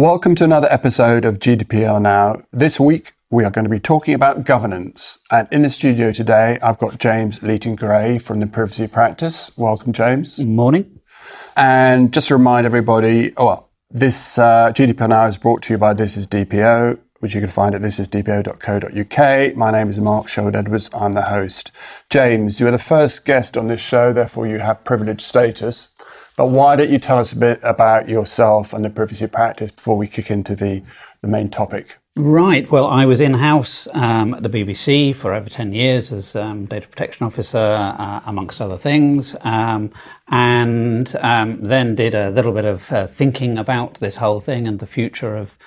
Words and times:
Welcome 0.00 0.34
to 0.36 0.44
another 0.44 0.66
episode 0.70 1.26
of 1.26 1.40
GDPR 1.40 2.00
Now. 2.00 2.42
This 2.54 2.80
week 2.80 3.12
we 3.28 3.44
are 3.44 3.50
going 3.50 3.66
to 3.66 3.70
be 3.70 3.78
talking 3.78 4.14
about 4.14 4.44
governance. 4.44 5.18
And 5.30 5.46
in 5.52 5.60
the 5.60 5.68
studio 5.68 6.10
today, 6.10 6.58
I've 6.62 6.78
got 6.78 6.98
James 6.98 7.42
Leaton 7.42 7.76
Gray 7.76 8.18
from 8.18 8.40
the 8.40 8.46
Privacy 8.46 8.88
Practice. 8.88 9.52
Welcome, 9.58 9.92
James. 9.92 10.38
Good 10.38 10.48
Morning. 10.48 11.00
And 11.54 12.14
just 12.14 12.28
to 12.28 12.36
remind 12.38 12.64
everybody, 12.64 13.34
oh, 13.36 13.44
well, 13.44 13.70
this 13.90 14.38
uh, 14.38 14.72
GDPR 14.74 15.10
Now 15.10 15.26
is 15.26 15.36
brought 15.36 15.60
to 15.64 15.74
you 15.74 15.78
by 15.78 15.92
This 15.92 16.16
Is 16.16 16.26
DPO, 16.26 16.98
which 17.18 17.34
you 17.34 17.42
can 17.42 17.50
find 17.50 17.74
at 17.74 17.82
thisisdpo.co.uk. 17.82 19.54
My 19.54 19.70
name 19.70 19.90
is 19.90 20.00
Mark 20.00 20.28
Sherwood 20.28 20.56
Edwards. 20.56 20.88
I'm 20.94 21.12
the 21.12 21.24
host. 21.24 21.72
James, 22.08 22.58
you 22.58 22.66
are 22.66 22.70
the 22.70 22.78
first 22.78 23.26
guest 23.26 23.54
on 23.54 23.68
this 23.68 23.82
show, 23.82 24.14
therefore 24.14 24.46
you 24.46 24.60
have 24.60 24.82
privileged 24.82 25.20
status. 25.20 25.89
But 26.40 26.46
why 26.46 26.74
don't 26.74 26.88
you 26.88 26.98
tell 26.98 27.18
us 27.18 27.34
a 27.34 27.36
bit 27.36 27.60
about 27.62 28.08
yourself 28.08 28.72
and 28.72 28.82
the 28.82 28.88
privacy 28.88 29.26
practice 29.26 29.72
before 29.72 29.98
we 29.98 30.06
kick 30.06 30.30
into 30.30 30.56
the, 30.56 30.82
the 31.20 31.28
main 31.28 31.50
topic? 31.50 31.98
Right. 32.16 32.70
Well, 32.70 32.86
I 32.86 33.04
was 33.04 33.20
in 33.20 33.34
house 33.34 33.86
um, 33.92 34.32
at 34.32 34.42
the 34.42 34.48
BBC 34.48 35.14
for 35.14 35.34
over 35.34 35.50
10 35.50 35.74
years 35.74 36.10
as 36.10 36.34
um, 36.34 36.64
data 36.64 36.88
protection 36.88 37.26
officer, 37.26 37.58
uh, 37.58 38.22
amongst 38.24 38.58
other 38.58 38.78
things, 38.78 39.36
um, 39.42 39.92
and 40.28 41.14
um, 41.16 41.60
then 41.60 41.94
did 41.94 42.14
a 42.14 42.30
little 42.30 42.54
bit 42.54 42.64
of 42.64 42.90
uh, 42.90 43.06
thinking 43.06 43.58
about 43.58 44.00
this 44.00 44.16
whole 44.16 44.40
thing 44.40 44.66
and 44.66 44.78
the 44.78 44.86
future 44.86 45.36
of 45.36 45.58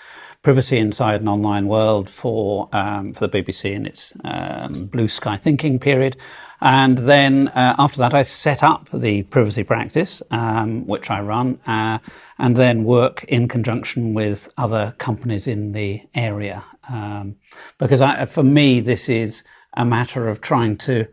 privacy 0.42 0.80
inside 0.80 1.22
an 1.22 1.28
online 1.28 1.68
world 1.68 2.10
for 2.10 2.68
um, 2.74 3.14
for 3.14 3.28
the 3.28 3.42
BBC 3.44 3.74
in 3.74 3.86
its 3.86 4.14
um, 4.24 4.88
blue 4.88 5.08
sky 5.08 5.38
thinking 5.38 5.78
period. 5.78 6.18
And 6.64 7.00
then 7.00 7.50
uh, 7.50 7.76
after 7.78 7.98
that, 7.98 8.14
I 8.14 8.24
set 8.24 8.64
up 8.64 8.88
the 8.94 9.24
privacy 9.24 9.66
practice, 9.66 10.24
um, 10.32 10.88
which 10.88 11.12
I 11.12 11.20
run, 11.20 11.60
uh, 11.68 12.00
and 12.40 12.56
then 12.56 12.86
work 12.86 13.26
in 13.26 13.50
conjunction 13.50 14.14
with 14.14 14.48
other 14.58 14.96
companies 14.98 15.46
in 15.46 15.74
the 15.74 16.04
area. 16.16 16.64
Um, 16.90 17.36
because 17.80 18.00
I, 18.00 18.26
for 18.28 18.44
me, 18.44 18.80
this 18.80 19.10
is 19.10 19.44
a 19.74 19.84
matter 19.84 20.30
of 20.30 20.40
trying 20.40 20.78
to 20.78 21.08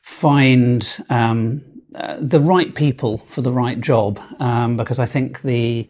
find 0.00 1.04
um, 1.10 1.62
uh, 1.94 2.16
the 2.18 2.40
right 2.40 2.74
people 2.74 3.18
for 3.18 3.42
the 3.42 3.52
right 3.52 3.78
job. 3.78 4.18
Um, 4.38 4.78
because 4.78 4.98
I 4.98 5.04
think 5.04 5.42
the 5.42 5.86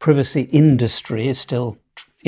privacy 0.00 0.42
industry 0.42 1.28
is 1.28 1.38
still 1.38 1.78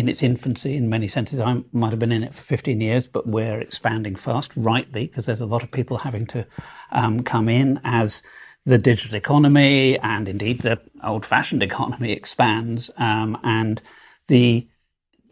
in 0.00 0.08
its 0.08 0.22
infancy 0.22 0.76
in 0.76 0.88
many 0.88 1.06
senses. 1.06 1.38
I 1.38 1.62
might 1.72 1.90
have 1.90 1.98
been 1.98 2.10
in 2.10 2.24
it 2.24 2.32
for 2.32 2.42
15 2.42 2.80
years, 2.80 3.06
but 3.06 3.26
we're 3.26 3.60
expanding 3.60 4.16
fast, 4.16 4.52
rightly, 4.56 5.06
because 5.06 5.26
there's 5.26 5.42
a 5.42 5.46
lot 5.46 5.62
of 5.62 5.70
people 5.70 5.98
having 5.98 6.26
to 6.28 6.46
um, 6.90 7.22
come 7.22 7.50
in 7.50 7.78
as 7.84 8.22
the 8.64 8.78
digital 8.78 9.16
economy 9.16 9.98
and 9.98 10.26
indeed 10.26 10.60
the 10.60 10.80
old 11.04 11.26
fashioned 11.26 11.62
economy 11.70 12.12
expands 12.12 12.90
um, 12.96 13.38
and 13.44 13.82
the 14.28 14.66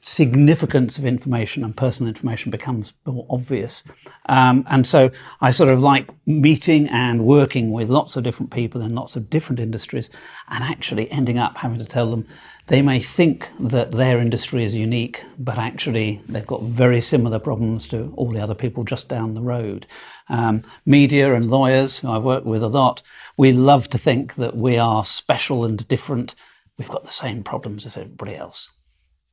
significance 0.00 0.98
of 0.98 1.04
information 1.04 1.64
and 1.64 1.76
personal 1.76 2.08
information 2.08 2.50
becomes 2.50 2.92
more 3.04 3.26
obvious. 3.28 3.84
Um, 4.26 4.64
and 4.68 4.86
so 4.86 5.10
I 5.40 5.50
sort 5.50 5.70
of 5.70 5.80
like 5.80 6.08
meeting 6.26 6.88
and 6.88 7.24
working 7.24 7.70
with 7.72 7.88
lots 7.88 8.16
of 8.16 8.24
different 8.24 8.52
people 8.52 8.80
in 8.80 8.94
lots 8.94 9.16
of 9.16 9.30
different 9.30 9.60
industries 9.60 10.10
and 10.48 10.64
actually 10.64 11.10
ending 11.10 11.38
up 11.38 11.58
having 11.58 11.78
to 11.78 11.84
tell 11.84 12.10
them 12.10 12.26
they 12.68 12.82
may 12.82 13.00
think 13.00 13.50
that 13.58 13.92
their 13.92 14.18
industry 14.20 14.62
is 14.62 14.74
unique, 14.74 15.24
but 15.38 15.56
actually 15.56 16.20
they've 16.28 16.46
got 16.46 16.62
very 16.62 17.00
similar 17.00 17.38
problems 17.38 17.88
to 17.88 18.12
all 18.14 18.30
the 18.30 18.40
other 18.40 18.54
people 18.54 18.84
just 18.84 19.08
down 19.08 19.32
the 19.32 19.40
road. 19.40 19.86
Um, 20.28 20.62
media 20.84 21.34
and 21.34 21.50
lawyers, 21.50 21.98
who 21.98 22.10
I 22.10 22.18
work 22.18 22.44
with 22.44 22.62
a 22.62 22.68
lot, 22.68 23.02
we 23.38 23.52
love 23.52 23.88
to 23.90 23.98
think 23.98 24.34
that 24.34 24.54
we 24.54 24.76
are 24.76 25.06
special 25.06 25.64
and 25.64 25.88
different. 25.88 26.34
We've 26.76 26.88
got 26.88 27.04
the 27.04 27.10
same 27.10 27.42
problems 27.42 27.86
as 27.86 27.96
everybody 27.96 28.36
else. 28.36 28.70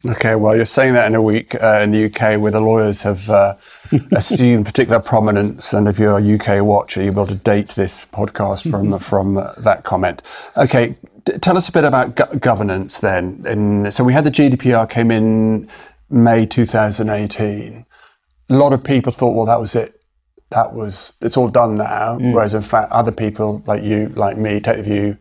Okay, 0.09 0.36
well, 0.36 0.56
you're 0.56 0.66
saying 0.66 0.94
that 0.94 1.08
in 1.08 1.16
a 1.16 1.22
week 1.22 1.56
uh, 1.61 1.80
in 1.81 1.92
the 1.92 2.06
UK 2.06 2.39
where 2.39 2.52
the 2.52 2.59
lawyers 2.59 3.02
have 3.02 3.30
uh, 3.30 3.56
assumed 4.12 4.66
particular 4.66 5.00
prominence, 5.00 5.73
and 5.73 5.88
if 5.88 5.97
you're 5.97 6.17
a 6.17 6.36
UK 6.36 6.64
watcher, 6.64 7.03
you'll 7.03 7.13
be 7.13 7.22
able 7.22 7.28
to 7.28 7.35
date 7.35 7.69
this 7.69 8.06
podcast 8.06 8.69
from 8.69 8.97
from 9.12 9.38
uh, 9.38 9.53
that 9.57 9.84
comment. 9.84 10.22
Okay, 10.57 10.96
d- 11.24 11.38
tell 11.40 11.57
us 11.57 11.69
a 11.69 11.72
bit 11.72 11.84
about 11.84 12.16
go- 12.16 12.35
governance 12.38 13.00
then. 13.00 13.44
And 13.47 13.94
so 13.94 14.03
we 14.03 14.13
had 14.13 14.24
the 14.24 14.31
GDPR 14.31 14.90
came 14.90 15.12
in 15.12 15.69
May 16.09 16.46
2018. 16.46 17.85
A 18.50 18.53
lot 18.56 18.74
of 18.74 18.84
people 18.84 19.12
thought, 19.12 19.35
well, 19.35 19.46
that 19.46 19.59
was 19.59 19.75
it. 19.75 20.00
That 20.52 20.74
was 20.74 21.13
it's 21.22 21.38
all 21.38 21.50
done 21.50 21.75
now. 21.75 22.19
Mm. 22.19 22.34
Whereas 22.34 22.53
in 22.53 22.62
fact, 22.62 22.91
other 22.91 23.12
people 23.12 23.63
like 23.66 23.84
you, 23.84 24.09
like 24.09 24.38
me, 24.38 24.59
take 24.59 24.78
the 24.78 24.84
view 24.84 25.18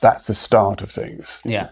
that's 0.00 0.28
the 0.28 0.34
start 0.34 0.80
of 0.80 0.92
things. 0.92 1.40
Yeah 1.44 1.70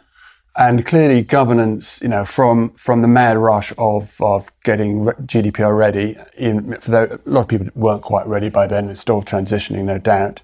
and 0.57 0.87
clearly 0.87 1.23
governance, 1.23 2.01
you 2.01 2.09
know, 2.09 2.25
from 2.25 2.71
from 2.71 3.03
the 3.03 3.09
mad 3.09 3.37
rush 3.37 3.73
of 3.79 4.21
of 4.21 4.51
getting 4.65 5.05
GDPR 5.05 5.77
ready, 5.77 6.17
in, 6.37 6.79
for 6.81 7.05
a 7.05 7.21
lot 7.27 7.43
of 7.43 7.49
people 7.49 7.69
weren't 7.75 8.03
quite 8.03 8.27
ready 8.27 8.49
by 8.49 8.67
then. 8.67 8.89
It's 8.89 9.01
still 9.01 9.23
transitioning, 9.23 9.85
no 9.85 9.99
doubt. 9.99 10.43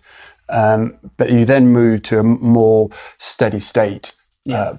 Um, 0.49 0.99
but 1.17 1.31
you 1.31 1.45
then 1.45 1.69
move 1.69 2.03
to 2.03 2.19
a 2.19 2.23
more 2.23 2.91
steady 3.17 3.61
state 3.61 4.15
yeah. 4.45 4.61
uh, 4.61 4.79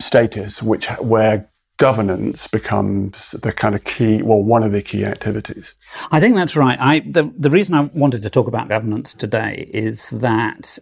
status, 0.00 0.62
which 0.62 0.86
where 0.98 1.48
governance 1.78 2.48
becomes 2.48 3.32
the 3.32 3.52
kind 3.52 3.74
of 3.74 3.84
key, 3.84 4.22
well, 4.22 4.42
one 4.42 4.62
of 4.62 4.72
the 4.72 4.82
key 4.82 5.04
activities. 5.04 5.74
I 6.10 6.20
think 6.20 6.34
that's 6.34 6.56
right. 6.56 6.78
I 6.80 7.00
the 7.00 7.32
the 7.38 7.50
reason 7.50 7.74
I 7.74 7.82
wanted 7.94 8.22
to 8.22 8.30
talk 8.30 8.48
about 8.48 8.68
governance 8.68 9.14
today 9.14 9.68
is 9.72 10.10
that 10.10 10.78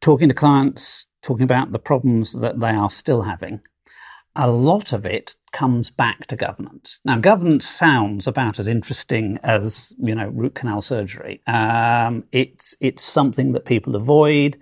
talking 0.00 0.28
to 0.28 0.34
clients 0.34 1.06
talking 1.26 1.44
about 1.44 1.72
the 1.72 1.78
problems 1.78 2.32
that 2.40 2.60
they 2.60 2.70
are 2.70 2.90
still 2.90 3.22
having, 3.22 3.60
a 4.36 4.48
lot 4.48 4.92
of 4.92 5.04
it 5.04 5.34
comes 5.50 5.90
back 5.90 6.26
to 6.28 6.36
governance. 6.36 7.00
Now, 7.04 7.18
governance 7.18 7.66
sounds 7.66 8.26
about 8.26 8.58
as 8.58 8.68
interesting 8.68 9.38
as 9.42 9.92
you 9.98 10.14
know 10.14 10.28
root 10.28 10.54
canal 10.54 10.82
surgery. 10.82 11.42
Um, 11.46 12.24
it's 12.30 12.76
it's 12.80 13.02
something 13.02 13.52
that 13.52 13.64
people 13.64 13.96
avoid. 13.96 14.56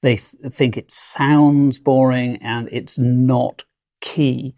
They 0.00 0.16
th- 0.16 0.52
think 0.52 0.76
it 0.76 0.90
sounds 0.90 1.78
boring, 1.78 2.36
and 2.36 2.68
it's 2.72 2.96
not 2.96 3.64
key. 4.00 4.54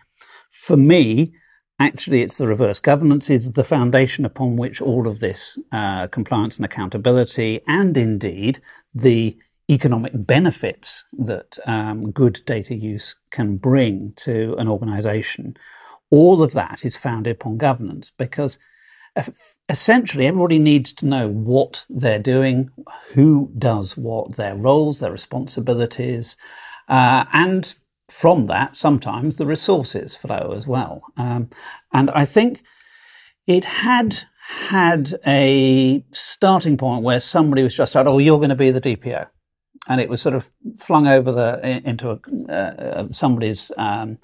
For 0.50 0.76
me, 0.76 1.32
actually, 1.80 2.20
it's 2.22 2.38
the 2.38 2.46
reverse. 2.46 2.78
Governance 2.78 3.30
is 3.30 3.52
the 3.52 3.64
foundation 3.64 4.24
upon 4.24 4.56
which 4.56 4.80
all 4.80 5.08
of 5.08 5.18
this 5.18 5.58
uh, 5.72 6.06
compliance 6.08 6.58
and 6.58 6.66
accountability, 6.66 7.60
and 7.66 7.96
indeed 7.96 8.60
the 8.94 9.36
economic 9.70 10.12
benefits 10.14 11.04
that 11.12 11.58
um, 11.64 12.10
good 12.10 12.40
data 12.44 12.74
use 12.74 13.16
can 13.30 13.56
bring 13.56 14.12
to 14.16 14.54
an 14.58 14.68
organization, 14.68 15.56
all 16.10 16.42
of 16.42 16.52
that 16.52 16.84
is 16.84 16.96
founded 16.96 17.36
upon 17.36 17.56
governance 17.56 18.12
because 18.18 18.58
essentially 19.68 20.26
everybody 20.26 20.58
needs 20.58 20.92
to 20.92 21.06
know 21.06 21.28
what 21.28 21.86
they're 21.88 22.18
doing, 22.18 22.70
who 23.14 23.52
does 23.56 23.96
what, 23.96 24.36
their 24.36 24.56
roles, 24.56 24.98
their 24.98 25.12
responsibilities, 25.12 26.36
uh, 26.88 27.24
and 27.32 27.74
from 28.08 28.46
that, 28.48 28.74
sometimes 28.76 29.36
the 29.36 29.46
resources 29.46 30.16
flow 30.16 30.52
as 30.56 30.66
well. 30.66 31.02
Um, 31.16 31.48
and 31.92 32.10
I 32.10 32.24
think 32.24 32.62
it 33.46 33.64
had 33.64 34.18
had 34.48 35.14
a 35.24 36.04
starting 36.10 36.76
point 36.76 37.04
where 37.04 37.20
somebody 37.20 37.62
was 37.62 37.76
just 37.76 37.94
out, 37.94 38.08
oh, 38.08 38.18
you're 38.18 38.38
going 38.38 38.48
to 38.48 38.56
be 38.56 38.72
the 38.72 38.80
DPO 38.80 39.28
and 39.88 40.00
it 40.00 40.08
was 40.08 40.20
sort 40.20 40.34
of 40.34 40.50
flung 40.78 41.06
over 41.06 41.32
the 41.32 41.82
into 41.84 42.10
a, 42.10 42.52
uh, 42.52 43.08
somebody's 43.10 43.72
um, 43.76 44.18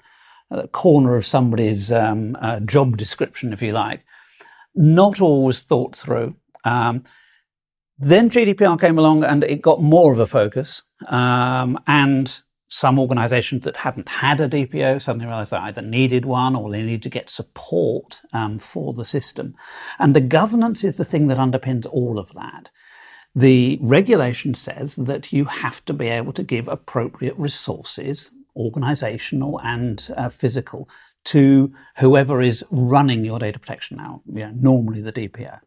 a 0.49 0.67
corner 0.67 1.15
of 1.15 1.25
somebody's 1.25 1.91
um, 1.91 2.37
uh, 2.39 2.59
job 2.61 2.97
description, 2.97 3.53
if 3.53 3.61
you 3.61 3.73
like. 3.73 4.05
Not 4.75 5.19
always 5.19 5.61
thought 5.61 5.95
through. 5.95 6.35
Um, 6.63 7.03
then 7.97 8.29
GDPR 8.29 8.79
came 8.79 8.99
along 8.99 9.23
and 9.23 9.43
it 9.43 9.61
got 9.61 9.81
more 9.81 10.13
of 10.13 10.19
a 10.19 10.27
focus, 10.27 10.83
um, 11.07 11.79
and 11.87 12.41
some 12.69 12.99
organisations 12.99 13.63
that 13.63 13.77
hadn't 13.77 14.09
had 14.09 14.41
a 14.41 14.49
DPO 14.49 15.01
suddenly 15.01 15.25
realised 15.25 15.51
they 15.51 15.57
either 15.57 15.81
needed 15.81 16.25
one 16.25 16.55
or 16.55 16.69
they 16.69 16.81
needed 16.81 17.03
to 17.03 17.09
get 17.09 17.29
support 17.29 18.21
um, 18.33 18.59
for 18.59 18.93
the 18.93 19.05
system. 19.05 19.55
And 19.99 20.13
the 20.13 20.21
governance 20.21 20.83
is 20.83 20.97
the 20.97 21.05
thing 21.05 21.27
that 21.27 21.37
underpins 21.37 21.87
all 21.89 22.19
of 22.19 22.33
that. 22.33 22.69
The 23.37 23.77
regulation 23.83 24.55
says 24.55 24.95
that 24.95 25.31
you 25.31 25.45
have 25.45 25.85
to 25.85 25.93
be 25.93 26.07
able 26.07 26.33
to 26.33 26.41
give 26.41 26.67
appropriate 26.67 27.37
resources, 27.37 28.31
organizational 28.55 29.61
and 29.61 30.09
uh, 30.17 30.29
physical, 30.29 30.89
to 31.25 31.71
whoever 31.99 32.41
is 32.41 32.63
running 32.71 33.23
your 33.23 33.37
data 33.37 33.59
protection 33.59 33.97
now, 33.97 34.23
normally 34.25 35.01
the 35.01 35.13
DPO. 35.13 35.59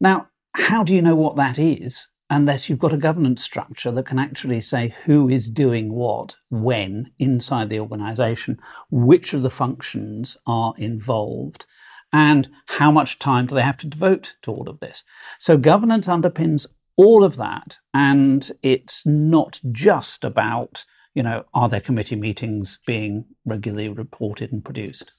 Now, 0.00 0.28
how 0.54 0.82
do 0.82 0.94
you 0.94 1.02
know 1.02 1.14
what 1.14 1.36
that 1.36 1.58
is 1.58 2.08
unless 2.30 2.70
you've 2.70 2.78
got 2.78 2.94
a 2.94 2.96
governance 2.98 3.44
structure 3.44 3.90
that 3.90 4.06
can 4.06 4.18
actually 4.18 4.62
say 4.62 4.94
who 5.04 5.28
is 5.28 5.50
doing 5.50 5.92
what, 5.92 6.36
when 6.48 7.12
inside 7.18 7.68
the 7.68 7.80
organization, 7.80 8.58
which 8.90 9.34
of 9.34 9.42
the 9.42 9.50
functions 9.50 10.38
are 10.46 10.72
involved, 10.78 11.66
and 12.12 12.48
how 12.66 12.90
much 12.90 13.18
time 13.18 13.44
do 13.44 13.54
they 13.54 13.62
have 13.62 13.76
to 13.76 13.86
devote 13.86 14.36
to 14.40 14.50
all 14.50 14.70
of 14.70 14.80
this? 14.80 15.04
So 15.38 15.58
governance 15.58 16.06
underpins 16.06 16.66
all 16.98 17.24
of 17.24 17.36
that. 17.36 17.78
And 17.94 18.50
it's 18.62 19.06
not 19.06 19.60
just 19.72 20.22
about 20.22 20.84
you 21.18 21.24
know, 21.24 21.44
are 21.52 21.68
there 21.68 21.80
committee 21.80 22.14
meetings 22.14 22.78
being 22.86 23.24
regularly 23.44 23.88
reported 23.88 24.52
and 24.52 24.64
produced? 24.64 25.10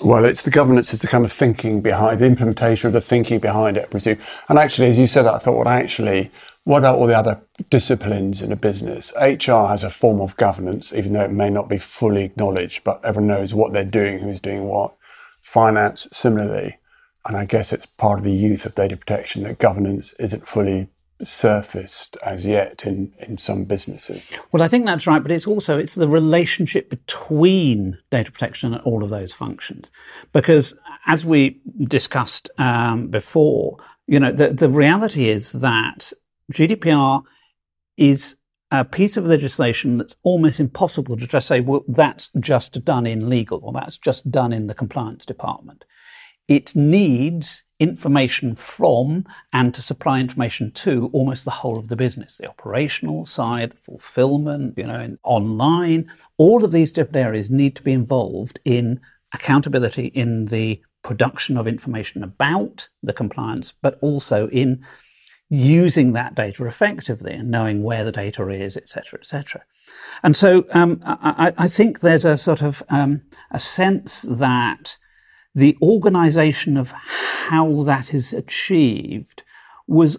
Well, 0.00 0.24
it's 0.24 0.40
the 0.40 0.50
governance, 0.50 0.94
it's 0.94 1.02
the 1.02 1.08
kind 1.08 1.26
of 1.26 1.30
thinking 1.30 1.82
behind 1.82 2.20
the 2.20 2.24
implementation 2.24 2.86
of 2.86 2.94
the 2.94 3.02
thinking 3.02 3.38
behind 3.38 3.76
it, 3.76 3.82
I 3.82 3.86
presume. 3.88 4.16
And 4.48 4.58
actually, 4.58 4.88
as 4.88 4.98
you 4.98 5.06
said, 5.06 5.26
I 5.26 5.36
thought, 5.36 5.58
well, 5.58 5.68
actually, 5.68 6.30
what 6.64 6.78
about 6.78 6.98
all 6.98 7.06
the 7.06 7.18
other 7.18 7.42
disciplines 7.68 8.40
in 8.40 8.52
a 8.52 8.56
business? 8.56 9.12
HR 9.20 9.66
has 9.66 9.84
a 9.84 9.90
form 9.90 10.22
of 10.22 10.34
governance, 10.38 10.94
even 10.94 11.12
though 11.12 11.24
it 11.24 11.32
may 11.32 11.50
not 11.50 11.68
be 11.68 11.76
fully 11.76 12.24
acknowledged, 12.24 12.82
but 12.82 13.04
everyone 13.04 13.28
knows 13.28 13.52
what 13.52 13.74
they're 13.74 13.84
doing, 13.84 14.20
who's 14.20 14.40
doing 14.40 14.64
what. 14.64 14.94
Finance, 15.42 16.08
similarly. 16.10 16.78
And 17.26 17.36
I 17.36 17.44
guess 17.44 17.70
it's 17.70 17.84
part 17.84 18.18
of 18.18 18.24
the 18.24 18.32
youth 18.32 18.64
of 18.64 18.74
data 18.74 18.96
protection 18.96 19.42
that 19.42 19.58
governance 19.58 20.14
isn't 20.18 20.48
fully 20.48 20.88
surfaced 21.22 22.16
as 22.24 22.44
yet 22.44 22.84
in, 22.86 23.12
in 23.18 23.38
some 23.38 23.64
businesses. 23.64 24.30
Well, 24.52 24.62
I 24.62 24.68
think 24.68 24.86
that's 24.86 25.06
right, 25.06 25.22
but 25.22 25.32
it's 25.32 25.46
also 25.46 25.78
it's 25.78 25.94
the 25.94 26.08
relationship 26.08 26.90
between 26.90 27.98
data 28.10 28.30
protection 28.30 28.74
and 28.74 28.82
all 28.82 29.02
of 29.02 29.10
those 29.10 29.32
functions, 29.32 29.90
because 30.32 30.78
as 31.06 31.24
we 31.24 31.60
discussed 31.78 32.50
um, 32.58 33.08
before, 33.08 33.78
you 34.06 34.20
know, 34.20 34.32
the 34.32 34.52
the 34.52 34.68
reality 34.68 35.28
is 35.28 35.52
that 35.52 36.12
GDPR 36.52 37.22
is 37.96 38.36
a 38.70 38.84
piece 38.84 39.16
of 39.16 39.26
legislation 39.26 39.96
that's 39.96 40.16
almost 40.22 40.60
impossible 40.60 41.16
to 41.16 41.26
just 41.26 41.48
say, 41.48 41.60
well, 41.60 41.84
that's 41.88 42.30
just 42.38 42.84
done 42.84 43.06
in 43.06 43.28
legal 43.28 43.60
or 43.62 43.72
that's 43.72 43.96
just 43.96 44.30
done 44.30 44.52
in 44.52 44.66
the 44.66 44.74
compliance 44.74 45.24
department. 45.24 45.84
It 46.48 46.74
needs 46.74 47.64
information 47.78 48.54
from 48.54 49.24
and 49.52 49.72
to 49.74 49.82
supply 49.82 50.18
information 50.18 50.72
to 50.72 51.10
almost 51.12 51.44
the 51.44 51.50
whole 51.50 51.78
of 51.78 51.88
the 51.88 51.96
business, 51.96 52.38
the 52.38 52.48
operational 52.48 53.24
side, 53.24 53.74
fulfillment, 53.74 54.76
you 54.76 54.86
know, 54.86 55.16
online. 55.22 56.10
All 56.36 56.64
of 56.64 56.72
these 56.72 56.92
different 56.92 57.24
areas 57.24 57.50
need 57.50 57.76
to 57.76 57.82
be 57.82 57.92
involved 57.92 58.58
in 58.64 59.00
accountability 59.32 60.06
in 60.06 60.46
the 60.46 60.82
production 61.02 61.56
of 61.56 61.66
information 61.66 62.24
about 62.24 62.88
the 63.02 63.12
compliance, 63.12 63.72
but 63.80 63.98
also 64.00 64.48
in 64.48 64.84
using 65.50 66.12
that 66.12 66.34
data 66.34 66.66
effectively 66.66 67.32
and 67.32 67.50
knowing 67.50 67.82
where 67.82 68.04
the 68.04 68.12
data 68.12 68.46
is, 68.48 68.76
etc., 68.76 69.18
etc. 69.20 69.64
And 70.22 70.36
so 70.36 70.64
um, 70.74 71.00
I, 71.04 71.54
I, 71.56 71.68
think 71.68 72.00
there's 72.00 72.26
a 72.26 72.36
sort 72.36 72.60
of 72.60 72.82
um, 72.90 73.22
a 73.50 73.58
sense 73.58 74.22
that 74.22 74.97
the 75.58 75.76
organization 75.82 76.76
of 76.76 76.92
how 77.48 77.82
that 77.82 78.14
is 78.14 78.32
achieved 78.32 79.42
was 79.86 80.18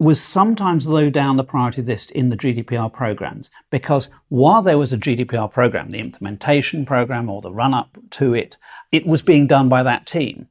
was 0.00 0.20
sometimes 0.20 0.88
low 0.88 1.08
down 1.08 1.36
the 1.36 1.44
priority 1.44 1.80
list 1.80 2.10
in 2.10 2.28
the 2.28 2.36
GDPR 2.36 2.92
programs 2.92 3.48
because 3.70 4.10
while 4.28 4.60
there 4.60 4.76
was 4.76 4.92
a 4.92 4.98
GDPR 4.98 5.52
program, 5.52 5.90
the 5.90 6.00
implementation 6.00 6.84
program 6.84 7.30
or 7.30 7.40
the 7.40 7.52
run 7.52 7.72
up 7.72 7.96
to 8.10 8.34
it, 8.34 8.56
it 8.90 9.06
was 9.06 9.22
being 9.22 9.46
done 9.46 9.68
by 9.68 9.84
that 9.84 10.04
team. 10.04 10.48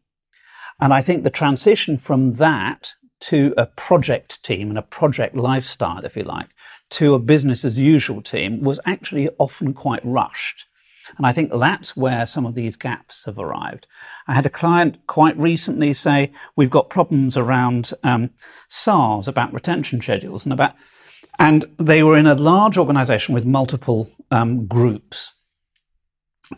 And 0.79 0.93
I 0.93 1.01
think 1.01 1.23
the 1.23 1.29
transition 1.29 1.97
from 1.97 2.35
that 2.35 2.93
to 3.21 3.53
a 3.57 3.65
project 3.65 4.41
team 4.43 4.69
and 4.69 4.77
a 4.77 4.81
project 4.81 5.35
lifestyle, 5.35 6.05
if 6.05 6.15
you 6.15 6.23
like, 6.23 6.49
to 6.91 7.13
a 7.13 7.19
business 7.19 7.65
as 7.65 7.77
usual 7.77 8.21
team 8.21 8.61
was 8.61 8.79
actually 8.85 9.29
often 9.39 9.73
quite 9.73 10.05
rushed. 10.05 10.67
And 11.17 11.25
I 11.25 11.31
think 11.31 11.51
that's 11.51 11.95
where 11.95 12.25
some 12.25 12.45
of 12.45 12.55
these 12.55 12.75
gaps 12.75 13.25
have 13.25 13.37
arrived. 13.37 13.87
I 14.27 14.33
had 14.33 14.45
a 14.45 14.49
client 14.49 15.05
quite 15.07 15.37
recently 15.37 15.93
say, 15.93 16.31
we've 16.55 16.69
got 16.69 16.89
problems 16.89 17.37
around 17.37 17.91
um, 18.03 18.31
SARS 18.67 19.27
about 19.27 19.53
retention 19.53 20.01
schedules 20.01 20.45
and 20.45 20.53
about, 20.53 20.73
and 21.39 21.65
they 21.77 22.03
were 22.03 22.17
in 22.17 22.27
a 22.27 22.35
large 22.35 22.77
organization 22.77 23.33
with 23.33 23.45
multiple 23.45 24.09
um, 24.31 24.65
groups. 24.65 25.33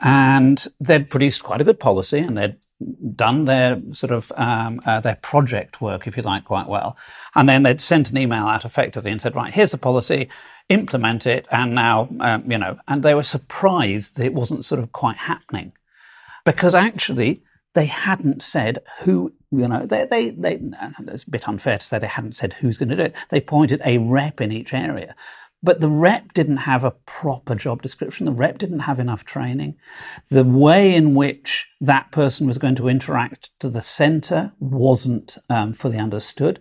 And 0.02 0.66
they'd 0.80 1.10
produced 1.10 1.44
quite 1.44 1.62
a 1.62 1.66
good 1.66 1.80
policy 1.80 2.19
and 2.19 2.38
they'd 2.38 2.58
done 3.16 3.46
their 3.46 3.81
sort 3.94 4.12
of 4.12 4.31
um, 4.36 4.81
uh, 4.86 5.00
their 5.00 5.16
project 5.16 5.80
work, 5.80 6.08
if 6.08 6.18
you 6.18 6.24
like, 6.24 6.46
quite 6.46 6.68
well, 6.68 6.98
and 7.34 7.48
then 7.48 7.63
they'd 7.63 7.80
sent 7.80 8.10
an 8.10 8.18
email 8.18 8.46
out 8.46 8.66
effectively 8.66 9.12
and 9.12 9.22
said, 9.22 9.36
"Right, 9.36 9.54
here's 9.54 9.72
the 9.72 9.78
policy, 9.78 10.28
implement 10.70 11.26
it," 11.26 11.48
and 11.52 11.76
now 11.76 12.10
um, 12.20 12.50
you 12.50 12.58
know, 12.58 12.78
and 12.88 13.04
they 13.04 13.16
were 13.16 13.24
surprised 13.24 14.18
that 14.18 14.26
it 14.26 14.34
wasn't 14.34 14.66
sort 14.66 14.80
of 14.80 14.92
quite 14.92 15.18
happening 15.18 15.74
because 16.44 16.76
actually 16.76 17.44
they 17.74 17.86
hadn't 17.86 18.42
said 18.42 18.80
who 19.02 19.34
you 19.52 19.68
know 19.68 19.86
they 19.86 20.06
they 20.06 20.30
they 20.30 20.60
it's 21.08 21.24
a 21.24 21.30
bit 21.30 21.48
unfair 21.48 21.78
to 21.78 21.86
say 21.86 22.00
they 22.00 22.08
hadn't 22.08 22.36
said 22.36 22.54
who's 22.54 22.78
going 22.78 22.90
to 22.90 22.96
do 22.96 23.04
it 23.04 23.16
they 23.30 23.42
pointed 23.42 23.82
a 23.86 23.98
rep 23.98 24.40
in 24.40 24.52
each 24.52 24.74
area 24.74 25.16
but 25.66 25.82
the 25.82 25.90
rep 25.90 26.32
didn't 26.34 26.58
have 26.58 26.84
a 26.84 26.92
proper 26.92 27.56
job 27.56 27.82
description. 27.82 28.28
The 28.28 28.32
rep 28.32 28.60
didn't 28.60 28.82
have 28.82 29.00
enough 29.00 29.26
training. 29.26 29.78
The 30.30 30.44
way 30.44 30.94
in 30.94 31.16
which 31.16 31.68
that 31.82 32.12
person 32.12 32.46
was 32.46 32.60
going 32.60 32.76
to 32.76 32.88
interact 32.88 33.50
to 33.62 33.70
the 33.72 33.82
center 33.82 34.54
wasn't 34.60 35.40
um, 35.50 35.74
fully 35.74 35.98
understood. 35.98 36.60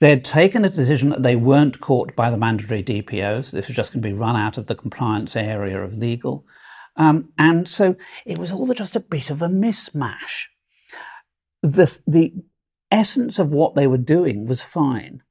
They'd 0.00 0.24
taken 0.24 0.64
a 0.64 0.70
decision 0.70 1.08
that 1.08 1.24
they 1.24 1.34
weren't 1.34 1.80
caught 1.80 2.14
by 2.14 2.30
the 2.30 2.36
mandatory 2.36 2.82
DPOs. 2.84 3.50
This 3.50 3.66
was 3.66 3.76
just 3.76 3.92
going 3.92 4.02
to 4.02 4.08
be 4.08 4.12
run 4.12 4.36
out 4.36 4.56
of 4.56 4.66
the 4.66 4.76
compliance 4.76 5.34
area 5.34 5.82
of 5.82 5.98
legal. 5.98 6.46
Um, 6.96 7.30
and 7.36 7.68
so 7.68 7.96
it 8.24 8.38
was 8.38 8.52
all 8.52 8.72
just 8.74 8.94
a 8.94 9.00
bit 9.00 9.30
of 9.30 9.42
a 9.42 9.48
mismatch. 9.48 10.46
The, 11.62 11.98
the 12.06 12.32
essence 12.90 13.38
of 13.38 13.50
what 13.50 13.74
they 13.74 13.86
were 13.86 13.98
doing 13.98 14.46
was 14.46 14.62
fine, 14.62 15.22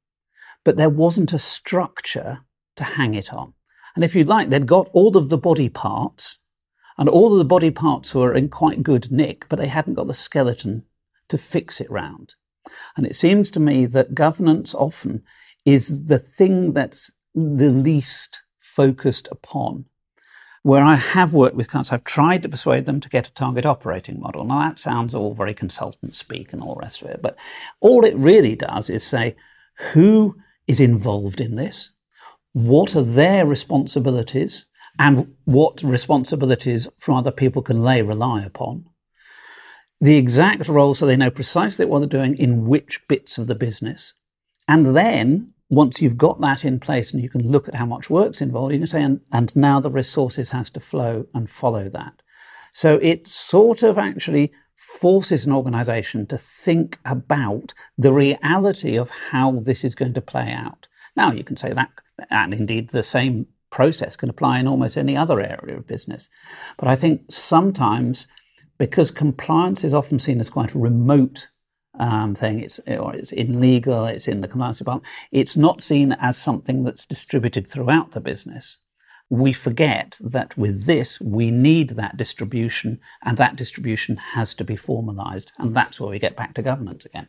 but 0.65 0.75
there 0.75 0.89
wasn't 0.89 1.33
a 1.33 1.39
structure 1.39 2.39
to 2.75 2.83
hang 2.83 3.13
it 3.13 3.33
on. 3.33 3.53
And 3.95 4.03
if 4.03 4.15
you 4.15 4.25
like, 4.25 4.49
they'd 4.49 4.67
got 4.67 4.89
all 4.91 5.17
of 5.17 5.29
the 5.29 5.37
body 5.37 5.69
parts, 5.69 6.39
and 6.97 7.07
all 7.07 7.31
of 7.31 7.37
the 7.37 7.45
body 7.45 7.71
parts 7.71 8.13
were 8.13 8.33
in 8.33 8.49
quite 8.49 8.83
good 8.83 9.11
nick, 9.11 9.47
but 9.49 9.59
they 9.59 9.67
hadn't 9.67 9.95
got 9.95 10.07
the 10.07 10.13
skeleton 10.13 10.83
to 11.29 11.37
fix 11.37 11.79
it 11.79 11.89
round. 11.89 12.35
And 12.95 13.05
it 13.05 13.15
seems 13.15 13.51
to 13.51 13.59
me 13.59 13.85
that 13.87 14.15
governance 14.15 14.73
often 14.73 15.23
is 15.65 16.07
the 16.07 16.19
thing 16.19 16.73
that's 16.73 17.13
the 17.33 17.69
least 17.69 18.41
focused 18.59 19.27
upon. 19.31 19.85
Where 20.63 20.83
I 20.83 20.95
have 20.95 21.33
worked 21.33 21.55
with 21.55 21.69
clients, 21.69 21.93
I've 21.93 22.03
tried 22.03 22.43
to 22.43 22.49
persuade 22.49 22.85
them 22.85 22.99
to 22.99 23.09
get 23.09 23.27
a 23.27 23.33
target 23.33 23.65
operating 23.65 24.19
model. 24.19 24.43
Now 24.43 24.59
that 24.59 24.79
sounds 24.79 25.15
all 25.15 25.33
very 25.33 25.53
consultant 25.53 26.15
speak 26.15 26.51
and 26.51 26.61
all 26.61 26.75
the 26.75 26.81
rest 26.81 27.01
of 27.01 27.09
it, 27.09 27.21
but 27.21 27.37
all 27.79 28.03
it 28.03 28.15
really 28.15 28.55
does 28.55 28.89
is 28.89 29.05
say, 29.05 29.35
who 29.93 30.37
is 30.67 30.79
involved 30.81 31.39
in 31.39 31.55
this? 31.55 31.91
what 32.65 32.95
are 32.95 33.03
their 33.03 33.45
responsibilities 33.45 34.65
and 34.97 35.35
what 35.45 35.83
responsibilities 35.83 36.87
from 36.97 37.13
other 37.13 37.31
people 37.31 37.61
can 37.61 37.83
they 37.83 38.01
rely 38.01 38.43
upon. 38.43 38.85
The 39.99 40.17
exact 40.17 40.67
role 40.67 40.93
so 40.93 41.05
they 41.05 41.17
know 41.17 41.31
precisely 41.31 41.85
what 41.85 41.99
they're 41.99 42.07
doing 42.07 42.37
in 42.37 42.67
which 42.67 43.07
bits 43.07 43.37
of 43.37 43.47
the 43.47 43.55
business. 43.55 44.13
And 44.67 44.95
then 44.95 45.53
once 45.69 46.01
you've 46.01 46.17
got 46.17 46.39
that 46.41 46.63
in 46.63 46.79
place 46.79 47.11
and 47.11 47.21
you 47.21 47.29
can 47.29 47.49
look 47.49 47.67
at 47.67 47.75
how 47.75 47.85
much 47.85 48.09
work's 48.09 48.41
involved, 48.41 48.73
you 48.73 48.79
can 48.79 48.87
say, 48.87 49.03
and, 49.03 49.21
and 49.31 49.55
now 49.55 49.79
the 49.79 49.89
resources 49.89 50.51
has 50.51 50.69
to 50.71 50.79
flow 50.79 51.25
and 51.33 51.49
follow 51.49 51.89
that. 51.89 52.21
So 52.71 52.99
it 53.01 53.27
sort 53.27 53.81
of 53.83 53.97
actually 53.97 54.51
forces 54.75 55.45
an 55.45 55.51
organization 55.51 56.27
to 56.27 56.37
think 56.37 56.99
about 57.03 57.73
the 57.97 58.13
reality 58.13 58.95
of 58.95 59.09
how 59.31 59.51
this 59.59 59.83
is 59.83 59.95
going 59.95 60.13
to 60.13 60.21
play 60.21 60.51
out. 60.51 60.87
Now 61.15 61.31
you 61.31 61.43
can 61.43 61.57
say 61.57 61.73
that 61.73 61.89
and 62.29 62.53
indeed 62.53 62.89
the 62.89 63.03
same 63.03 63.47
process 63.69 64.15
can 64.15 64.29
apply 64.29 64.59
in 64.59 64.67
almost 64.67 64.97
any 64.97 65.17
other 65.17 65.39
area 65.39 65.77
of 65.77 65.87
business. 65.87 66.29
But 66.77 66.87
I 66.87 66.95
think 66.95 67.23
sometimes, 67.29 68.27
because 68.77 69.11
compliance 69.11 69.83
is 69.83 69.93
often 69.93 70.19
seen 70.19 70.39
as 70.39 70.49
quite 70.49 70.73
a 70.73 70.79
remote 70.79 71.49
um, 71.99 72.35
thing, 72.35 72.59
it's 72.59 72.79
or 72.79 73.15
it's 73.15 73.31
in 73.31 73.59
legal, 73.59 74.05
it's 74.05 74.27
in 74.27 74.41
the 74.41 74.47
compliance 74.47 74.77
department, 74.77 75.11
it's 75.31 75.57
not 75.57 75.81
seen 75.81 76.11
as 76.13 76.37
something 76.37 76.83
that's 76.83 77.05
distributed 77.05 77.67
throughout 77.67 78.11
the 78.11 78.21
business. 78.21 78.77
We 79.29 79.51
forget 79.51 80.17
that 80.21 80.57
with 80.57 80.85
this, 80.85 81.19
we 81.19 81.51
need 81.51 81.91
that 81.91 82.15
distribution, 82.15 82.99
and 83.23 83.37
that 83.37 83.55
distribution 83.57 84.17
has 84.17 84.53
to 84.53 84.63
be 84.63 84.77
formalized. 84.77 85.51
And 85.57 85.75
that's 85.75 85.99
where 85.99 86.09
we 86.09 86.19
get 86.19 86.37
back 86.37 86.53
to 86.53 86.61
governance 86.61 87.03
again. 87.03 87.27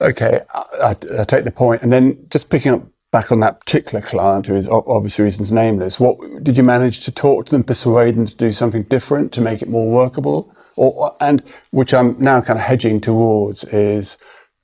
Okay, 0.00 0.40
I, 0.54 0.96
I, 1.18 1.24
take 1.24 1.44
the 1.44 1.50
point. 1.50 1.82
And 1.82 1.92
then 1.92 2.24
just 2.30 2.50
picking 2.50 2.72
up 2.72 2.86
back 3.10 3.32
on 3.32 3.40
that 3.40 3.60
particular 3.60 4.00
client 4.00 4.46
who 4.46 4.54
is 4.54 4.68
obvious 4.68 5.18
reasons 5.18 5.50
nameless, 5.50 5.98
what 5.98 6.18
did 6.42 6.56
you 6.56 6.62
manage 6.62 7.00
to 7.00 7.12
talk 7.12 7.46
to 7.46 7.52
them, 7.52 7.64
persuade 7.64 8.14
them 8.14 8.26
to 8.26 8.36
do 8.36 8.52
something 8.52 8.84
different 8.84 9.32
to 9.32 9.40
make 9.40 9.60
it 9.60 9.68
more 9.68 9.90
workable? 9.90 10.54
Or, 10.82 11.14
and 11.20 11.42
which 11.72 11.92
I'm 11.92 12.16
now 12.18 12.40
kind 12.40 12.58
of 12.58 12.64
hedging 12.64 13.02
towards 13.02 13.64
is, 13.64 14.16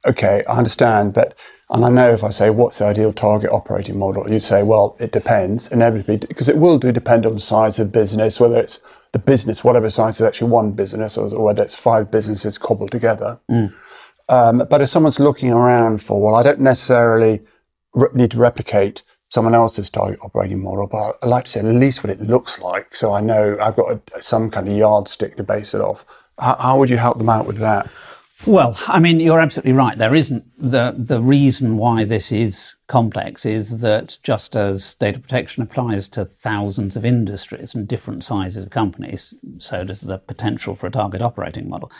okay, 0.06 0.42
I 0.48 0.56
understand 0.56 1.12
that, 1.12 1.34
and 1.68 1.84
I 1.84 1.90
know 1.90 2.10
if 2.10 2.24
I 2.24 2.30
say, 2.30 2.48
what's 2.48 2.78
the 2.78 2.86
ideal 2.86 3.12
target 3.12 3.50
operating 3.50 3.98
model? 3.98 4.30
You'd 4.30 4.42
say, 4.42 4.62
well, 4.62 4.96
it 4.98 5.12
depends 5.12 5.70
inevitably, 5.70 6.16
because 6.16 6.48
it 6.48 6.56
will 6.56 6.78
do 6.78 6.90
depend 6.90 7.26
on 7.26 7.34
the 7.34 7.40
size 7.40 7.78
of 7.78 7.92
business, 7.92 8.40
whether 8.40 8.58
it's 8.58 8.80
the 9.12 9.18
business, 9.18 9.62
whatever 9.62 9.90
size 9.90 10.16
is 10.18 10.22
actually 10.22 10.50
one 10.50 10.72
business, 10.72 11.18
or, 11.18 11.26
or 11.34 11.44
whether 11.44 11.62
it's 11.62 11.74
five 11.74 12.10
businesses 12.10 12.56
cobbled 12.56 12.92
together. 12.92 13.38
Mm. 13.50 13.74
Um, 14.30 14.66
but 14.70 14.80
if 14.80 14.88
someone's 14.88 15.20
looking 15.20 15.52
around 15.52 16.00
for, 16.00 16.18
well, 16.18 16.34
I 16.34 16.42
don't 16.42 16.60
necessarily 16.60 17.42
need 18.14 18.30
to 18.30 18.38
replicate 18.38 19.02
someone 19.28 19.54
else's 19.54 19.90
target 19.90 20.18
operating 20.22 20.62
model, 20.62 20.86
but 20.86 21.18
I 21.22 21.26
like 21.26 21.44
to 21.44 21.50
see 21.50 21.60
at 21.60 21.66
least 21.66 22.04
what 22.04 22.10
it 22.10 22.20
looks 22.20 22.60
like. 22.60 22.94
So 22.94 23.12
I 23.12 23.20
know 23.20 23.56
I've 23.60 23.76
got 23.76 24.00
a, 24.14 24.22
some 24.22 24.50
kind 24.50 24.68
of 24.68 24.74
yardstick 24.74 25.36
to 25.36 25.42
base 25.42 25.74
it 25.74 25.80
off. 25.80 26.04
How, 26.38 26.56
how 26.56 26.78
would 26.78 26.90
you 26.90 26.98
help 26.98 27.18
them 27.18 27.28
out 27.28 27.46
with 27.46 27.58
that? 27.58 27.90
Well, 28.44 28.78
I 28.86 29.00
mean, 29.00 29.18
you're 29.18 29.40
absolutely 29.40 29.72
right. 29.72 29.96
There 29.96 30.14
isn't 30.14 30.44
the 30.58 30.94
the 30.96 31.22
reason 31.22 31.78
why 31.78 32.04
this 32.04 32.30
is 32.30 32.76
complex 32.86 33.46
is 33.46 33.80
that 33.80 34.18
just 34.22 34.54
as 34.54 34.94
data 34.94 35.18
protection 35.18 35.62
applies 35.62 36.06
to 36.10 36.26
thousands 36.26 36.96
of 36.96 37.04
industries 37.04 37.74
and 37.74 37.88
different 37.88 38.24
sizes 38.24 38.64
of 38.64 38.70
companies, 38.70 39.32
so 39.56 39.84
does 39.84 40.02
the 40.02 40.18
potential 40.18 40.74
for 40.74 40.86
a 40.86 40.90
target 40.90 41.22
operating 41.22 41.70
model. 41.70 41.90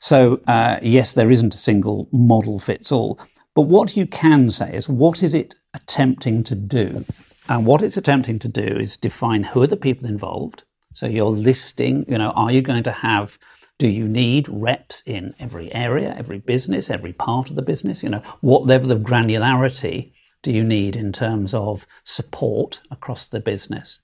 So, 0.00 0.40
uh, 0.48 0.80
yes, 0.82 1.14
there 1.14 1.30
isn't 1.30 1.54
a 1.54 1.58
single 1.58 2.08
model 2.10 2.58
fits 2.58 2.90
all. 2.90 3.20
But 3.54 3.62
what 3.62 3.96
you 3.96 4.06
can 4.06 4.50
say 4.50 4.74
is 4.74 4.88
what 4.88 5.22
is 5.22 5.34
it 5.34 5.54
attempting 5.74 6.42
to 6.44 6.54
do? 6.54 7.04
And 7.48 7.66
what 7.66 7.82
it's 7.82 7.96
attempting 7.96 8.38
to 8.40 8.48
do 8.48 8.62
is 8.62 8.96
define 8.96 9.44
who 9.44 9.62
are 9.62 9.66
the 9.66 9.76
people 9.76 10.08
involved. 10.08 10.64
So 10.94 11.06
you're 11.06 11.26
listing, 11.26 12.04
you 12.08 12.18
know, 12.18 12.30
are 12.30 12.50
you 12.50 12.62
going 12.62 12.84
to 12.84 12.92
have 12.92 13.38
do 13.76 13.88
you 13.88 14.06
need 14.06 14.48
reps 14.48 15.02
in 15.04 15.34
every 15.40 15.72
area, 15.74 16.14
every 16.16 16.38
business, 16.38 16.90
every 16.90 17.12
part 17.12 17.50
of 17.50 17.56
the 17.56 17.62
business? 17.62 18.02
You 18.02 18.08
know, 18.08 18.22
what 18.40 18.66
level 18.66 18.92
of 18.92 19.02
granularity 19.02 20.12
do 20.42 20.52
you 20.52 20.62
need 20.62 20.94
in 20.94 21.12
terms 21.12 21.52
of 21.52 21.86
support 22.04 22.80
across 22.90 23.26
the 23.26 23.40
business? 23.40 24.00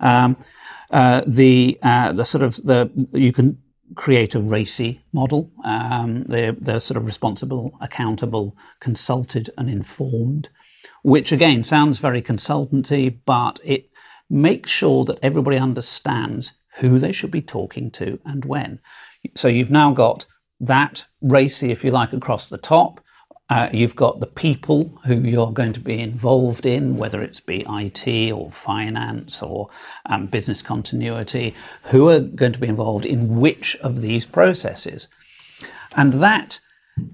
Um, 0.00 0.38
uh, 0.90 1.22
the 1.26 1.78
uh, 1.82 2.12
the 2.12 2.24
sort 2.24 2.42
of 2.42 2.56
the 2.56 2.90
you 3.12 3.32
can 3.32 3.58
create 3.94 4.34
a 4.34 4.38
RACI 4.38 5.00
model. 5.12 5.50
Um, 5.64 6.24
they're, 6.24 6.52
they're 6.52 6.80
sort 6.80 6.96
of 6.96 7.06
responsible, 7.06 7.76
accountable, 7.80 8.56
consulted, 8.80 9.50
and 9.56 9.68
informed, 9.68 10.48
which 11.02 11.32
again 11.32 11.64
sounds 11.64 11.98
very 11.98 12.22
consultancy, 12.22 13.18
but 13.24 13.60
it 13.64 13.90
makes 14.30 14.70
sure 14.70 15.04
that 15.04 15.18
everybody 15.22 15.56
understands 15.56 16.52
who 16.78 16.98
they 16.98 17.12
should 17.12 17.30
be 17.30 17.42
talking 17.42 17.90
to 17.92 18.18
and 18.24 18.44
when. 18.44 18.80
So 19.36 19.48
you've 19.48 19.70
now 19.70 19.92
got 19.92 20.26
that 20.60 21.06
RACI, 21.22 21.70
if 21.70 21.84
you 21.84 21.90
like, 21.90 22.12
across 22.12 22.48
the 22.48 22.58
top. 22.58 23.00
Uh, 23.50 23.68
you've 23.72 23.94
got 23.94 24.20
the 24.20 24.26
people 24.26 24.98
who 25.04 25.16
you're 25.16 25.52
going 25.52 25.74
to 25.74 25.80
be 25.80 26.00
involved 26.00 26.64
in, 26.64 26.96
whether 26.96 27.22
it's 27.22 27.40
be 27.40 27.64
IT 27.68 28.32
or 28.32 28.50
finance 28.50 29.42
or 29.42 29.68
um, 30.06 30.26
business 30.26 30.62
continuity, 30.62 31.54
who 31.84 32.08
are 32.08 32.20
going 32.20 32.52
to 32.52 32.58
be 32.58 32.68
involved 32.68 33.04
in 33.04 33.36
which 33.38 33.76
of 33.76 34.00
these 34.00 34.24
processes. 34.24 35.08
And 35.94 36.14
that, 36.14 36.60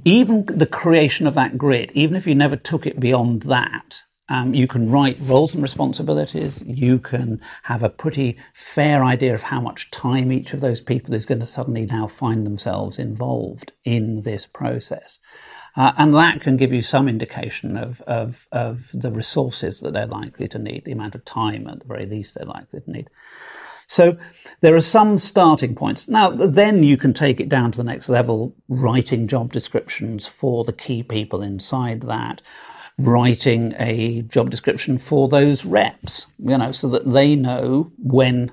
even 0.04 0.46
the 0.46 0.66
creation 0.66 1.26
of 1.26 1.34
that 1.34 1.58
grid, 1.58 1.90
even 1.94 2.14
if 2.14 2.28
you 2.28 2.36
never 2.36 2.56
took 2.56 2.86
it 2.86 3.00
beyond 3.00 3.42
that, 3.42 4.02
um, 4.28 4.54
you 4.54 4.68
can 4.68 4.88
write 4.88 5.18
roles 5.20 5.54
and 5.54 5.62
responsibilities. 5.62 6.62
You 6.64 7.00
can 7.00 7.40
have 7.64 7.82
a 7.82 7.90
pretty 7.90 8.38
fair 8.54 9.02
idea 9.02 9.34
of 9.34 9.42
how 9.42 9.60
much 9.60 9.90
time 9.90 10.30
each 10.30 10.52
of 10.52 10.60
those 10.60 10.80
people 10.80 11.14
is 11.14 11.26
going 11.26 11.40
to 11.40 11.46
suddenly 11.46 11.86
now 11.86 12.06
find 12.06 12.46
themselves 12.46 13.00
involved 13.00 13.72
in 13.84 14.22
this 14.22 14.46
process. 14.46 15.18
Uh, 15.76 15.92
and 15.96 16.14
that 16.14 16.40
can 16.40 16.56
give 16.56 16.72
you 16.72 16.82
some 16.82 17.08
indication 17.08 17.76
of, 17.76 18.00
of, 18.02 18.48
of 18.52 18.90
the 18.92 19.10
resources 19.10 19.80
that 19.80 19.92
they're 19.92 20.06
likely 20.06 20.48
to 20.48 20.58
need, 20.58 20.84
the 20.84 20.92
amount 20.92 21.14
of 21.14 21.24
time 21.24 21.66
at 21.68 21.80
the 21.80 21.86
very 21.86 22.06
least 22.06 22.34
they're 22.34 22.46
likely 22.46 22.80
to 22.80 22.90
need. 22.90 23.08
So 23.86 24.16
there 24.60 24.76
are 24.76 24.80
some 24.80 25.18
starting 25.18 25.74
points. 25.74 26.06
Now, 26.06 26.30
then 26.30 26.84
you 26.84 26.96
can 26.96 27.12
take 27.12 27.40
it 27.40 27.48
down 27.48 27.72
to 27.72 27.78
the 27.78 27.84
next 27.84 28.08
level, 28.08 28.54
writing 28.68 29.26
job 29.26 29.52
descriptions 29.52 30.28
for 30.28 30.62
the 30.62 30.72
key 30.72 31.02
people 31.02 31.42
inside 31.42 32.02
that, 32.02 32.40
writing 32.96 33.74
a 33.78 34.22
job 34.22 34.48
description 34.48 34.96
for 34.98 35.26
those 35.26 35.64
reps, 35.64 36.28
you 36.38 36.56
know, 36.56 36.70
so 36.70 36.88
that 36.88 37.12
they 37.12 37.34
know 37.34 37.90
when 37.98 38.52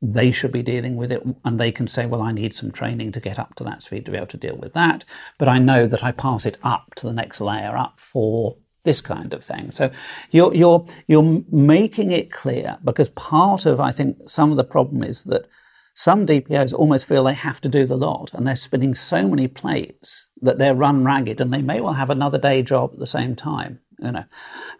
they 0.00 0.30
should 0.30 0.52
be 0.52 0.62
dealing 0.62 0.96
with 0.96 1.10
it 1.10 1.22
and 1.44 1.58
they 1.58 1.72
can 1.72 1.88
say, 1.88 2.06
well, 2.06 2.22
I 2.22 2.32
need 2.32 2.54
some 2.54 2.70
training 2.70 3.12
to 3.12 3.20
get 3.20 3.38
up 3.38 3.54
to 3.56 3.64
that 3.64 3.82
speed 3.82 4.04
to 4.04 4.12
be 4.12 4.16
able 4.16 4.28
to 4.28 4.36
deal 4.36 4.56
with 4.56 4.72
that. 4.74 5.04
But 5.38 5.48
I 5.48 5.58
know 5.58 5.86
that 5.86 6.04
I 6.04 6.12
pass 6.12 6.46
it 6.46 6.56
up 6.62 6.94
to 6.96 7.06
the 7.06 7.12
next 7.12 7.40
layer 7.40 7.76
up 7.76 7.98
for 7.98 8.56
this 8.84 9.00
kind 9.00 9.32
of 9.32 9.44
thing. 9.44 9.72
So 9.72 9.90
you're, 10.30 10.54
you're, 10.54 10.86
you're 11.08 11.42
making 11.50 12.12
it 12.12 12.30
clear 12.30 12.78
because 12.84 13.10
part 13.10 13.66
of, 13.66 13.80
I 13.80 13.90
think, 13.90 14.30
some 14.30 14.52
of 14.52 14.56
the 14.56 14.64
problem 14.64 15.02
is 15.02 15.24
that 15.24 15.48
some 15.94 16.26
DPOs 16.26 16.72
almost 16.72 17.06
feel 17.06 17.24
they 17.24 17.34
have 17.34 17.60
to 17.60 17.68
do 17.68 17.84
the 17.84 17.96
lot 17.96 18.30
and 18.32 18.46
they're 18.46 18.54
spinning 18.54 18.94
so 18.94 19.26
many 19.26 19.48
plates 19.48 20.28
that 20.40 20.58
they're 20.58 20.74
run 20.74 21.04
ragged 21.04 21.40
and 21.40 21.52
they 21.52 21.60
may 21.60 21.80
well 21.80 21.94
have 21.94 22.08
another 22.08 22.38
day 22.38 22.62
job 22.62 22.92
at 22.92 23.00
the 23.00 23.06
same 23.06 23.34
time. 23.34 23.80
You 23.98 24.12
know, 24.12 24.24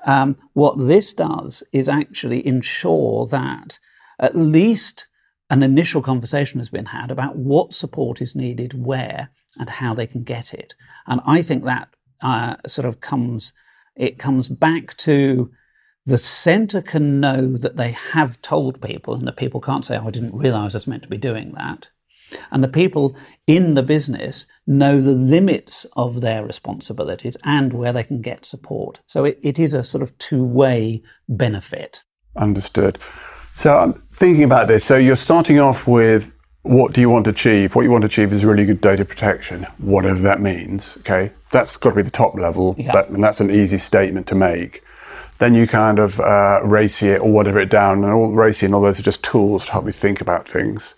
um, 0.06 0.36
what 0.52 0.78
this 0.78 1.12
does 1.12 1.64
is 1.72 1.88
actually 1.88 2.46
ensure 2.46 3.26
that 3.26 3.80
at 4.18 4.36
least 4.36 5.06
an 5.50 5.62
initial 5.62 6.02
conversation 6.02 6.58
has 6.58 6.68
been 6.68 6.86
had 6.86 7.10
about 7.10 7.36
what 7.36 7.72
support 7.72 8.20
is 8.20 8.34
needed 8.34 8.74
where 8.74 9.30
and 9.56 9.70
how 9.70 9.94
they 9.94 10.06
can 10.06 10.22
get 10.22 10.52
it. 10.52 10.74
And 11.06 11.20
I 11.26 11.42
think 11.42 11.64
that 11.64 11.88
uh, 12.20 12.56
sort 12.66 12.86
of 12.86 13.00
comes, 13.00 13.52
it 13.96 14.18
comes 14.18 14.48
back 14.48 14.96
to 14.98 15.50
the 16.04 16.18
centre 16.18 16.80
can 16.80 17.20
know 17.20 17.56
that 17.56 17.76
they 17.76 17.92
have 17.92 18.40
told 18.40 18.80
people, 18.80 19.14
and 19.14 19.26
the 19.26 19.32
people 19.32 19.60
can't 19.60 19.84
say, 19.84 19.98
oh, 19.98 20.06
I 20.06 20.10
didn't 20.10 20.34
realise 20.34 20.74
I 20.74 20.78
was 20.78 20.86
meant 20.86 21.02
to 21.02 21.08
be 21.08 21.18
doing 21.18 21.52
that. 21.52 21.90
And 22.50 22.62
the 22.62 22.68
people 22.68 23.16
in 23.46 23.74
the 23.74 23.82
business 23.82 24.46
know 24.66 25.00
the 25.00 25.12
limits 25.12 25.86
of 25.96 26.20
their 26.20 26.44
responsibilities 26.44 27.36
and 27.44 27.72
where 27.72 27.92
they 27.92 28.04
can 28.04 28.20
get 28.20 28.44
support. 28.44 29.00
So 29.06 29.24
it, 29.24 29.38
it 29.42 29.58
is 29.58 29.72
a 29.72 29.84
sort 29.84 30.02
of 30.02 30.16
two 30.18 30.44
way 30.44 31.02
benefit. 31.28 32.02
Understood. 32.36 32.98
So 33.58 33.76
I'm 33.76 33.92
thinking 33.92 34.44
about 34.44 34.68
this. 34.68 34.84
So 34.84 34.96
you're 34.96 35.16
starting 35.16 35.58
off 35.58 35.88
with 35.88 36.32
what 36.62 36.92
do 36.92 37.00
you 37.00 37.10
want 37.10 37.24
to 37.24 37.32
achieve? 37.32 37.74
What 37.74 37.82
you 37.82 37.90
want 37.90 38.02
to 38.02 38.06
achieve 38.06 38.32
is 38.32 38.44
really 38.44 38.64
good 38.64 38.80
data 38.80 39.04
protection, 39.04 39.64
whatever 39.78 40.20
that 40.20 40.40
means. 40.40 40.96
Okay. 40.98 41.32
That's 41.50 41.76
got 41.76 41.90
to 41.90 41.96
be 41.96 42.02
the 42.02 42.10
top 42.12 42.36
level, 42.36 42.76
yeah. 42.78 42.92
but, 42.92 43.08
and 43.08 43.20
that's 43.20 43.40
an 43.40 43.50
easy 43.50 43.78
statement 43.78 44.28
to 44.28 44.36
make 44.36 44.84
then 45.38 45.54
you 45.54 45.66
kind 45.68 45.98
of 46.00 46.18
uh, 46.18 46.60
RACI 46.64 47.14
it 47.14 47.20
or 47.20 47.30
whatever 47.30 47.60
it 47.60 47.70
down, 47.70 48.02
and 48.02 48.12
all 48.12 48.32
RACI 48.32 48.64
and 48.64 48.74
all 48.74 48.82
those 48.82 48.98
are 48.98 49.04
just 49.04 49.22
tools 49.22 49.66
to 49.66 49.72
help 49.72 49.86
you 49.86 49.92
think 49.92 50.20
about 50.20 50.48
things. 50.48 50.94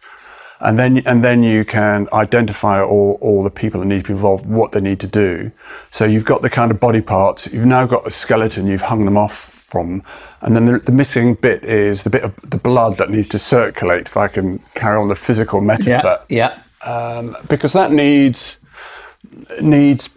And 0.61 0.79
then, 0.79 0.99
and 1.07 1.23
then 1.25 1.43
you 1.43 1.65
can 1.65 2.09
identify 2.13 2.83
all, 2.83 3.19
all 3.21 3.43
the 3.43 3.51
people 3.51 3.81
that 3.81 3.87
need 3.87 4.03
to 4.03 4.09
be 4.09 4.13
involved, 4.13 4.47
what 4.47 4.73
they 4.73 4.81
need 4.81 5.01
to 5.01 5.07
do. 5.07 5.53
So 5.91 6.05
you've 6.05 6.25
got 6.25 6.43
the 6.43 6.51
kind 6.51 6.71
of 6.71 6.81
body 6.81 7.01
parts, 7.01 7.49
you've 7.53 7.67
now 7.67 7.87
got 7.87 8.07
a 8.07 8.11
skeleton, 8.11 8.67
you've 8.67 8.83
hung 8.83 9.05
them 9.05 9.17
off 9.17 9.50
from, 9.71 10.03
and 10.43 10.55
then 10.55 10.65
the, 10.65 10.79
the 10.79 10.93
missing 10.93 11.35
bit 11.35 11.65
is 11.65 12.03
the 12.03 12.11
bit 12.11 12.23
of 12.23 12.33
the 12.51 12.59
blood 12.59 12.97
that 12.99 13.09
needs 13.11 13.29
to 13.29 13.39
circulate, 13.39 14.07
if 14.07 14.17
I 14.17 14.29
can 14.29 14.59
carry 14.75 14.99
on 14.99 15.09
the 15.09 15.15
physical 15.15 15.61
metaphor. 15.61 16.21
Yeah, 16.29 16.53
yeah. 16.85 16.91
Um, 16.93 17.37
because 17.49 17.73
that 17.75 17.93
needs, 17.93 18.59
needs 19.61 20.09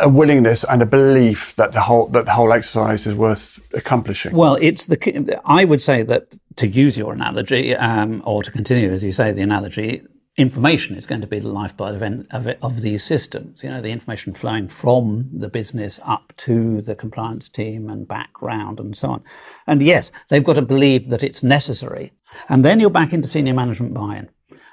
a 0.00 0.08
willingness 0.08 0.64
and 0.64 0.82
a 0.82 0.86
belief 0.86 1.54
that 1.56 1.72
the 1.72 1.80
whole 1.80 2.08
that 2.08 2.24
the 2.24 2.32
whole 2.32 2.52
exercise 2.52 3.06
is 3.06 3.14
worth 3.14 3.60
accomplishing. 3.72 4.34
Well, 4.34 4.58
it's 4.60 4.86
the 4.86 5.40
I 5.44 5.64
would 5.64 5.80
say 5.80 6.02
that 6.02 6.36
to 6.56 6.66
use 6.66 6.98
your 6.98 7.12
analogy, 7.12 7.74
um, 7.76 8.22
or 8.24 8.42
to 8.42 8.50
continue 8.50 8.90
as 8.90 9.02
you 9.04 9.12
say 9.12 9.32
the 9.32 9.42
analogy, 9.42 10.02
information 10.38 10.96
is 10.96 11.04
going 11.04 11.20
to 11.20 11.26
be 11.26 11.40
the 11.40 11.48
lifeblood 11.48 12.00
of, 12.00 12.26
of, 12.30 12.56
of 12.62 12.80
these 12.80 13.02
systems. 13.02 13.64
You 13.64 13.70
know, 13.70 13.82
the 13.82 13.90
information 13.90 14.32
flowing 14.32 14.68
from 14.68 15.28
the 15.32 15.48
business 15.48 15.98
up 16.04 16.32
to 16.38 16.80
the 16.80 16.94
compliance 16.94 17.48
team 17.48 17.90
and 17.90 18.06
background 18.06 18.78
and 18.78 18.96
so 18.96 19.10
on. 19.10 19.24
And 19.66 19.82
yes, 19.82 20.12
they've 20.28 20.44
got 20.44 20.54
to 20.54 20.62
believe 20.62 21.08
that 21.08 21.24
it's 21.24 21.42
necessary. 21.42 22.12
And 22.48 22.64
then 22.64 22.78
you're 22.78 22.88
back 22.88 23.12
into 23.12 23.26
senior 23.26 23.52
management 23.52 23.94
buy-in. 23.94 24.28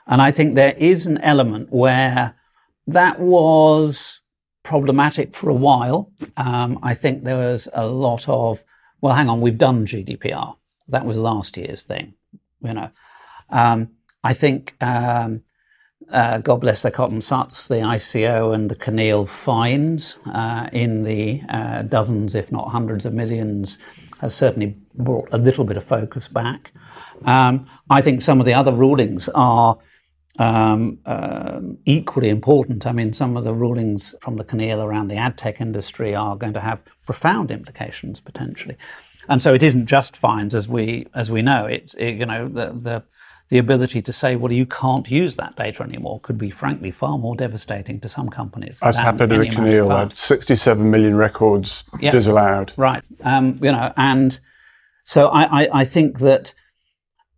And 0.05 0.21
I 0.21 0.29
think 0.29 0.53
there 0.53 0.75
is 0.77 1.07
an 1.07 1.17
element 1.19 1.69
where 1.71 2.35
that 2.85 3.19
was 3.19 4.19
problematic 4.61 5.35
for 5.35 5.49
a 5.49 5.55
while. 5.55 6.11
Um, 6.37 6.77
I 6.83 6.93
think 6.93 7.23
there 7.23 7.37
was 7.37 7.67
a 7.73 7.87
lot 7.87 8.29
of, 8.29 8.63
well, 9.01 9.15
hang 9.15 9.29
on, 9.29 9.41
we've 9.41 9.57
done 9.57 9.87
GDPR. 9.87 10.55
That 10.89 11.05
was 11.05 11.17
last 11.17 11.57
year's 11.57 11.81
thing, 11.81 12.13
you 12.61 12.73
know. 12.73 12.91
Um, 13.49 13.89
I 14.23 14.33
think, 14.33 14.75
um, 14.79 15.41
uh, 16.11 16.37
God 16.39 16.61
bless 16.61 16.81
their 16.81 16.91
cotton 16.91 17.21
suts, 17.21 17.67
the 17.67 17.75
ICO 17.75 18.53
and 18.53 18.69
the 18.69 18.75
CNIL 18.75 19.27
fines 19.27 20.19
uh, 20.27 20.69
in 20.71 21.03
the 21.03 21.41
uh, 21.49 21.81
dozens, 21.83 22.35
if 22.35 22.51
not 22.51 22.69
hundreds 22.69 23.05
of 23.05 23.13
millions, 23.13 23.77
has 24.21 24.35
certainly 24.35 24.77
brought 24.93 25.27
a 25.31 25.37
little 25.37 25.65
bit 25.65 25.77
of 25.77 25.83
focus 25.83 26.27
back. 26.27 26.71
Um, 27.25 27.67
I 27.89 28.01
think 28.01 28.21
some 28.21 28.39
of 28.39 28.45
the 28.45 28.53
other 28.53 28.71
rulings 28.71 29.29
are 29.29 29.77
um, 30.37 30.99
um, 31.05 31.77
equally 31.85 32.29
important. 32.29 32.85
I 32.85 32.91
mean, 32.91 33.13
some 33.13 33.37
of 33.37 33.43
the 33.43 33.53
rulings 33.53 34.15
from 34.21 34.37
the 34.37 34.43
CNIL 34.43 34.83
around 34.83 35.07
the 35.07 35.15
ad 35.15 35.37
tech 35.37 35.61
industry 35.61 36.13
are 36.13 36.35
going 36.35 36.53
to 36.53 36.59
have 36.59 36.83
profound 37.05 37.51
implications 37.51 38.19
potentially. 38.19 38.77
And 39.27 39.41
so 39.41 39.53
it 39.53 39.63
isn't 39.63 39.87
just 39.87 40.15
fines, 40.15 40.53
as 40.53 40.67
we 40.67 41.07
as 41.15 41.31
we 41.31 41.41
know. 41.41 41.65
It's 41.65 41.93
it, 41.95 42.11
you 42.15 42.25
know 42.25 42.47
the 42.47 42.73
the 42.73 43.03
the 43.49 43.57
ability 43.57 44.01
to 44.01 44.11
say, 44.11 44.35
well, 44.35 44.51
you 44.51 44.65
can't 44.65 45.09
use 45.09 45.35
that 45.35 45.55
data 45.55 45.83
anymore 45.83 46.19
could 46.21 46.37
be, 46.37 46.49
frankly, 46.49 46.91
far 46.91 47.17
more 47.17 47.35
devastating 47.35 47.99
to 47.99 48.09
some 48.09 48.29
companies. 48.29 48.81
As 48.81 48.97
happened 48.97 49.29
to 49.29 49.37
CNIL, 49.37 50.15
67 50.15 50.89
million 50.89 51.15
records 51.15 51.83
yep. 51.99 52.11
disallowed. 52.11 52.73
Right. 52.75 53.03
Um, 53.23 53.59
you 53.61 53.71
know, 53.71 53.93
and 53.97 54.39
So 55.05 55.27
I, 55.27 55.63
I, 55.63 55.67
I 55.81 55.85
think 55.85 56.19
that 56.19 56.53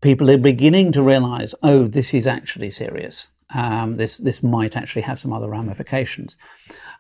people 0.02 0.32
are 0.32 0.38
beginning 0.38 0.92
to 0.94 1.04
realize, 1.04 1.54
oh, 1.62 1.88
this 1.88 2.14
is 2.14 2.26
actually 2.26 2.72
serious. 2.72 3.30
Um, 3.54 3.98
this 3.98 4.18
this 4.18 4.42
might 4.42 4.76
actually 4.76 5.04
have 5.04 5.20
some 5.20 5.32
other 5.32 5.50
ramifications. 5.50 6.36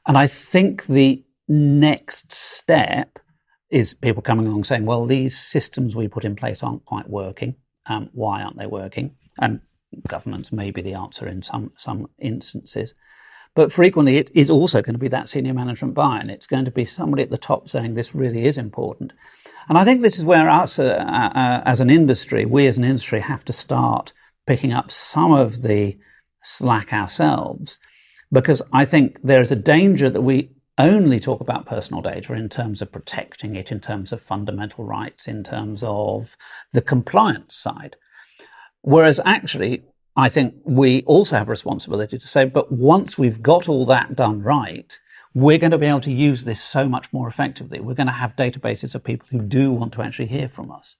And 0.05 0.17
I 0.17 0.27
think 0.27 0.85
the 0.85 1.25
next 1.47 2.31
step 2.31 3.19
is 3.69 3.93
people 3.93 4.21
coming 4.21 4.47
along 4.47 4.63
saying, 4.63 4.85
well, 4.85 5.05
these 5.05 5.37
systems 5.37 5.95
we 5.95 6.07
put 6.07 6.23
in 6.23 6.35
place 6.35 6.63
aren't 6.63 6.85
quite 6.85 7.09
working. 7.09 7.55
Um, 7.89 8.09
why 8.13 8.41
aren't 8.41 8.57
they 8.57 8.67
working? 8.67 9.15
And 9.39 9.61
governments 10.07 10.51
may 10.51 10.71
be 10.71 10.81
the 10.81 10.93
answer 10.93 11.27
in 11.27 11.41
some 11.41 11.71
some 11.77 12.07
instances. 12.19 12.93
But 13.55 13.71
frequently, 13.71 14.17
it 14.17 14.29
is 14.35 14.51
also 14.51 14.81
going 14.83 14.93
to 14.93 14.99
be 14.99 15.07
that 15.07 15.29
senior 15.29 15.53
management 15.53 15.95
buy-in. 15.95 16.29
It's 16.29 16.45
going 16.45 16.65
to 16.65 16.71
be 16.71 16.85
somebody 16.85 17.23
at 17.23 17.31
the 17.31 17.39
top 17.39 17.67
saying 17.67 17.95
this 17.95 18.13
really 18.13 18.45
is 18.45 18.57
important. 18.57 19.13
And 19.67 19.79
I 19.79 19.83
think 19.83 20.01
this 20.01 20.19
is 20.19 20.25
where 20.25 20.47
us, 20.47 20.77
uh, 20.77 20.83
uh, 20.83 21.61
as 21.65 21.79
an 21.79 21.89
industry, 21.89 22.45
we 22.45 22.67
as 22.67 22.77
an 22.77 22.83
industry 22.83 23.19
have 23.19 23.43
to 23.45 23.53
start 23.53 24.13
picking 24.45 24.71
up 24.71 24.91
some 24.91 25.31
of 25.33 25.63
the 25.63 25.97
slack 26.43 26.93
ourselves, 26.93 27.79
because 28.31 28.61
I 28.71 28.85
think 28.85 29.19
there 29.23 29.41
is 29.41 29.51
a 29.51 29.55
danger 29.55 30.09
that 30.09 30.21
we 30.21 30.51
only 30.77 31.19
talk 31.19 31.41
about 31.41 31.65
personal 31.65 32.01
data 32.01 32.33
in 32.33 32.49
terms 32.49 32.81
of 32.81 32.91
protecting 32.91 33.55
it, 33.55 33.71
in 33.71 33.79
terms 33.79 34.11
of 34.11 34.21
fundamental 34.21 34.85
rights, 34.85 35.27
in 35.27 35.43
terms 35.43 35.83
of 35.83 36.37
the 36.71 36.81
compliance 36.81 37.55
side. 37.55 37.95
Whereas 38.81 39.19
actually, 39.25 39.83
I 40.15 40.29
think 40.29 40.55
we 40.63 41.03
also 41.03 41.37
have 41.37 41.47
a 41.47 41.51
responsibility 41.51 42.17
to 42.17 42.27
say, 42.27 42.45
but 42.45 42.71
once 42.71 43.17
we've 43.17 43.41
got 43.41 43.67
all 43.67 43.85
that 43.85 44.15
done 44.15 44.41
right, 44.41 44.97
we're 45.33 45.59
going 45.59 45.71
to 45.71 45.77
be 45.77 45.85
able 45.85 46.01
to 46.01 46.11
use 46.11 46.45
this 46.45 46.61
so 46.61 46.89
much 46.89 47.13
more 47.13 47.27
effectively. 47.27 47.79
We're 47.79 47.93
going 47.93 48.07
to 48.07 48.13
have 48.13 48.35
databases 48.35 48.95
of 48.95 49.03
people 49.03 49.27
who 49.29 49.41
do 49.41 49.71
want 49.71 49.93
to 49.93 50.01
actually 50.01 50.27
hear 50.27 50.47
from 50.47 50.71
us. 50.71 50.97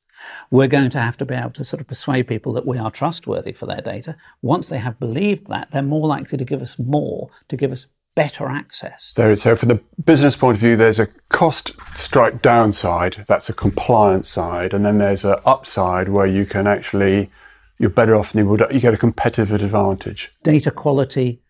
We're 0.52 0.68
going 0.68 0.92
to 0.92 1.00
have 1.00 1.18
to 1.18 1.26
be 1.26 1.34
able 1.34 1.52
to 1.52 1.64
sort 1.64 1.82
of 1.82 1.88
persuade 1.88 2.28
people 2.28 2.54
that 2.54 2.66
we 2.66 2.78
are 2.78 2.92
trustworthy 2.92 3.54
for 3.54 3.66
their 3.66 3.82
data. 3.82 4.16
Once 4.42 4.70
they 4.70 4.78
have 4.80 5.00
believed 5.00 5.48
that, 5.48 5.72
they're 5.72 5.82
more 5.82 6.08
likely 6.08 6.38
to 6.38 6.46
give 6.46 6.62
us 6.62 6.78
more, 6.78 7.30
to 7.48 7.58
give 7.58 7.72
us 7.72 7.88
better 8.18 8.48
access. 8.48 9.14
There 9.16 9.32
is. 9.32 9.44
So, 9.44 9.56
from 9.56 9.70
the 9.70 9.80
business 10.04 10.36
point 10.36 10.58
of 10.58 10.60
view, 10.60 10.76
there's 10.76 11.00
a 11.00 11.08
cost 11.30 11.74
strike 11.96 12.42
downside. 12.42 13.24
That's 13.28 13.48
a 13.48 13.54
compliance 13.54 14.28
side, 14.28 14.74
and 14.74 14.84
then 14.84 14.98
there's 14.98 15.24
an 15.24 15.36
upside 15.46 16.10
where 16.10 16.26
you 16.26 16.46
can 16.46 16.66
actually 16.66 17.30
you're 17.78 17.92
better 17.92 18.16
off 18.16 18.34
than 18.34 18.44
you 18.44 18.50
would. 18.50 18.66
You 18.72 18.80
get 18.80 18.96
a 18.96 18.98
competitive 18.98 19.52
advantage. 19.52 20.32
Data 20.42 20.72
quality, 20.72 21.44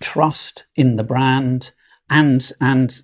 trust 0.00 0.64
in 0.74 0.96
the 0.96 1.04
brand, 1.04 1.72
and 2.08 2.50
and 2.58 3.02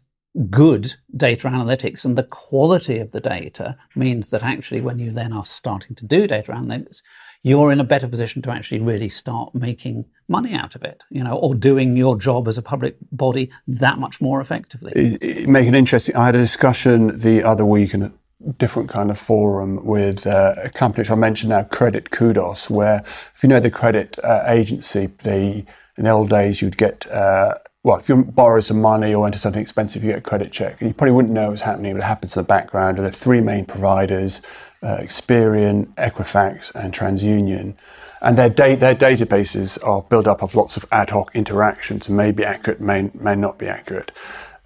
good 0.48 0.94
data 1.14 1.48
analytics 1.48 2.04
and 2.04 2.16
the 2.16 2.22
quality 2.22 2.98
of 2.98 3.10
the 3.10 3.20
data 3.20 3.76
means 3.96 4.30
that 4.30 4.44
actually 4.44 4.80
when 4.80 4.98
you 4.98 5.10
then 5.10 5.32
are 5.32 5.44
starting 5.44 5.96
to 5.96 6.06
do 6.06 6.26
data 6.28 6.52
analytics 6.52 7.02
you're 7.42 7.72
in 7.72 7.80
a 7.80 7.84
better 7.84 8.06
position 8.06 8.42
to 8.42 8.50
actually 8.50 8.80
really 8.80 9.08
start 9.08 9.54
making 9.54 10.04
money 10.28 10.54
out 10.54 10.74
of 10.74 10.82
it, 10.82 11.02
you 11.10 11.24
know, 11.24 11.36
or 11.36 11.54
doing 11.54 11.96
your 11.96 12.16
job 12.16 12.46
as 12.46 12.58
a 12.58 12.62
public 12.62 12.96
body 13.10 13.50
that 13.66 13.98
much 13.98 14.20
more 14.20 14.40
effectively. 14.40 14.92
It, 14.94 15.22
it 15.22 15.48
make 15.48 15.66
it 15.66 15.74
interesting. 15.74 16.16
I 16.16 16.26
had 16.26 16.34
a 16.34 16.40
discussion 16.40 17.18
the 17.18 17.42
other 17.42 17.64
week 17.64 17.94
in 17.94 18.02
a 18.02 18.12
different 18.58 18.88
kind 18.88 19.10
of 19.10 19.18
forum 19.18 19.84
with 19.84 20.26
uh, 20.26 20.54
a 20.62 20.70
company 20.70 21.02
which 21.02 21.10
I 21.10 21.14
mentioned 21.14 21.50
now, 21.50 21.62
Credit 21.64 22.10
Kudos, 22.10 22.70
where 22.70 23.02
if 23.34 23.42
you 23.42 23.48
know 23.48 23.60
the 23.60 23.70
credit 23.70 24.18
uh, 24.22 24.44
agency, 24.46 25.06
they 25.22 25.64
in 25.96 26.04
the 26.04 26.10
old 26.10 26.30
days 26.30 26.62
you'd 26.62 26.76
get. 26.76 27.10
Uh, 27.10 27.54
well, 27.82 27.96
if 27.96 28.10
you 28.10 28.24
borrow 28.24 28.60
some 28.60 28.82
money 28.82 29.14
or 29.14 29.24
enter 29.24 29.38
something 29.38 29.62
expensive, 29.62 30.04
you 30.04 30.10
get 30.10 30.18
a 30.18 30.22
credit 30.22 30.52
check. 30.52 30.80
And 30.80 30.90
you 30.90 30.94
probably 30.94 31.12
wouldn't 31.12 31.32
know 31.32 31.48
what's 31.48 31.62
happening, 31.62 31.94
but 31.94 32.02
it 32.02 32.06
happens 32.06 32.36
in 32.36 32.42
the 32.42 32.46
background. 32.46 32.98
And 32.98 33.06
are 33.06 33.10
three 33.10 33.40
main 33.40 33.64
providers 33.64 34.42
uh, 34.82 34.98
Experian, 34.98 35.94
Equifax, 35.94 36.74
and 36.74 36.92
TransUnion. 36.92 37.74
And 38.22 38.36
their, 38.36 38.50
da- 38.50 38.76
their 38.76 38.94
databases 38.94 39.82
are 39.86 40.02
built 40.02 40.26
up 40.26 40.42
of 40.42 40.54
lots 40.54 40.76
of 40.76 40.84
ad 40.92 41.10
hoc 41.10 41.34
interactions 41.34 42.08
and 42.08 42.16
may 42.16 42.32
be 42.32 42.44
accurate, 42.44 42.80
may, 42.80 43.10
may 43.14 43.34
not 43.34 43.58
be 43.58 43.66
accurate. 43.66 44.12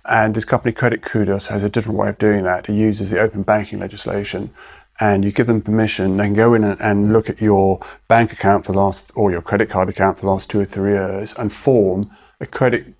And 0.05 0.35
this 0.35 0.44
company, 0.44 0.72
Credit 0.72 1.03
Kudos, 1.03 1.46
has 1.46 1.64
a 1.64 1.68
different 1.68 1.98
way 1.98 2.09
of 2.09 2.18
doing 2.18 2.44
that. 2.44 2.68
It 2.68 2.74
uses 2.74 3.11
the 3.11 3.20
open 3.20 3.42
banking 3.42 3.79
legislation 3.79 4.53
and 5.00 5.24
you 5.24 5.33
give 5.33 5.46
them 5.46 5.61
permission, 5.61 6.16
they 6.16 6.24
can 6.24 6.35
go 6.35 6.55
in 6.55 6.62
and, 6.62 6.81
and, 6.81 7.12
look 7.12 7.29
at 7.29 7.40
your 7.40 7.81
bank 8.07 8.33
account 8.33 8.64
for 8.64 8.72
last, 8.72 9.11
or 9.16 9.33
your 9.33 9.42
credit 9.42 9.68
card 9.68 9.88
account 9.88 10.18
for 10.18 10.27
the 10.27 10.31
last 10.31 10.48
two 10.48 10.61
or 10.61 10.64
three 10.64 10.92
years 10.92 11.35
and 11.37 11.53
form 11.53 12.11
a 12.40 12.46
credit 12.46 12.94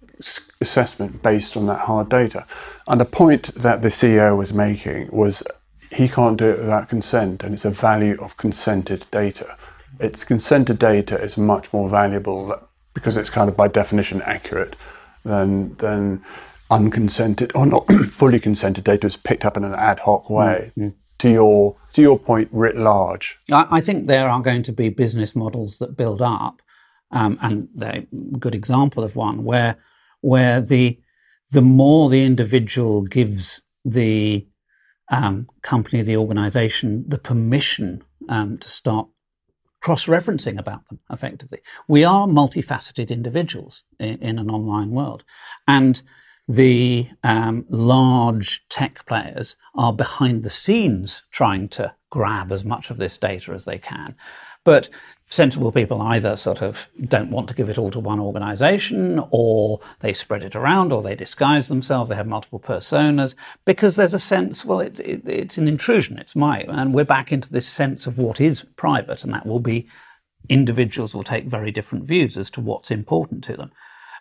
assessment 0.61 1.23
based 1.23 1.57
on 1.57 1.67
that 1.67 1.81
hard 1.81 2.09
data. 2.09 2.47
And 2.89 3.01
the 3.01 3.05
point 3.05 3.55
that 3.55 3.83
the 3.83 3.89
CEO 3.89 4.37
was 4.37 4.53
making 4.53 5.09
was 5.13 5.43
he 5.95 6.09
can't 6.09 6.37
do 6.37 6.51
it 6.51 6.59
without 6.59 6.89
consent, 6.89 7.43
and 7.43 7.55
it's 7.55 7.65
a 7.65 7.71
value 7.71 8.21
of 8.21 8.37
consented 8.37 9.07
data. 9.11 9.57
It's 10.01 10.25
consented 10.25 10.79
data 10.79 11.21
is 11.21 11.37
much 11.37 11.73
more 11.73 11.89
valuable 11.89 12.69
because 12.95 13.17
it's 13.17 13.31
kind 13.31 13.49
of 13.49 13.57
by 13.57 13.69
definition 13.69 14.21
accurate 14.23 14.77
than 15.25 15.77
than 15.77 16.25
unconsented 16.71 17.53
or 17.55 17.67
not 17.67 17.87
fully 18.11 18.41
consented 18.41 18.85
data 18.85 19.07
is 19.07 19.17
picked 19.17 19.45
up 19.45 19.57
in 19.57 19.65
an 19.65 19.75
ad 19.75 20.01
hoc 20.01 20.29
way. 20.29 20.73
Mm. 20.79 20.95
To 21.19 21.31
your 21.31 21.77
to 21.93 22.03
your 22.03 22.19
point, 22.19 22.49
writ 22.51 22.77
large, 22.77 23.39
I, 23.51 23.67
I, 23.71 23.81
think 23.81 24.09
there 24.09 24.29
are 24.29 24.43
going 24.43 24.65
to 24.65 24.73
be 24.73 24.89
business 24.89 25.37
models 25.37 25.79
that 25.79 25.97
build 25.97 26.21
up, 26.21 26.61
um, 27.13 27.39
and 27.41 27.69
they're 27.73 28.05
a 28.13 28.39
good 28.39 28.55
example 28.55 29.05
of 29.05 29.15
one 29.15 29.45
where 29.45 29.77
where 30.23 30.61
the 30.61 30.99
the 31.53 31.63
more 31.63 32.11
the 32.11 32.25
individual 32.25 33.03
gives 33.03 33.63
the 33.85 34.47
um, 35.09 35.49
company, 35.63 36.03
the 36.03 36.17
organization, 36.17 37.05
the 37.07 37.19
permission 37.19 38.03
um, 38.29 38.59
to 38.59 38.69
start 38.69 39.09
cross 39.81 40.07
referencing 40.07 40.59
about 40.59 40.89
them 40.89 40.99
effectively. 41.11 41.61
We 41.87 42.05
are 42.05 42.27
multifaceted 42.27 43.11
individuals 43.11 43.85
in, 43.99 44.17
in 44.19 44.39
an 44.39 44.51
online 44.51 44.93
world. 44.93 45.25
And 45.69 46.01
the 46.49 47.09
um, 47.23 47.67
large 47.69 48.67
tech 48.69 49.05
players 49.07 49.57
are 49.75 49.93
behind 49.93 50.43
the 50.43 50.51
scenes 50.51 51.25
trying 51.31 51.69
to 51.69 51.95
grab 52.11 52.51
as 52.51 52.65
much 52.65 52.91
of 52.91 52.97
this 52.97 53.19
data 53.19 53.53
as 53.53 53.67
they 53.67 53.79
can. 53.79 54.17
But 54.65 54.89
sensible 55.27 55.73
people 55.73 56.03
either 56.03 56.37
sort 56.37 56.63
of 56.63 56.89
don't 57.01 57.31
want 57.31 57.49
to 57.49 57.55
give 57.55 57.69
it 57.69 57.79
all 57.79 57.91
to 57.91 57.99
one 57.99 58.21
organization 58.21 59.23
or 59.31 59.81
they 60.01 60.13
spread 60.13 60.43
it 60.43 60.55
around 60.55 60.93
or 60.93 61.03
they 61.03 61.15
disguise 61.15 61.69
themselves. 61.69 62.11
They 62.11 62.17
have 62.17 62.27
multiple 62.27 62.61
personas 62.61 63.35
because 63.65 63.97
there's 63.97 64.15
a 64.15 64.19
sense, 64.19 64.65
well, 64.65 64.81
it, 64.81 65.01
it, 65.01 65.23
it's 65.27 65.59
an 65.59 65.69
intrusion. 65.69 66.19
It's 66.19 66.37
my, 66.37 66.61
and 66.69 66.95
we're 66.95 67.05
back 67.05 67.33
into 67.33 67.51
this 67.51 67.67
sense 67.67 68.07
of 68.07 68.19
what 68.19 68.41
is 68.41 68.67
private 68.77 69.25
and 69.25 69.33
that 69.33 69.47
will 69.47 69.61
be 69.61 69.89
individuals 70.49 71.15
will 71.15 71.25
take 71.25 71.47
very 71.47 71.71
different 71.71 72.05
views 72.05 72.37
as 72.37 72.51
to 72.51 72.61
what's 72.61 72.91
important 72.91 73.43
to 73.45 73.57
them. 73.57 73.71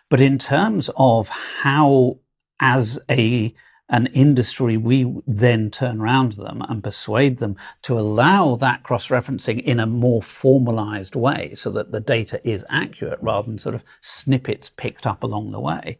But 0.08 0.20
in 0.20 0.38
terms 0.38 0.90
of 0.96 1.28
how 1.28 2.18
as 2.60 2.98
a 3.10 3.54
an 3.94 4.06
industry, 4.06 4.76
we 4.76 5.22
then 5.24 5.70
turn 5.70 6.00
around 6.00 6.32
to 6.32 6.40
them 6.42 6.60
and 6.68 6.82
persuade 6.82 7.38
them 7.38 7.56
to 7.82 7.96
allow 7.96 8.56
that 8.56 8.82
cross 8.82 9.06
referencing 9.06 9.62
in 9.62 9.78
a 9.78 9.86
more 9.86 10.20
formalized 10.20 11.14
way 11.14 11.54
so 11.54 11.70
that 11.70 11.92
the 11.92 12.00
data 12.00 12.40
is 12.42 12.64
accurate 12.68 13.20
rather 13.22 13.46
than 13.46 13.56
sort 13.56 13.76
of 13.76 13.84
snippets 14.00 14.68
picked 14.68 15.06
up 15.06 15.22
along 15.22 15.52
the 15.52 15.60
way. 15.60 15.96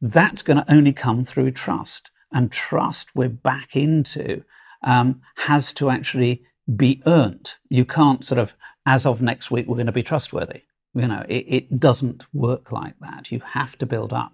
That's 0.00 0.42
going 0.42 0.56
to 0.56 0.72
only 0.72 0.92
come 0.92 1.22
through 1.22 1.52
trust. 1.52 2.10
And 2.32 2.50
trust 2.50 3.14
we're 3.14 3.28
back 3.28 3.76
into 3.76 4.42
um, 4.82 5.20
has 5.36 5.72
to 5.74 5.90
actually 5.90 6.42
be 6.74 7.02
earned. 7.06 7.54
You 7.68 7.84
can't 7.84 8.24
sort 8.24 8.40
of, 8.40 8.54
as 8.84 9.06
of 9.06 9.22
next 9.22 9.48
week, 9.48 9.68
we're 9.68 9.76
going 9.76 9.86
to 9.86 9.92
be 9.92 10.02
trustworthy. 10.02 10.62
You 10.94 11.08
know, 11.08 11.24
it, 11.26 11.44
it, 11.48 11.80
doesn't 11.80 12.24
work 12.34 12.70
like 12.70 12.98
that. 13.00 13.32
You 13.32 13.40
have 13.40 13.78
to 13.78 13.86
build 13.86 14.12
up. 14.12 14.32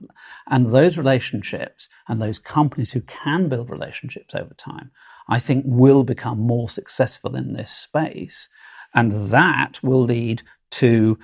And 0.49 0.67
those 0.67 0.99
relationships 0.99 1.89
and 2.09 2.21
those 2.21 2.41
companies 2.41 2.93
who 2.93 3.01
can 3.03 3.49
build 3.49 3.71
relationships 3.71 4.35
over 4.35 4.55
time, 4.55 4.91
I 5.29 5.39
think 5.39 5.65
will 5.67 6.03
become 6.03 6.41
more 6.41 6.69
successful 6.69 7.37
in 7.37 7.53
this 7.53 7.71
space. 7.71 8.49
And 8.93 9.13
that 9.31 9.79
will 9.85 10.03
lead 10.03 10.43
to 10.71 11.19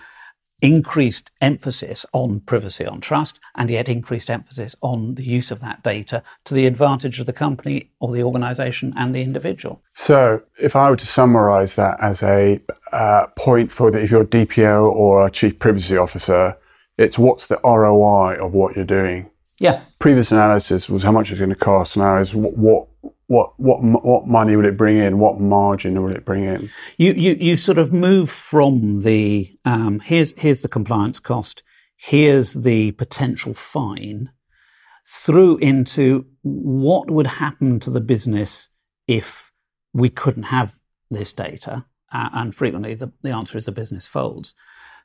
increased 0.64 1.31
emphasis 1.42 2.07
on 2.14 2.40
privacy, 2.40 2.87
on 2.87 2.98
trust, 2.98 3.38
and 3.55 3.68
yet 3.68 3.87
increased 3.87 4.31
emphasis 4.31 4.74
on 4.81 5.14
the 5.16 5.22
use 5.22 5.50
of 5.50 5.61
that 5.61 5.83
data 5.83 6.22
to 6.44 6.55
the 6.55 6.66
advantage 6.66 7.20
of 7.20 7.27
the 7.27 7.35
company 7.35 7.90
or 8.00 8.12
the 8.12 8.22
organization 8.22 8.94
and 8.96 9.14
the 9.14 9.20
individual. 9.20 9.83
So, 9.92 10.40
if 10.59 10.74
I 10.74 10.88
were 10.88 10.96
to 10.96 11.07
summarize 11.07 11.77
that 11.77 11.98
as 12.00 12.22
a 12.22 12.62
uh, 12.92 13.27
point 13.37 13.72
for 13.72 13.90
the, 13.90 14.00
if 14.00 14.11
you're 14.11 14.22
a 14.22 14.27
DPO 14.27 14.90
or 14.90 15.27
a 15.27 15.31
chief 15.31 15.59
privacy 15.59 15.98
officer, 15.98 16.57
it's 16.96 17.18
what's 17.18 17.46
the 17.46 17.61
ROI 17.62 18.37
of 18.37 18.55
what 18.55 18.74
you're 18.74 18.87
doing. 18.87 19.31
Yeah. 19.59 19.83
Previous 19.98 20.33
analysis 20.33 20.88
was 20.88 21.03
how 21.03 21.12
much 21.12 21.31
it's 21.31 21.38
going 21.38 21.50
to 21.50 21.57
cost. 21.57 21.98
Now 21.98 22.16
is 22.18 22.35
what, 22.35 22.88
what 23.26 23.58
what 23.58 23.82
what 23.82 24.26
money 24.26 24.56
will 24.56 24.66
it 24.66 24.76
bring 24.76 24.98
in? 24.98 25.18
What 25.18 25.40
margin 25.40 26.02
will 26.02 26.14
it 26.14 26.24
bring 26.24 26.44
in? 26.44 26.70
You 26.98 27.12
you 27.12 27.37
you 27.38 27.56
sort 27.56 27.78
of 27.78 27.92
move 27.92 28.30
from 28.30 29.00
the 29.00 29.56
um, 29.64 30.00
here's 30.00 30.38
here's 30.40 30.62
the 30.62 30.68
compliance 30.68 31.20
cost, 31.20 31.62
here's 31.96 32.54
the 32.54 32.92
potential 32.92 33.54
fine, 33.54 34.30
through 35.06 35.58
into 35.58 36.26
what 36.42 37.10
would 37.10 37.26
happen 37.26 37.80
to 37.80 37.90
the 37.90 38.00
business 38.00 38.68
if 39.06 39.50
we 39.92 40.10
couldn't 40.10 40.44
have 40.44 40.78
this 41.10 41.32
data, 41.32 41.87
uh, 42.12 42.30
and 42.32 42.54
frequently 42.54 42.94
the, 42.94 43.12
the 43.22 43.30
answer 43.30 43.56
is 43.56 43.66
the 43.66 43.72
business 43.72 44.06
folds, 44.06 44.54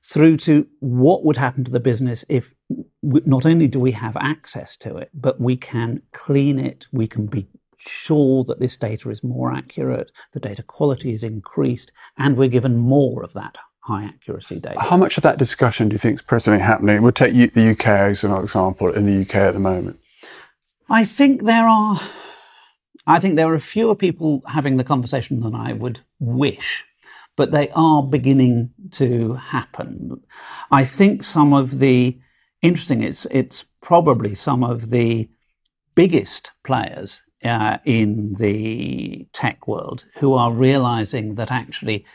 through 0.03 0.38
to 0.38 0.67
what 0.79 1.23
would 1.23 1.38
happen 1.38 1.63
to 1.63 1.71
the 1.71 1.79
business 1.79 2.25
if 2.27 2.53
not 3.01 3.45
only 3.45 3.67
do 3.67 3.79
we 3.79 3.91
have 3.91 4.17
access 4.17 4.75
to 4.77 4.97
it, 4.97 5.10
but 5.13 5.39
we 5.39 5.55
can 5.55 6.01
clean 6.12 6.58
it, 6.60 6.88
we 6.91 7.08
can 7.08 7.27
be 7.27 7.47
sure 7.80 8.44
that 8.44 8.60
this 8.60 8.78
data 8.78 9.10
is 9.10 9.24
more 9.24 9.52
accurate, 9.52 10.12
the 10.34 10.39
data 10.39 10.63
quality 10.63 11.13
is 11.13 11.24
increased, 11.24 11.92
and 12.18 12.38
we're 12.38 12.50
given 12.50 12.78
more 12.78 13.24
of 13.24 13.34
that 13.34 13.58
high 13.82 14.04
accuracy 14.04 14.60
data. 14.60 14.80
How 14.80 14.98
much 14.98 15.18
of 15.18 15.24
that 15.24 15.38
discussion 15.38 15.89
do 15.89 15.94
you 15.94 15.98
think 15.98 16.15
is 16.15 16.22
presently 16.22 16.60
happening? 16.60 17.02
We'll 17.02 17.12
take 17.12 17.34
the 17.54 17.72
UK 17.72 17.88
as 17.88 18.24
an 18.24 18.34
example 18.34 18.94
in 18.94 19.06
the 19.06 19.22
UK 19.22 19.36
at 19.36 19.54
the 19.54 19.60
moment. 19.60 20.00
I 20.89 21.06
think 21.06 21.44
there 21.44 21.68
are. 21.68 22.00
I 23.08 23.20
think 23.20 23.36
there 23.36 23.52
are 23.52 23.60
fewer 23.60 23.96
people 23.96 24.44
having 24.48 24.78
the 24.78 24.84
conversation 24.84 25.39
than 25.39 25.56
I 25.56 25.74
would 25.74 26.02
wish, 26.20 26.86
but 27.36 27.52
they 27.52 27.70
are 27.70 28.04
beginning 28.04 28.72
to 28.92 29.34
happen. 29.36 30.22
I 30.70 30.84
think 30.84 31.24
some 31.24 31.54
of 31.54 31.80
the 31.80 32.20
interesting. 32.62 33.02
It's 33.04 33.26
it's 33.28 33.65
probably 33.82 34.36
some 34.36 34.63
of 34.63 34.89
the 34.89 35.30
biggest 35.96 36.52
players 36.63 37.24
uh, 37.43 37.78
in 37.86 38.36
the 38.36 39.28
tech 39.32 39.67
world 39.67 40.04
who 40.19 40.34
are 40.34 40.52
realizing 40.52 41.36
that 41.36 41.52
actually 41.52 42.06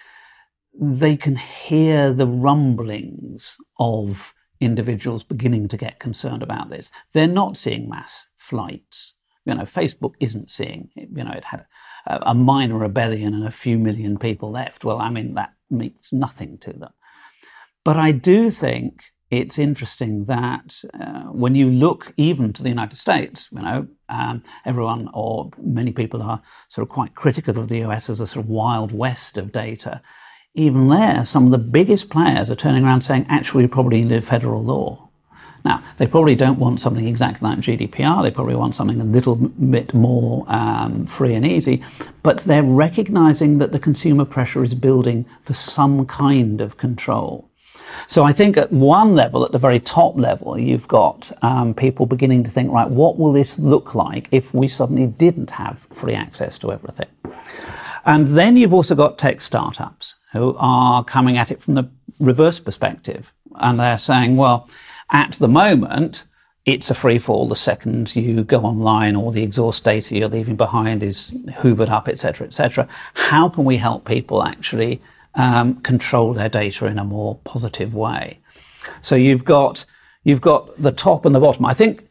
they 0.78 1.16
can 1.16 1.36
hear 1.36 2.12
the 2.12 2.26
rumblings 2.26 3.56
of 3.78 4.34
individuals 4.60 5.22
beginning 5.22 5.68
to 5.68 5.76
get 5.76 5.98
concerned 5.98 6.42
about 6.42 6.70
this. 6.70 6.90
They're 7.12 7.26
not 7.26 7.56
seeing 7.56 7.88
mass 7.88 8.28
flights. 8.36 9.14
You 9.44 9.54
know, 9.54 9.62
Facebook 9.62 10.14
isn't 10.20 10.50
seeing, 10.50 10.90
you 10.94 11.24
know, 11.24 11.32
it 11.32 11.44
had 11.44 11.66
a, 12.06 12.30
a 12.30 12.34
minor 12.34 12.78
rebellion 12.78 13.34
and 13.34 13.46
a 13.46 13.50
few 13.50 13.78
million 13.78 14.18
people 14.18 14.50
left. 14.50 14.84
Well, 14.84 15.00
I 15.00 15.10
mean, 15.10 15.34
that 15.34 15.52
means 15.70 16.12
nothing 16.12 16.58
to 16.58 16.72
them. 16.72 16.92
But 17.84 17.98
I 17.98 18.12
do 18.12 18.50
think 18.50 19.02
it's 19.30 19.58
interesting 19.58 20.24
that 20.26 20.82
uh, 20.98 21.22
when 21.24 21.54
you 21.54 21.68
look 21.68 22.12
even 22.16 22.52
to 22.52 22.62
the 22.62 22.68
United 22.68 22.96
States, 22.96 23.48
you 23.50 23.62
know, 23.62 23.88
um, 24.08 24.42
everyone 24.64 25.08
or 25.12 25.50
many 25.58 25.92
people 25.92 26.22
are 26.22 26.42
sort 26.68 26.86
of 26.86 26.88
quite 26.88 27.14
critical 27.14 27.58
of 27.58 27.68
the 27.68 27.82
US 27.84 28.10
as 28.10 28.20
a 28.20 28.26
sort 28.26 28.44
of 28.44 28.50
wild 28.50 28.92
west 28.92 29.36
of 29.36 29.52
data. 29.52 30.02
Even 30.54 30.88
there, 30.88 31.24
some 31.24 31.46
of 31.46 31.50
the 31.50 31.58
biggest 31.58 32.10
players 32.10 32.50
are 32.50 32.54
turning 32.54 32.84
around 32.84 33.00
saying, 33.00 33.26
actually, 33.28 33.64
we 33.64 33.68
probably 33.68 34.04
need 34.04 34.22
federal 34.22 34.62
law. 34.62 35.08
Now, 35.64 35.82
they 35.96 36.06
probably 36.06 36.34
don't 36.34 36.58
want 36.58 36.78
something 36.78 37.08
exactly 37.08 37.48
like 37.48 37.58
GDPR. 37.58 38.22
They 38.22 38.30
probably 38.30 38.54
want 38.54 38.74
something 38.74 39.00
a 39.00 39.04
little 39.04 39.36
bit 39.36 39.94
more 39.94 40.44
um, 40.46 41.06
free 41.06 41.34
and 41.34 41.46
easy. 41.46 41.82
But 42.22 42.40
they're 42.40 42.62
recognizing 42.62 43.58
that 43.58 43.72
the 43.72 43.78
consumer 43.78 44.26
pressure 44.26 44.62
is 44.62 44.74
building 44.74 45.24
for 45.40 45.54
some 45.54 46.04
kind 46.06 46.60
of 46.60 46.76
control. 46.76 47.50
So 48.06 48.24
I 48.24 48.32
think 48.32 48.56
at 48.56 48.72
one 48.72 49.14
level, 49.14 49.44
at 49.44 49.52
the 49.52 49.58
very 49.58 49.80
top 49.80 50.16
level, 50.16 50.58
you've 50.58 50.88
got 50.88 51.32
um, 51.42 51.74
people 51.74 52.06
beginning 52.06 52.44
to 52.44 52.50
think, 52.50 52.70
right, 52.70 52.88
what 52.88 53.18
will 53.18 53.32
this 53.32 53.58
look 53.58 53.94
like 53.94 54.28
if 54.30 54.52
we 54.54 54.68
suddenly 54.68 55.06
didn't 55.06 55.50
have 55.50 55.80
free 55.92 56.14
access 56.14 56.58
to 56.60 56.72
everything? 56.72 57.08
And 58.04 58.28
then 58.28 58.56
you've 58.56 58.74
also 58.74 58.94
got 58.94 59.18
tech 59.18 59.40
startups 59.40 60.16
who 60.32 60.54
are 60.58 61.02
coming 61.04 61.38
at 61.38 61.50
it 61.50 61.62
from 61.62 61.74
the 61.74 61.88
reverse 62.18 62.60
perspective. 62.60 63.32
And 63.56 63.80
they're 63.80 63.98
saying, 63.98 64.36
well, 64.36 64.68
at 65.10 65.32
the 65.32 65.48
moment, 65.48 66.24
it's 66.64 66.90
a 66.90 66.94
free 66.94 67.18
fall 67.18 67.46
the 67.46 67.54
second 67.54 68.16
you 68.16 68.42
go 68.42 68.62
online 68.62 69.16
all 69.16 69.30
the 69.30 69.42
exhaust 69.42 69.84
data 69.84 70.16
you're 70.16 70.28
leaving 70.28 70.56
behind 70.56 71.02
is 71.02 71.30
hoovered 71.58 71.90
up, 71.90 72.08
etc., 72.08 72.46
etc. 72.46 72.88
How 73.14 73.48
can 73.48 73.64
we 73.64 73.76
help 73.76 74.06
people 74.06 74.42
actually 74.42 75.02
um, 75.36 75.76
control 75.80 76.32
their 76.32 76.48
data 76.48 76.86
in 76.86 76.98
a 76.98 77.04
more 77.04 77.36
positive 77.44 77.94
way. 77.94 78.40
So 79.00 79.16
you've 79.16 79.44
got 79.44 79.84
you've 80.22 80.40
got 80.40 80.80
the 80.80 80.92
top 80.92 81.24
and 81.24 81.34
the 81.34 81.40
bottom. 81.40 81.64
I 81.64 81.74
think 81.74 82.08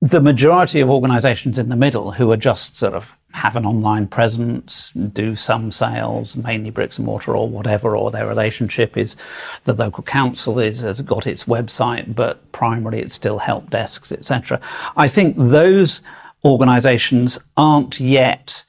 the 0.00 0.20
majority 0.20 0.80
of 0.80 0.90
organisations 0.90 1.58
in 1.58 1.68
the 1.68 1.76
middle 1.76 2.12
who 2.12 2.30
are 2.30 2.36
just 2.36 2.76
sort 2.76 2.94
of 2.94 3.16
have 3.32 3.56
an 3.56 3.66
online 3.66 4.06
presence, 4.06 4.92
do 4.92 5.36
some 5.36 5.70
sales, 5.70 6.36
mainly 6.36 6.70
bricks 6.70 6.96
and 6.96 7.06
mortar 7.06 7.36
or 7.36 7.48
whatever, 7.48 7.96
or 7.96 8.10
their 8.10 8.26
relationship 8.26 8.96
is 8.96 9.16
the 9.64 9.74
local 9.74 10.02
council 10.02 10.58
is 10.58 10.80
has 10.80 11.00
got 11.02 11.26
its 11.26 11.44
website, 11.44 12.14
but 12.14 12.50
primarily 12.52 13.00
it's 13.00 13.14
still 13.14 13.38
help 13.38 13.68
desks, 13.70 14.10
etc. 14.10 14.60
I 14.96 15.08
think 15.08 15.36
those 15.36 16.02
organisations 16.44 17.38
aren't 17.56 18.00
yet 18.00 18.64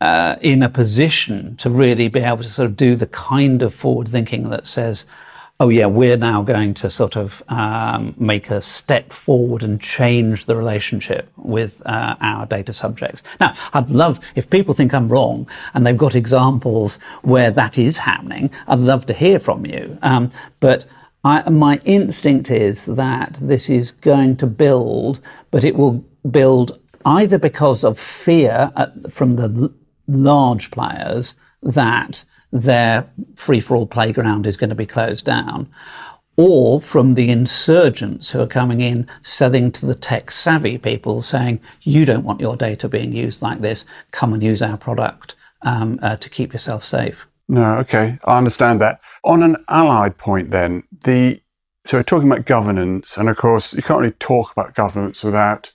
uh, 0.00 0.36
in 0.40 0.62
a 0.62 0.68
position 0.68 1.56
to 1.56 1.68
really 1.68 2.08
be 2.08 2.20
able 2.20 2.38
to 2.38 2.48
sort 2.48 2.66
of 2.66 2.76
do 2.76 2.96
the 2.96 3.06
kind 3.06 3.62
of 3.62 3.74
forward 3.74 4.08
thinking 4.08 4.50
that 4.50 4.66
says, 4.66 5.04
oh 5.60 5.68
yeah, 5.68 5.84
we're 5.84 6.16
now 6.16 6.42
going 6.42 6.72
to 6.72 6.88
sort 6.88 7.16
of 7.16 7.42
um, 7.48 8.14
make 8.16 8.50
a 8.50 8.62
step 8.62 9.12
forward 9.12 9.62
and 9.62 9.78
change 9.78 10.46
the 10.46 10.56
relationship 10.56 11.30
with 11.36 11.82
uh, 11.84 12.16
our 12.20 12.46
data 12.46 12.72
subjects. 12.72 13.22
Now, 13.38 13.52
I'd 13.74 13.90
love 13.90 14.20
if 14.34 14.48
people 14.48 14.72
think 14.72 14.94
I'm 14.94 15.10
wrong 15.10 15.46
and 15.74 15.86
they've 15.86 15.96
got 15.96 16.14
examples 16.14 16.98
where 17.20 17.50
that 17.50 17.76
is 17.76 17.98
happening. 17.98 18.50
I'd 18.66 18.78
love 18.78 19.04
to 19.06 19.12
hear 19.12 19.38
from 19.38 19.66
you, 19.66 19.98
um, 20.02 20.30
but. 20.58 20.86
I, 21.22 21.46
my 21.50 21.82
instinct 21.84 22.50
is 22.50 22.86
that 22.86 23.34
this 23.42 23.68
is 23.68 23.90
going 23.90 24.36
to 24.38 24.46
build, 24.46 25.20
but 25.50 25.64
it 25.64 25.76
will 25.76 26.02
build 26.30 26.80
either 27.04 27.38
because 27.38 27.84
of 27.84 27.98
fear 27.98 28.72
at, 28.74 29.12
from 29.12 29.36
the 29.36 29.70
large 30.10 30.70
players 30.70 31.36
that 31.62 32.24
their 32.52 33.08
free 33.36 33.60
for 33.60 33.76
all 33.76 33.86
playground 33.86 34.46
is 34.46 34.56
going 34.56 34.70
to 34.70 34.76
be 34.76 34.86
closed 34.86 35.24
down, 35.24 35.68
or 36.36 36.80
from 36.80 37.14
the 37.14 37.30
insurgents 37.30 38.30
who 38.30 38.40
are 38.40 38.46
coming 38.46 38.80
in 38.80 39.06
selling 39.22 39.70
to 39.70 39.86
the 39.86 39.94
tech 39.94 40.30
savvy 40.30 40.78
people 40.78 41.20
saying, 41.20 41.60
you 41.82 42.04
don't 42.04 42.24
want 42.24 42.40
your 42.40 42.56
data 42.56 42.88
being 42.88 43.12
used 43.12 43.42
like 43.42 43.60
this, 43.60 43.84
come 44.10 44.32
and 44.32 44.42
use 44.42 44.62
our 44.62 44.76
product 44.76 45.34
um, 45.62 45.98
uh, 46.02 46.16
to 46.16 46.30
keep 46.30 46.52
yourself 46.52 46.82
safe. 46.82 47.26
No, 47.48 47.78
okay, 47.78 48.18
I 48.24 48.38
understand 48.38 48.80
that. 48.80 49.00
On 49.24 49.42
an 49.42 49.56
allied 49.68 50.16
point, 50.16 50.50
then, 50.50 50.84
the 51.04 51.40
so 51.84 51.98
we're 51.98 52.04
talking 52.04 52.30
about 52.30 52.46
governance, 52.46 53.16
and 53.16 53.28
of 53.28 53.36
course, 53.36 53.74
you 53.74 53.82
can't 53.82 54.00
really 54.00 54.14
talk 54.14 54.52
about 54.52 54.74
governance 54.74 55.24
without 55.24 55.72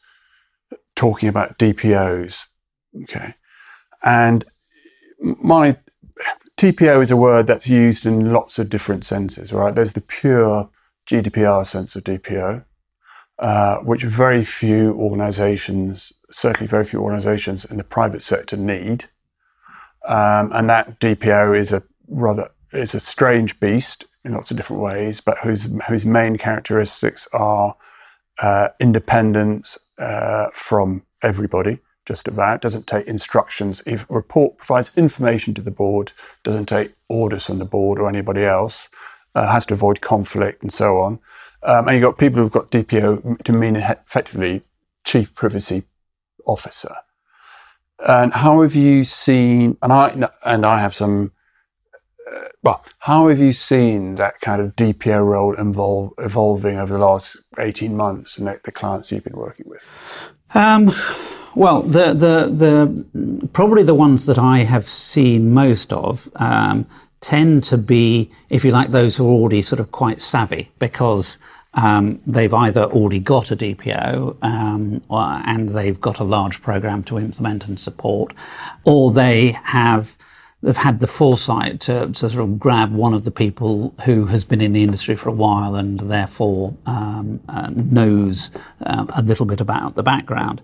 talking 0.95 1.27
about 1.27 1.59
DPOs. 1.59 2.45
Okay, 3.03 3.35
and 4.03 4.45
my 5.19 5.77
TPO 6.57 7.01
is 7.01 7.11
a 7.11 7.17
word 7.17 7.47
that's 7.47 7.67
used 7.69 8.05
in 8.05 8.31
lots 8.31 8.59
of 8.59 8.69
different 8.69 9.03
senses, 9.03 9.51
right? 9.51 9.75
There's 9.75 9.93
the 9.93 10.01
pure 10.01 10.69
GDPR 11.05 11.65
sense 11.65 11.95
of 11.95 12.03
DPO, 12.03 12.63
uh, 13.39 13.77
which 13.77 14.03
very 14.03 14.43
few 14.45 14.93
organizations, 14.93 16.13
certainly 16.31 16.67
very 16.67 16.85
few 16.85 17.01
organizations 17.01 17.65
in 17.65 17.77
the 17.77 17.83
private 17.83 18.21
sector 18.21 18.55
need. 18.55 19.05
Um, 20.07 20.51
and 20.53 20.69
that 20.69 20.99
DPO 20.99 21.57
is 21.57 21.73
a 21.73 21.83
rather 22.07 22.51
is 22.71 22.93
a 22.93 22.99
strange 22.99 23.59
beast 23.59 24.05
in 24.23 24.33
lots 24.33 24.51
of 24.51 24.57
different 24.57 24.81
ways, 24.81 25.19
but 25.19 25.39
whose 25.39 25.67
whose 25.87 26.05
main 26.05 26.37
characteristics 26.37 27.27
are 27.33 27.75
uh, 28.39 28.69
independence 28.79 29.77
uh, 29.97 30.47
from 30.53 31.03
everybody, 31.21 31.79
just 32.05 32.27
about, 32.27 32.61
doesn't 32.61 32.87
take 32.87 33.07
instructions. 33.07 33.81
If 33.85 34.09
a 34.09 34.13
report 34.13 34.57
provides 34.57 34.95
information 34.97 35.53
to 35.55 35.61
the 35.61 35.71
board, 35.71 36.11
doesn't 36.43 36.67
take 36.67 36.93
orders 37.09 37.45
from 37.45 37.59
the 37.59 37.65
board 37.65 37.99
or 37.99 38.07
anybody 38.07 38.43
else, 38.43 38.89
uh, 39.33 39.51
has 39.51 39.65
to 39.67 39.73
avoid 39.73 40.01
conflict 40.01 40.61
and 40.61 40.71
so 40.71 40.99
on. 40.99 41.19
Um, 41.63 41.87
and 41.87 41.97
you've 41.97 42.03
got 42.03 42.17
people 42.17 42.41
who've 42.41 42.51
got 42.51 42.71
DPO 42.71 43.43
to 43.43 43.51
mean 43.51 43.75
effectively 43.75 44.61
Chief 45.03 45.33
Privacy 45.33 45.83
Officer. 46.45 46.95
And 48.07 48.33
how 48.33 48.61
have 48.61 48.75
you 48.75 49.03
seen, 49.03 49.77
and 49.81 49.91
I, 49.91 50.29
and 50.43 50.65
I 50.65 50.79
have 50.79 50.93
some, 50.93 51.31
uh, 52.31 52.49
well, 52.61 52.83
how 52.99 53.29
have 53.29 53.39
you 53.39 53.53
seen 53.53 54.15
that 54.15 54.41
kind 54.41 54.61
of 54.61 54.75
DPO 54.75 55.25
role 55.25 55.55
evolve, 55.55 56.13
evolving 56.19 56.77
over 56.77 56.93
the 56.93 56.99
last 56.99 57.37
18 57.57 57.95
months 57.95 58.37
and 58.37 58.47
the 58.47 58.71
clients 58.71 59.11
you've 59.11 59.23
been 59.23 59.37
working 59.37 59.67
with? 59.67 59.81
Um, 60.53 60.91
well, 61.55 61.81
the, 61.81 62.13
the, 62.13 62.49
the, 62.51 63.47
probably 63.53 63.83
the 63.83 63.95
ones 63.95 64.25
that 64.25 64.37
I 64.37 64.59
have 64.59 64.87
seen 64.87 65.53
most 65.53 65.93
of 65.93 66.29
um, 66.35 66.85
tend 67.21 67.63
to 67.63 67.77
be, 67.77 68.29
if 68.49 68.65
you 68.65 68.71
like, 68.71 68.91
those 68.91 69.15
who 69.15 69.27
are 69.27 69.31
already 69.31 69.61
sort 69.61 69.79
of 69.79 69.91
quite 69.91 70.19
savvy 70.19 70.71
because 70.79 71.39
um, 71.73 72.21
they've 72.25 72.53
either 72.53 72.83
already 72.83 73.19
got 73.19 73.51
a 73.51 73.55
DPO 73.55 74.37
um, 74.41 75.01
or, 75.09 75.21
and 75.45 75.69
they've 75.69 75.99
got 75.99 76.19
a 76.19 76.23
large 76.23 76.61
program 76.61 77.03
to 77.03 77.19
implement 77.19 77.67
and 77.67 77.79
support, 77.79 78.33
or 78.83 79.11
they 79.11 79.51
have 79.63 80.17
they've 80.61 80.77
had 80.77 80.99
the 80.99 81.07
foresight 81.07 81.79
to, 81.81 82.07
to, 82.07 82.29
sort 82.29 82.35
of 82.35 82.59
grab 82.59 82.91
one 82.91 83.13
of 83.13 83.23
the 83.23 83.31
people 83.31 83.93
who 84.05 84.27
has 84.27 84.43
been 84.43 84.61
in 84.61 84.73
the 84.73 84.83
industry 84.83 85.15
for 85.15 85.29
a 85.29 85.33
while 85.33 85.75
and 85.75 85.99
therefore 85.99 86.75
um, 86.85 87.39
uh, 87.47 87.69
knows 87.69 88.51
um, 88.85 89.07
a 89.13 89.21
little 89.21 89.45
bit 89.45 89.61
about 89.61 89.95
the 89.95 90.01
background. 90.01 90.61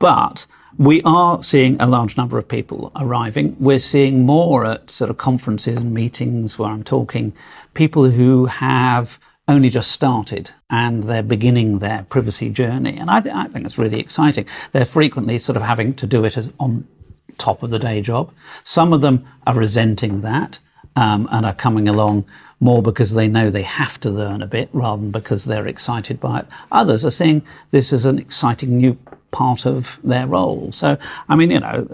But 0.00 0.46
we 0.78 1.02
are 1.02 1.42
seeing 1.42 1.80
a 1.80 1.86
large 1.86 2.16
number 2.16 2.38
of 2.38 2.48
people 2.48 2.90
arriving. 2.96 3.54
We're 3.60 3.78
seeing 3.78 4.24
more 4.26 4.64
at 4.64 4.90
sort 4.90 5.10
of 5.10 5.18
conferences 5.18 5.78
and 5.78 5.94
meetings 5.94 6.58
where 6.58 6.70
I'm 6.70 6.82
talking 6.82 7.34
people 7.74 8.10
who 8.10 8.46
have 8.46 9.20
only 9.46 9.68
just 9.68 9.92
started 9.92 10.52
and 10.70 11.04
they're 11.04 11.22
beginning 11.22 11.80
their 11.80 12.04
privacy 12.08 12.48
journey. 12.48 12.96
And 12.96 13.10
I, 13.10 13.20
th- 13.20 13.34
I 13.34 13.44
think 13.48 13.66
it's 13.66 13.78
really 13.78 14.00
exciting. 14.00 14.46
They're 14.72 14.86
frequently 14.86 15.38
sort 15.38 15.56
of 15.56 15.62
having 15.62 15.92
to 15.94 16.06
do 16.06 16.24
it 16.24 16.36
as 16.38 16.50
on 16.58 16.88
top 17.36 17.62
of 17.62 17.70
the 17.70 17.78
day 17.78 18.00
job. 18.00 18.32
Some 18.62 18.92
of 18.92 19.02
them 19.02 19.26
are 19.46 19.54
resenting 19.54 20.22
that 20.22 20.60
um, 20.96 21.28
and 21.30 21.44
are 21.44 21.54
coming 21.54 21.88
along 21.88 22.24
more 22.58 22.82
because 22.82 23.12
they 23.12 23.28
know 23.28 23.50
they 23.50 23.62
have 23.62 24.00
to 24.00 24.10
learn 24.10 24.40
a 24.40 24.46
bit 24.46 24.70
rather 24.72 25.02
than 25.02 25.10
because 25.10 25.44
they're 25.44 25.66
excited 25.66 26.20
by 26.20 26.40
it. 26.40 26.46
Others 26.72 27.04
are 27.04 27.10
seeing 27.10 27.42
this 27.70 27.92
as 27.92 28.06
an 28.06 28.18
exciting 28.18 28.78
new 28.78 28.96
part 29.30 29.66
of 29.66 29.98
their 30.02 30.26
role. 30.26 30.72
So, 30.72 30.96
I 31.28 31.36
mean, 31.36 31.50
you 31.50 31.60
know, 31.60 31.86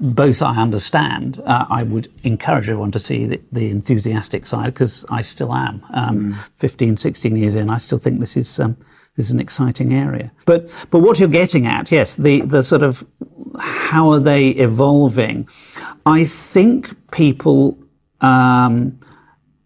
both 0.00 0.42
I 0.42 0.56
understand. 0.56 1.40
Uh, 1.44 1.66
I 1.68 1.82
would 1.82 2.10
encourage 2.22 2.68
everyone 2.68 2.90
to 2.92 3.00
see 3.00 3.26
the, 3.26 3.40
the 3.52 3.70
enthusiastic 3.70 4.46
side 4.46 4.74
because 4.74 5.04
I 5.10 5.22
still 5.22 5.54
am. 5.54 5.82
Um, 5.92 6.32
mm. 6.32 6.48
15, 6.56 6.96
16 6.96 7.36
years 7.36 7.54
in, 7.54 7.70
I 7.70 7.78
still 7.78 7.98
think 7.98 8.20
this 8.20 8.36
is. 8.36 8.60
Um, 8.60 8.76
this 9.16 9.26
is 9.26 9.32
an 9.32 9.40
exciting 9.40 9.92
area. 9.92 10.30
But 10.46 10.72
but 10.92 11.00
what 11.00 11.18
you're 11.18 11.28
getting 11.28 11.66
at, 11.66 11.90
yes, 11.90 12.14
the 12.14 12.42
the 12.42 12.62
sort 12.62 12.84
of 12.84 13.04
how 13.58 14.10
are 14.10 14.20
they 14.20 14.50
evolving? 14.50 15.48
I 16.06 16.24
think 16.24 17.10
people 17.10 17.76
um, 18.20 19.00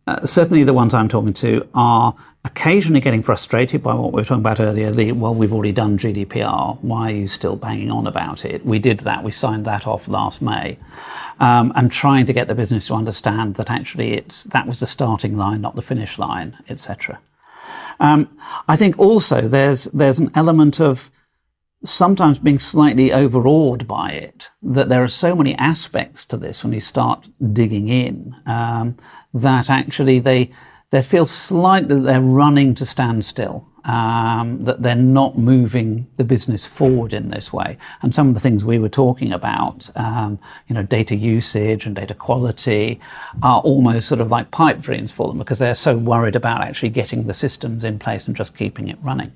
uh, 0.06 0.24
certainly 0.26 0.64
the 0.64 0.72
ones 0.72 0.94
I'm 0.94 1.08
talking 1.08 1.32
to 1.34 1.68
are 1.74 2.14
occasionally 2.44 3.00
getting 3.00 3.22
frustrated 3.22 3.82
by 3.82 3.94
what 3.94 4.12
we 4.12 4.20
were 4.20 4.24
talking 4.24 4.40
about 4.40 4.58
earlier. 4.58 4.90
The, 4.90 5.12
well, 5.12 5.34
we've 5.34 5.52
already 5.52 5.72
done 5.72 5.96
GDPR. 5.96 6.78
Why 6.80 7.12
are 7.12 7.14
you 7.14 7.28
still 7.28 7.54
banging 7.54 7.90
on 7.90 8.06
about 8.06 8.44
it? 8.44 8.66
We 8.66 8.80
did 8.80 9.00
that. 9.00 9.22
We 9.22 9.30
signed 9.30 9.64
that 9.66 9.86
off 9.86 10.08
last 10.08 10.42
May. 10.42 10.76
Um, 11.38 11.72
and 11.76 11.90
trying 11.90 12.26
to 12.26 12.32
get 12.32 12.48
the 12.48 12.54
business 12.54 12.88
to 12.88 12.94
understand 12.94 13.54
that 13.56 13.70
actually 13.70 14.14
it's, 14.14 14.44
that 14.44 14.66
was 14.66 14.80
the 14.80 14.86
starting 14.86 15.36
line, 15.36 15.60
not 15.60 15.76
the 15.76 15.82
finish 15.82 16.18
line, 16.18 16.56
etc. 16.68 17.20
Um, 18.00 18.36
I 18.68 18.76
think 18.76 18.98
also 18.98 19.42
there's, 19.42 19.84
there's 19.84 20.18
an 20.18 20.30
element 20.34 20.80
of 20.80 21.10
sometimes 21.84 22.38
being 22.38 22.58
slightly 22.58 23.12
overawed 23.12 23.86
by 23.86 24.10
it, 24.10 24.50
that 24.62 24.88
there 24.88 25.02
are 25.02 25.08
so 25.08 25.34
many 25.34 25.54
aspects 25.56 26.24
to 26.26 26.36
this 26.36 26.62
when 26.62 26.72
you 26.72 26.80
start 26.80 27.28
digging 27.52 27.88
in, 27.88 28.34
um, 28.46 28.96
that 29.34 29.68
actually 29.68 30.18
they, 30.18 30.50
they 30.92 31.02
feel 31.02 31.26
slightly 31.26 31.98
they're 32.00 32.20
running 32.20 32.74
to 32.76 32.86
stand 32.86 33.24
still. 33.24 33.66
Um, 33.84 34.62
that 34.62 34.82
they're 34.82 34.94
not 34.94 35.36
moving 35.36 36.06
the 36.16 36.22
business 36.22 36.64
forward 36.64 37.12
in 37.12 37.30
this 37.30 37.52
way. 37.52 37.76
And 38.00 38.14
some 38.14 38.28
of 38.28 38.34
the 38.34 38.38
things 38.38 38.64
we 38.64 38.78
were 38.78 38.88
talking 38.88 39.32
about, 39.32 39.90
um, 39.96 40.38
you 40.68 40.74
know, 40.76 40.84
data 40.84 41.16
usage 41.16 41.84
and 41.84 41.96
data 41.96 42.14
quality 42.14 43.00
are 43.42 43.60
almost 43.62 44.06
sort 44.06 44.20
of 44.20 44.30
like 44.30 44.52
pipe 44.52 44.78
dreams 44.78 45.10
for 45.10 45.26
them 45.26 45.38
because 45.38 45.58
they're 45.58 45.74
so 45.74 45.98
worried 45.98 46.36
about 46.36 46.60
actually 46.60 46.90
getting 46.90 47.26
the 47.26 47.34
systems 47.34 47.82
in 47.82 47.98
place 47.98 48.28
and 48.28 48.36
just 48.36 48.56
keeping 48.56 48.86
it 48.86 48.98
running. 49.02 49.32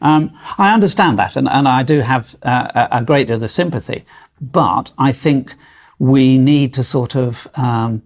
Um, 0.00 0.30
I 0.58 0.72
understand 0.72 1.18
that, 1.18 1.34
and, 1.34 1.48
and 1.48 1.66
I 1.66 1.82
do 1.82 2.02
have 2.02 2.36
uh, 2.44 2.86
a 2.92 3.02
great 3.02 3.26
deal 3.26 3.42
of 3.42 3.50
sympathy, 3.50 4.04
but 4.40 4.92
I 4.96 5.10
think 5.10 5.56
we 5.98 6.38
need 6.38 6.72
to 6.74 6.84
sort 6.84 7.16
of 7.16 7.48
um, 7.56 8.02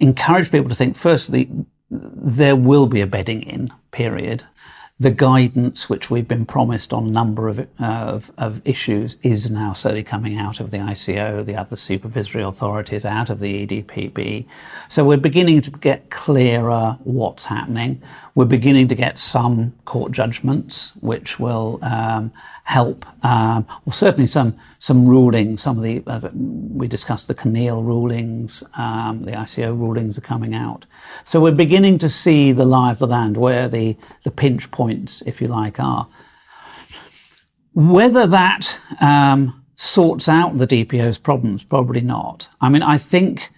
encourage 0.00 0.50
people 0.50 0.68
to 0.68 0.74
think 0.74 0.96
firstly, 0.96 1.48
there 1.90 2.56
will 2.56 2.86
be 2.86 3.00
a 3.00 3.06
bedding 3.06 3.42
in 3.42 3.72
period. 3.90 4.44
The 4.98 5.10
guidance 5.10 5.88
which 5.88 6.10
we've 6.10 6.28
been 6.28 6.44
promised 6.44 6.92
on 6.92 7.06
a 7.06 7.10
number 7.10 7.48
of, 7.48 7.60
uh, 7.60 7.64
of, 7.80 8.30
of, 8.36 8.60
issues 8.66 9.16
is 9.22 9.50
now 9.50 9.72
slowly 9.72 10.02
coming 10.02 10.36
out 10.36 10.60
of 10.60 10.70
the 10.70 10.76
ICO, 10.76 11.42
the 11.42 11.56
other 11.56 11.74
supervisory 11.74 12.42
authorities, 12.42 13.06
out 13.06 13.30
of 13.30 13.40
the 13.40 13.66
EDPB. 13.66 14.46
So 14.88 15.02
we're 15.06 15.16
beginning 15.16 15.62
to 15.62 15.70
get 15.70 16.10
clearer 16.10 16.98
what's 17.04 17.46
happening. 17.46 18.02
We're 18.34 18.44
beginning 18.44 18.88
to 18.88 18.94
get 18.94 19.18
some 19.18 19.72
court 19.86 20.12
judgments, 20.12 20.92
which 21.00 21.40
will 21.40 21.78
um, 21.80 22.30
help, 22.70 23.04
um, 23.24 23.66
or 23.84 23.92
certainly 23.92 24.26
some 24.26 24.54
some 24.78 25.06
rulings. 25.06 25.60
Some 25.60 25.76
of 25.76 25.82
the 25.82 26.02
uh, 26.06 26.30
we 26.32 26.86
discussed 26.86 27.26
the 27.28 27.34
CNIL 27.34 27.84
rulings, 27.84 28.62
um, 28.76 29.24
the 29.24 29.32
ICO 29.32 29.76
rulings 29.76 30.16
are 30.16 30.22
coming 30.22 30.54
out. 30.54 30.86
So 31.24 31.40
we're 31.40 31.52
beginning 31.52 31.98
to 31.98 32.08
see 32.08 32.52
the 32.52 32.64
lie 32.64 32.92
of 32.92 32.98
the 32.98 33.06
land, 33.06 33.36
where 33.36 33.68
the 33.68 33.96
the 34.22 34.30
pinch 34.30 34.70
points, 34.70 35.22
if 35.22 35.40
you 35.40 35.48
like, 35.48 35.80
are. 35.80 36.08
Whether 37.72 38.26
that 38.26 38.78
um, 39.00 39.64
sorts 39.76 40.28
out 40.28 40.58
the 40.58 40.66
DPO's 40.66 41.18
problems, 41.18 41.64
probably 41.64 42.00
not. 42.00 42.48
I 42.60 42.68
mean, 42.68 42.82
I 42.82 42.98
think 42.98 43.50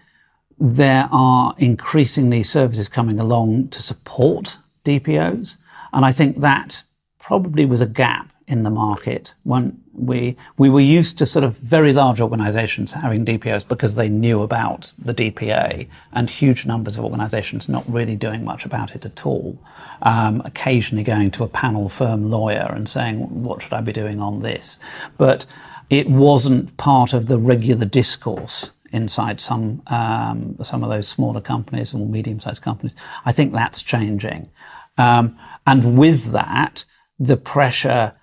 there 0.59 1.09
are 1.11 1.55
increasingly 1.59 2.43
services 2.43 2.89
coming 2.89 3.19
along 3.19 3.69
to 3.69 3.83
support 3.83 4.59
DPOs. 4.85 5.57
And 5.93 6.05
I 6.05 6.13
think 6.13 6.41
that 6.41 6.85
probably 7.19 7.67
was 7.67 7.81
a 7.81 7.87
gap 7.87 8.32
in 8.53 8.65
the 8.65 8.71
market 8.71 9.33
when 9.45 9.83
we 9.95 10.37
we 10.59 10.69
were 10.69 10.87
used 10.99 11.17
to 11.17 11.25
sort 11.25 11.43
of 11.43 11.57
very 11.57 11.93
large 11.93 12.21
organizations 12.21 12.93
having 12.93 13.25
DPOs 13.25 13.67
because 13.67 13.95
they 13.95 14.11
knew 14.11 14.43
about 14.43 14.93
the 14.99 15.15
DPA 15.15 15.89
and 16.13 16.29
huge 16.29 16.67
numbers 16.67 16.99
of 16.99 17.05
organizations 17.05 17.67
not 17.67 17.85
really 17.89 18.15
doing 18.15 18.45
much 18.45 18.67
about 18.67 18.95
it 18.95 19.07
at 19.07 19.25
all. 19.25 19.59
Um, 20.03 20.43
occasionally 20.45 21.03
going 21.03 21.31
to 21.33 21.45
a 21.45 21.49
panel 21.49 21.89
firm 21.89 22.31
lawyer 22.31 22.71
and 22.77 22.89
saying, 22.89 23.17
what 23.43 23.63
should 23.63 23.73
I 23.73 23.81
be 23.81 23.93
doing 23.93 24.21
on 24.21 24.41
this? 24.41 24.79
But 25.17 25.47
it 25.89 26.11
wasn't 26.11 26.77
part 26.77 27.15
of 27.15 27.29
the 27.29 27.39
regular 27.39 27.87
discourse 27.87 28.71
inside 28.91 29.41
some 29.41 29.81
um, 29.87 30.57
some 30.63 30.85
of 30.85 30.91
those 30.91 31.09
smaller 31.09 31.41
companies 31.41 31.95
or 31.95 32.05
medium-sized 32.07 32.61
companies. 32.61 32.95
I 33.25 33.33
think 33.33 33.55
that's 33.55 33.83
changing, 33.83 34.51
um, 34.99 35.39
and 35.67 35.97
with 35.97 36.33
that, 36.33 36.85
the 37.19 37.37
pressure 37.37 38.15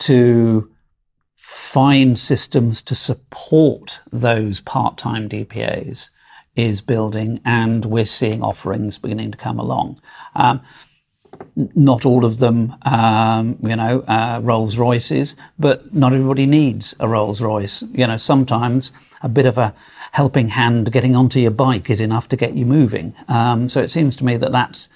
to 0.00 0.70
find 1.36 2.18
systems 2.18 2.82
to 2.82 2.94
support 2.94 4.00
those 4.10 4.60
part-time 4.60 5.28
DPAs 5.28 6.10
is 6.56 6.80
building, 6.80 7.40
and 7.44 7.84
we're 7.84 8.04
seeing 8.04 8.42
offerings 8.42 8.98
beginning 8.98 9.30
to 9.30 9.38
come 9.38 9.58
along. 9.58 10.00
Um, 10.34 10.60
not 11.74 12.04
all 12.04 12.24
of 12.24 12.38
them, 12.38 12.74
um, 12.82 13.58
you 13.62 13.76
know, 13.76 14.00
uh, 14.00 14.40
Rolls 14.42 14.76
Royces, 14.76 15.36
but 15.58 15.94
not 15.94 16.12
everybody 16.12 16.46
needs 16.46 16.94
a 16.98 17.08
Rolls 17.08 17.40
Royce. 17.40 17.82
You 17.92 18.06
know, 18.06 18.16
sometimes 18.16 18.92
a 19.22 19.28
bit 19.28 19.46
of 19.46 19.58
a 19.58 19.74
helping 20.12 20.48
hand 20.48 20.90
getting 20.92 21.14
onto 21.14 21.38
your 21.38 21.50
bike 21.50 21.90
is 21.90 22.00
enough 22.00 22.28
to 22.28 22.36
get 22.36 22.54
you 22.54 22.66
moving. 22.66 23.14
Um, 23.28 23.68
so 23.68 23.80
it 23.80 23.88
seems 23.88 24.16
to 24.16 24.24
me 24.24 24.36
that 24.36 24.52
that's 24.52 24.88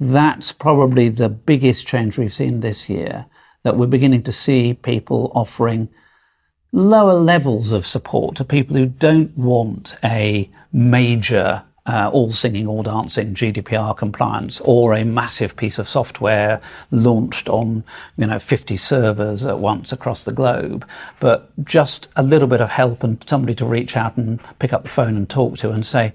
that's 0.00 0.50
probably 0.52 1.08
the 1.08 1.28
biggest 1.28 1.86
change 1.86 2.18
we've 2.18 2.34
seen 2.34 2.60
this 2.60 2.88
year. 2.88 3.26
That 3.64 3.76
we're 3.76 3.86
beginning 3.86 4.22
to 4.24 4.32
see 4.32 4.74
people 4.74 5.32
offering 5.34 5.88
lower 6.70 7.14
levels 7.14 7.72
of 7.72 7.86
support 7.86 8.36
to 8.36 8.44
people 8.44 8.76
who 8.76 8.84
don't 8.84 9.36
want 9.38 9.96
a 10.04 10.50
major 10.70 11.64
uh, 11.86 12.10
all 12.12 12.30
singing, 12.30 12.66
all 12.66 12.82
dancing 12.82 13.34
GDPR 13.34 13.96
compliance, 13.96 14.60
or 14.60 14.92
a 14.92 15.04
massive 15.04 15.56
piece 15.56 15.78
of 15.78 15.88
software 15.88 16.60
launched 16.90 17.48
on, 17.48 17.84
you 18.16 18.26
know, 18.26 18.38
50 18.38 18.76
servers 18.76 19.46
at 19.46 19.58
once 19.58 19.92
across 19.92 20.24
the 20.24 20.32
globe, 20.32 20.86
but 21.18 21.50
just 21.64 22.08
a 22.16 22.22
little 22.22 22.48
bit 22.48 22.60
of 22.60 22.70
help 22.70 23.02
and 23.02 23.26
somebody 23.26 23.54
to 23.54 23.64
reach 23.64 23.96
out 23.96 24.16
and 24.16 24.40
pick 24.58 24.74
up 24.74 24.82
the 24.82 24.88
phone 24.90 25.16
and 25.16 25.30
talk 25.30 25.56
to 25.58 25.70
and 25.70 25.86
say, 25.86 26.12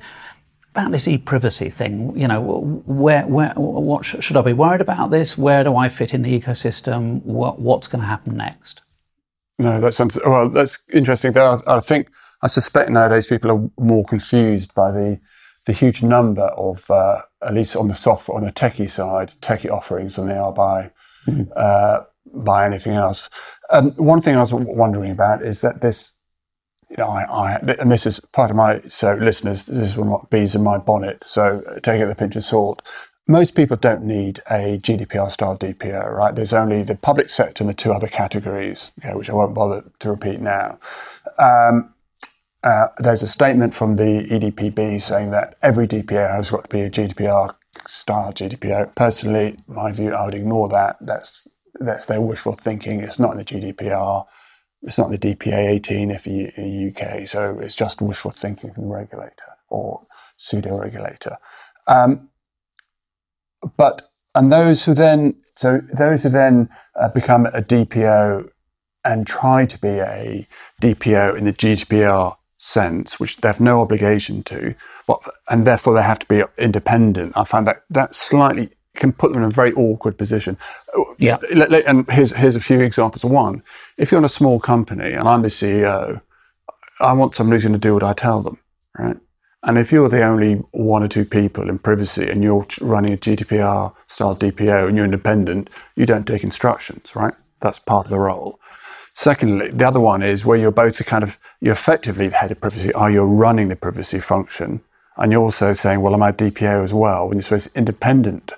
about 0.80 0.92
this 0.92 1.08
e-privacy 1.08 1.70
thing, 1.70 2.18
you 2.18 2.28
know, 2.28 2.42
where, 2.86 3.28
where, 3.28 3.54
what 3.56 4.06
sh- 4.06 4.16
should 4.22 4.38
I 4.38 4.42
be 4.42 4.54
worried 4.54 4.82
about 4.82 5.12
this? 5.12 5.38
Where 5.38 5.64
do 5.64 5.76
I 5.76 5.90
fit 5.90 6.14
in 6.14 6.22
the 6.22 6.40
ecosystem? 6.40 7.22
What, 7.24 7.60
what's 7.60 7.88
going 7.88 8.02
to 8.02 8.08
happen 8.08 8.38
next? 8.38 8.82
No, 9.58 9.82
that 9.82 9.94
sounds 9.94 10.18
well. 10.26 10.50
That's 10.50 10.80
interesting. 10.94 11.38
I, 11.38 11.60
I 11.68 11.80
think 11.82 12.10
I 12.42 12.48
suspect 12.48 12.90
nowadays 12.90 13.28
people 13.28 13.52
are 13.52 13.84
more 13.84 14.06
confused 14.06 14.74
by 14.74 14.92
the 14.92 15.20
the 15.66 15.74
huge 15.74 16.02
number 16.02 16.46
of, 16.58 16.90
uh, 16.90 17.22
at 17.44 17.54
least 17.54 17.76
on 17.76 17.88
the 17.90 17.94
software, 17.94 18.36
on 18.38 18.44
the 18.44 18.52
techie 18.52 18.90
side, 18.90 19.34
techie 19.40 19.70
offerings 19.70 20.16
than 20.16 20.28
they 20.28 20.36
are 20.36 20.52
by, 20.52 20.90
mm-hmm. 21.28 21.44
uh, 21.56 22.00
by 22.34 22.66
anything 22.66 22.94
else. 22.94 23.30
Um, 23.70 23.92
one 23.92 24.20
thing 24.20 24.36
I 24.36 24.40
was 24.40 24.54
wondering 24.54 25.12
about 25.12 25.44
is 25.44 25.62
that 25.62 25.82
this, 25.82 26.14
you 26.90 26.98
know, 26.98 27.08
I, 27.08 27.24
I, 27.24 27.56
and 27.80 27.92
this 27.92 28.06
is 28.06 28.20
part 28.20 28.50
of 28.50 28.58
my, 28.58 28.82
so 28.90 29.14
listeners, 29.14 29.68
this 29.68 29.90
is 29.90 29.98
one 29.98 30.08
of 30.08 30.24
my 30.24 30.28
bees 30.30 30.56
in 30.56 30.64
my 30.64 30.78
bonnet, 30.78 31.24
so 31.26 31.62
take 31.84 32.00
it 32.00 32.06
with 32.06 32.14
a 32.14 32.20
pinch 32.20 32.36
of 32.36 32.44
salt. 32.44 32.82
Most 33.28 33.52
people 33.52 33.78
don't 33.78 34.04
need 34.04 34.40
a 34.50 34.80
GDPR 34.80 35.30
style 35.30 35.56
DPO, 35.56 36.12
right? 36.12 36.34
There's 36.34 36.54
only 36.54 36.82
the 36.82 36.96
public 36.96 37.30
sector 37.30 37.64
and 37.64 37.70
the 37.70 37.76
two 37.76 37.94
other 37.94 38.08
categories, 38.08 38.92
okay, 39.00 39.14
which 39.14 39.30
I 39.30 39.34
won't 39.34 39.54
bother 39.54 39.84
to 40.00 40.10
repeat 40.10 40.42
now. 40.42 40.80
Um, 41.38 41.94
uh, 42.64 42.88
there's 42.98 43.22
a 43.22 43.28
statement 43.28 43.74
from 43.76 43.96
the 43.96 44.28
EDPB 44.30 45.02
saying 45.02 45.32
that 45.32 45.56
every 45.62 45.88
DPO 45.88 46.36
has 46.36 46.52
got 46.52 46.64
to 46.64 46.70
be 46.70 46.82
a 46.82 46.90
GDPR 46.90 47.56
style 47.88 48.34
GDPO. 48.34 48.96
Personally, 48.96 49.58
my 49.68 49.92
view, 49.92 50.14
I 50.14 50.26
would 50.26 50.34
ignore 50.34 50.68
that. 50.70 50.98
That's 51.00 51.48
that's 51.80 52.06
their 52.06 52.20
wishful 52.20 52.54
thinking. 52.54 53.00
It's 53.00 53.20
not 53.20 53.32
in 53.32 53.38
the 53.38 53.46
GDPR. 53.46 54.26
It's 54.82 54.98
not 54.98 55.12
the 55.12 55.18
DPA 55.18 55.70
18 55.70 56.12
if 56.12 56.26
you 56.26 56.52
in 56.56 56.90
UK, 56.90 57.28
so 57.28 57.60
it's 57.60 57.76
just 57.76 58.02
wishful 58.02 58.32
thinking 58.32 58.74
from 58.74 58.84
the 58.88 58.96
regulator 58.96 59.58
or 59.68 60.06
pseudo 60.38 60.78
regulator. 60.78 61.38
Um, 61.88 62.30
but 63.78 64.10
and 64.36 64.52
those 64.52 64.86
who 64.86 64.94
then 64.94 65.36
so 65.56 65.82
those 65.94 66.24
who 66.24 66.30
then 66.30 66.70
uh, 66.96 67.10
become 67.10 67.46
a 67.48 67.62
DPO 67.62 68.50
and 69.04 69.28
try 69.28 69.66
to 69.66 69.78
be 69.80 70.00
a 70.00 70.48
DPO 70.82 71.38
in 71.38 71.46
the 71.46 71.54
GDPR 71.54 72.38
sense, 72.58 73.20
which 73.20 73.38
they 73.38 73.48
have 73.48 73.60
no 73.60 73.82
obligation 73.82 74.44
to, 74.44 74.76
but, 75.08 75.20
and 75.50 75.66
therefore 75.66 75.94
they 75.94 76.04
have 76.04 76.20
to 76.20 76.28
be 76.28 76.44
independent. 76.58 77.34
I 77.36 77.44
find 77.46 77.66
that 77.68 77.84
that 77.90 78.14
slightly 78.16 78.70
can 79.00 79.12
put 79.14 79.32
them 79.32 79.42
in 79.42 79.48
a 79.48 79.52
very 79.52 79.74
awkward 79.74 80.18
position. 80.18 80.58
Yeah. 81.18 81.38
And 81.88 82.10
here's 82.12 82.32
here's 82.32 82.56
a 82.56 82.60
few 82.60 82.82
examples. 82.82 83.26
One, 83.26 83.64
if 83.98 84.12
you're 84.12 84.20
in 84.20 84.26
a 84.26 84.30
small 84.30 84.60
company 84.60 85.14
and 85.14 85.28
I'm 85.28 85.42
the 85.42 85.48
CEO, 85.48 86.22
I 87.00 87.14
want 87.14 87.34
somebody 87.34 87.56
who's 87.56 87.64
going 87.64 87.74
to 87.74 87.80
do 87.80 87.94
what 87.94 88.04
I 88.04 88.14
tell 88.14 88.42
them, 88.42 88.60
right? 88.98 89.18
And 89.64 89.78
if 89.78 89.92
you're 89.92 90.10
the 90.10 90.24
only 90.24 90.56
one 90.72 91.04
or 91.04 91.08
two 91.08 91.26
people 91.26 91.70
in 91.70 91.80
privacy 91.80 92.30
and 92.30 92.44
you're 92.44 92.66
running 92.80 93.14
a 93.14 93.18
GDPR 93.18 93.94
style 94.08 94.36
DPO 94.36 94.88
and 94.88 94.96
you're 94.96 95.06
independent, 95.06 95.70
you 95.96 96.06
don't 96.06 96.26
take 96.26 96.44
instructions, 96.44 97.16
right? 97.16 97.34
That's 97.60 97.80
part 97.80 98.06
of 98.06 98.12
the 98.12 98.20
role. 98.20 98.60
Secondly, 99.14 99.70
the 99.72 99.86
other 99.86 100.00
one 100.00 100.24
is 100.24 100.46
where 100.46 100.58
you're 100.58 100.72
both 100.72 100.98
the 100.98 101.04
kind 101.04 101.24
of, 101.24 101.38
you're 101.60 101.74
effectively 101.74 102.30
the 102.30 102.38
head 102.38 102.52
of 102.52 102.62
privacy, 102.62 102.94
are 102.94 103.12
you 103.12 103.24
running 103.24 103.68
the 103.68 103.76
privacy 103.76 104.22
function? 104.22 104.80
And 105.18 105.34
you're 105.34 105.42
also 105.42 105.74
saying, 105.74 106.00
well, 106.00 106.14
am 106.14 106.24
I 106.24 106.32
DPO 106.32 106.82
as 106.82 106.94
well? 106.94 107.28
When 107.28 107.38
you're 107.38 107.44
supposed 107.44 107.74
to 107.74 107.78
independent 107.78 108.54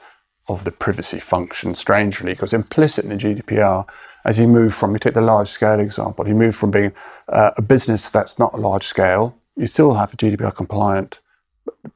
of 0.48 0.64
the 0.64 0.72
privacy 0.72 1.20
function, 1.20 1.76
strangely, 1.76 2.34
because 2.34 2.54
implicit 2.54 3.06
in 3.06 3.12
the 3.12 3.16
GDPR, 3.16 3.88
as 4.26 4.40
you 4.40 4.48
move 4.48 4.74
from, 4.74 4.94
you 4.94 5.00
take 5.00 5.14
the 5.14 5.22
large 5.22 5.50
scale 5.50 5.80
example, 5.80 6.28
you 6.28 6.36
move 6.36 6.56
from 6.56 6.72
being 6.72 6.92
uh, 7.30 7.52
a 7.58 7.62
business 7.62 8.10
that's 8.10 8.38
not 8.38 8.60
large 8.60 8.84
scale, 8.84 9.36
you 9.56 9.68
still 9.68 9.94
have 9.94 10.14
a 10.14 10.18
GDPR 10.18 10.56
compliant 10.56 11.20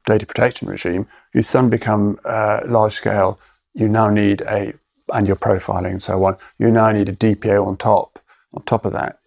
data 0.04 0.26
protection 0.26 0.68
regime, 0.68 1.06
you 1.34 1.42
suddenly 1.42 1.76
become 1.76 2.18
uh, 2.24 2.60
large 2.66 2.94
scale, 2.94 3.38
you 3.74 3.88
now 3.88 4.08
need 4.08 4.40
a, 4.42 4.72
and 5.12 5.26
your 5.26 5.36
profiling 5.36 5.90
and 5.92 6.02
so 6.02 6.24
on, 6.24 6.36
you 6.58 6.70
now 6.70 6.90
need 6.90 7.08
a 7.08 7.12
DPO 7.12 7.66
on 7.66 7.76
top. 7.76 8.18
On 8.54 8.62
top 8.62 8.84
of 8.84 8.92
that, 8.92 9.18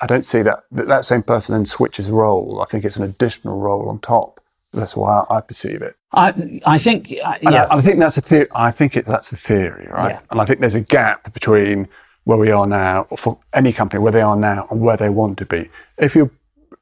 I 0.00 0.06
don't 0.06 0.24
see 0.24 0.42
that 0.42 0.64
that 0.72 1.04
same 1.06 1.22
person 1.22 1.54
then 1.54 1.64
switches 1.64 2.10
role. 2.10 2.60
I 2.60 2.66
think 2.66 2.84
it's 2.84 2.96
an 2.96 3.04
additional 3.04 3.58
role 3.58 3.88
on 3.88 4.00
top. 4.00 4.40
That's 4.72 4.96
why 4.96 5.24
I, 5.30 5.40
perceive 5.40 5.82
it. 5.82 5.96
I 6.14 6.60
I 6.66 6.78
think 6.78 7.12
uh, 7.24 7.34
yeah. 7.42 7.64
I, 7.64 7.76
I, 7.76 7.80
think 7.80 7.98
that's 7.98 8.16
a 8.16 8.20
theory. 8.20 8.46
I 8.54 8.70
think 8.70 8.96
it, 8.96 9.04
that's 9.04 9.30
the 9.30 9.36
theory, 9.36 9.86
right? 9.90 10.12
Yeah. 10.12 10.20
And 10.30 10.40
I 10.40 10.44
think 10.44 10.60
there's 10.60 10.74
a 10.74 10.80
gap 10.80 11.32
between 11.32 11.88
where 12.24 12.38
we 12.38 12.50
are 12.50 12.66
now, 12.66 13.04
for 13.16 13.38
any 13.52 13.72
company, 13.72 14.00
where 14.00 14.12
they 14.12 14.22
are 14.22 14.36
now 14.36 14.66
and 14.70 14.80
where 14.80 14.96
they 14.96 15.10
want 15.10 15.38
to 15.38 15.46
be. 15.46 15.68
If 15.98 16.14
you're 16.14 16.30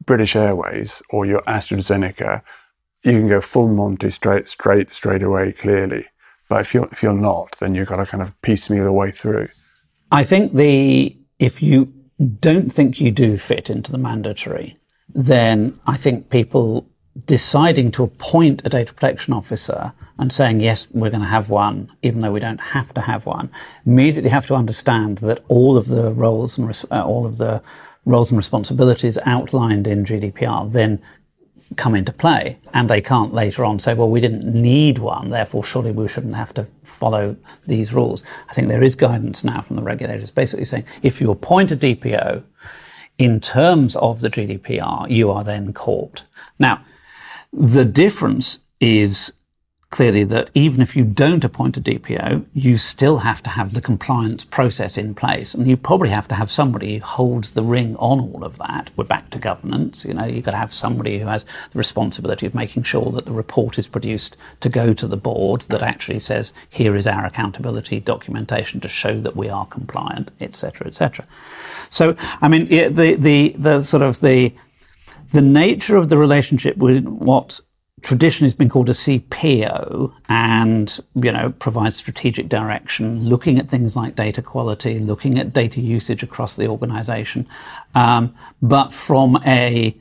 British 0.04 0.36
Airways 0.36 1.02
or 1.10 1.26
you're 1.26 1.42
AstraZeneca, 1.42 2.42
you 3.04 3.12
can 3.12 3.28
go 3.28 3.40
full 3.40 3.68
Monty 3.68 4.10
straight, 4.10 4.48
straight, 4.48 4.90
straight 4.90 5.22
away, 5.22 5.52
clearly. 5.52 6.06
But 6.48 6.60
if 6.60 6.74
you're 6.74 6.88
if 6.92 7.02
you're 7.02 7.14
not, 7.14 7.56
then 7.58 7.74
you've 7.74 7.88
got 7.88 7.96
to 7.96 8.06
kind 8.06 8.22
of 8.22 8.40
piecemeal 8.42 8.84
the 8.84 8.92
way 8.92 9.10
through. 9.10 9.48
I 10.10 10.24
think 10.24 10.54
the 10.54 11.16
if 11.38 11.62
you 11.62 11.92
don't 12.40 12.70
think 12.70 13.00
you 13.00 13.10
do 13.10 13.36
fit 13.36 13.70
into 13.70 13.90
the 13.90 13.98
mandatory, 13.98 14.78
then 15.08 15.80
I 15.86 15.96
think 15.96 16.30
people 16.30 16.86
deciding 17.26 17.90
to 17.92 18.02
appoint 18.02 18.62
a 18.64 18.68
data 18.68 18.92
protection 18.92 19.32
officer 19.32 19.92
and 20.18 20.32
saying, 20.32 20.60
yes, 20.60 20.88
we're 20.90 21.10
going 21.10 21.22
to 21.22 21.28
have 21.28 21.48
one, 21.48 21.90
even 22.02 22.20
though 22.20 22.32
we 22.32 22.40
don't 22.40 22.60
have 22.60 22.92
to 22.94 23.00
have 23.00 23.26
one, 23.26 23.50
immediately 23.86 24.30
have 24.30 24.46
to 24.46 24.54
understand 24.54 25.18
that 25.18 25.44
all 25.48 25.76
of 25.76 25.86
the 25.86 26.12
roles 26.12 26.58
and 26.58 26.66
res- 26.66 26.84
uh, 26.90 27.04
all 27.04 27.26
of 27.26 27.38
the 27.38 27.62
roles 28.04 28.30
and 28.30 28.36
responsibilities 28.36 29.18
outlined 29.24 29.86
in 29.86 30.04
GDPR 30.04 30.70
then 30.72 31.00
come 31.76 31.94
into 31.94 32.12
play 32.12 32.58
and 32.74 32.90
they 32.90 33.00
can't 33.00 33.32
later 33.32 33.64
on 33.64 33.78
say, 33.78 33.94
well, 33.94 34.10
we 34.10 34.20
didn't 34.20 34.44
need 34.44 34.98
one, 34.98 35.30
therefore 35.30 35.64
surely 35.64 35.90
we 35.90 36.08
shouldn't 36.08 36.34
have 36.34 36.52
to 36.54 36.66
follow 36.82 37.36
these 37.66 37.94
rules. 37.94 38.22
I 38.48 38.54
think 38.54 38.68
there 38.68 38.82
is 38.82 38.94
guidance 38.94 39.42
now 39.44 39.62
from 39.62 39.76
the 39.76 39.82
regulators 39.82 40.30
basically 40.30 40.66
saying 40.66 40.84
if 41.02 41.20
you 41.20 41.30
appoint 41.30 41.72
a 41.72 41.76
DPO 41.76 42.42
in 43.18 43.40
terms 43.40 43.96
of 43.96 44.20
the 44.20 44.30
GDPR, 44.30 45.08
you 45.10 45.30
are 45.30 45.44
then 45.44 45.72
caught. 45.72 46.24
Now, 46.58 46.84
the 47.52 47.84
difference 47.84 48.60
is 48.80 49.32
clearly 49.92 50.24
that 50.24 50.50
even 50.54 50.80
if 50.80 50.96
you 50.96 51.04
don't 51.04 51.44
appoint 51.44 51.76
a 51.76 51.80
DPO, 51.80 52.46
you 52.54 52.76
still 52.78 53.18
have 53.18 53.42
to 53.42 53.50
have 53.50 53.74
the 53.74 53.80
compliance 53.80 54.42
process 54.42 54.96
in 54.96 55.14
place. 55.14 55.54
And 55.54 55.68
you 55.68 55.76
probably 55.76 56.08
have 56.08 56.26
to 56.28 56.34
have 56.34 56.50
somebody 56.50 56.96
who 56.96 57.04
holds 57.04 57.52
the 57.52 57.62
ring 57.62 57.94
on 57.96 58.18
all 58.18 58.42
of 58.42 58.56
that. 58.56 58.90
We're 58.96 59.04
back 59.04 59.30
to 59.30 59.38
governance. 59.38 60.04
You 60.04 60.14
know, 60.14 60.24
you've 60.24 60.46
got 60.46 60.52
to 60.52 60.56
have 60.56 60.72
somebody 60.72 61.18
who 61.18 61.26
has 61.26 61.44
the 61.44 61.78
responsibility 61.78 62.46
of 62.46 62.54
making 62.54 62.84
sure 62.84 63.12
that 63.12 63.26
the 63.26 63.32
report 63.32 63.78
is 63.78 63.86
produced 63.86 64.34
to 64.60 64.70
go 64.70 64.94
to 64.94 65.06
the 65.06 65.18
board 65.18 65.60
that 65.68 65.82
actually 65.82 66.20
says, 66.20 66.54
here 66.70 66.96
is 66.96 67.06
our 67.06 67.26
accountability 67.26 68.00
documentation 68.00 68.80
to 68.80 68.88
show 68.88 69.20
that 69.20 69.36
we 69.36 69.50
are 69.50 69.66
compliant, 69.66 70.30
etc., 70.40 70.86
etc. 70.86 71.26
So, 71.90 72.16
I 72.40 72.48
mean, 72.48 72.66
the, 72.66 73.14
the, 73.14 73.54
the 73.58 73.82
sort 73.82 74.02
of 74.02 74.20
the, 74.20 74.54
the 75.32 75.42
nature 75.42 75.96
of 75.96 76.08
the 76.08 76.18
relationship 76.18 76.76
with 76.76 77.04
what 77.04 77.60
traditionally 78.02 78.46
has 78.46 78.56
been 78.56 78.68
called 78.68 78.88
a 78.88 78.92
CPO 78.92 80.12
and, 80.28 81.00
you 81.14 81.32
know, 81.32 81.50
provides 81.50 81.96
strategic 81.96 82.48
direction, 82.48 83.28
looking 83.28 83.58
at 83.58 83.68
things 83.68 83.96
like 83.96 84.14
data 84.14 84.42
quality, 84.42 84.98
looking 84.98 85.38
at 85.38 85.52
data 85.52 85.80
usage 85.80 86.22
across 86.22 86.56
the 86.56 86.66
organization. 86.66 87.46
Um, 87.94 88.34
but 88.60 88.92
from 88.92 89.38
a 89.46 89.96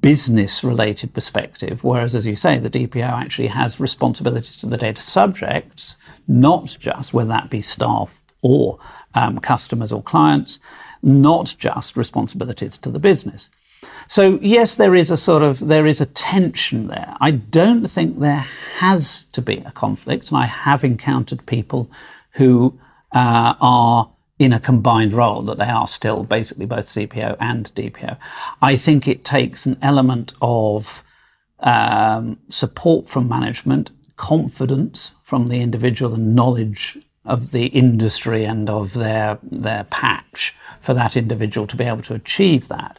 business 0.00 0.62
related 0.62 1.12
perspective, 1.12 1.82
whereas, 1.82 2.14
as 2.14 2.26
you 2.26 2.36
say, 2.36 2.58
the 2.58 2.70
DPO 2.70 3.02
actually 3.02 3.48
has 3.48 3.80
responsibilities 3.80 4.56
to 4.58 4.66
the 4.66 4.78
data 4.78 5.02
subjects, 5.02 5.96
not 6.28 6.76
just 6.78 7.12
whether 7.12 7.28
that 7.28 7.50
be 7.50 7.60
staff 7.60 8.22
or 8.42 8.78
um, 9.14 9.38
customers 9.38 9.92
or 9.92 10.02
clients, 10.02 10.60
not 11.02 11.56
just 11.58 11.96
responsibilities 11.96 12.78
to 12.78 12.90
the 12.90 13.00
business. 13.00 13.50
So 14.08 14.38
yes, 14.42 14.76
there 14.76 14.94
is 14.94 15.10
a 15.10 15.16
sort 15.16 15.42
of, 15.42 15.58
there 15.60 15.86
is 15.86 16.00
a 16.00 16.06
tension 16.06 16.88
there. 16.88 17.16
I 17.20 17.30
don't 17.30 17.86
think 17.86 18.18
there 18.18 18.46
has 18.78 19.24
to 19.32 19.42
be 19.42 19.58
a 19.58 19.70
conflict. 19.72 20.28
And 20.28 20.38
I 20.38 20.46
have 20.46 20.84
encountered 20.84 21.46
people 21.46 21.90
who 22.32 22.78
uh, 23.12 23.54
are 23.60 24.10
in 24.38 24.52
a 24.52 24.60
combined 24.60 25.12
role, 25.12 25.42
that 25.42 25.58
they 25.58 25.68
are 25.68 25.86
still 25.86 26.24
basically 26.24 26.66
both 26.66 26.86
CPO 26.86 27.36
and 27.38 27.72
DPO. 27.74 28.16
I 28.60 28.76
think 28.76 29.06
it 29.06 29.24
takes 29.24 29.66
an 29.66 29.78
element 29.80 30.32
of 30.42 31.04
um, 31.60 32.38
support 32.48 33.08
from 33.08 33.28
management, 33.28 33.90
confidence 34.16 35.12
from 35.22 35.48
the 35.48 35.60
individual, 35.60 36.14
and 36.14 36.34
knowledge 36.34 36.98
of 37.24 37.52
the 37.52 37.66
industry 37.66 38.44
and 38.44 38.68
of 38.68 38.94
their 38.94 39.38
their 39.42 39.84
patch 39.84 40.56
for 40.80 40.92
that 40.92 41.16
individual 41.16 41.66
to 41.68 41.76
be 41.76 41.84
able 41.84 42.02
to 42.02 42.14
achieve 42.14 42.66
that. 42.66 42.98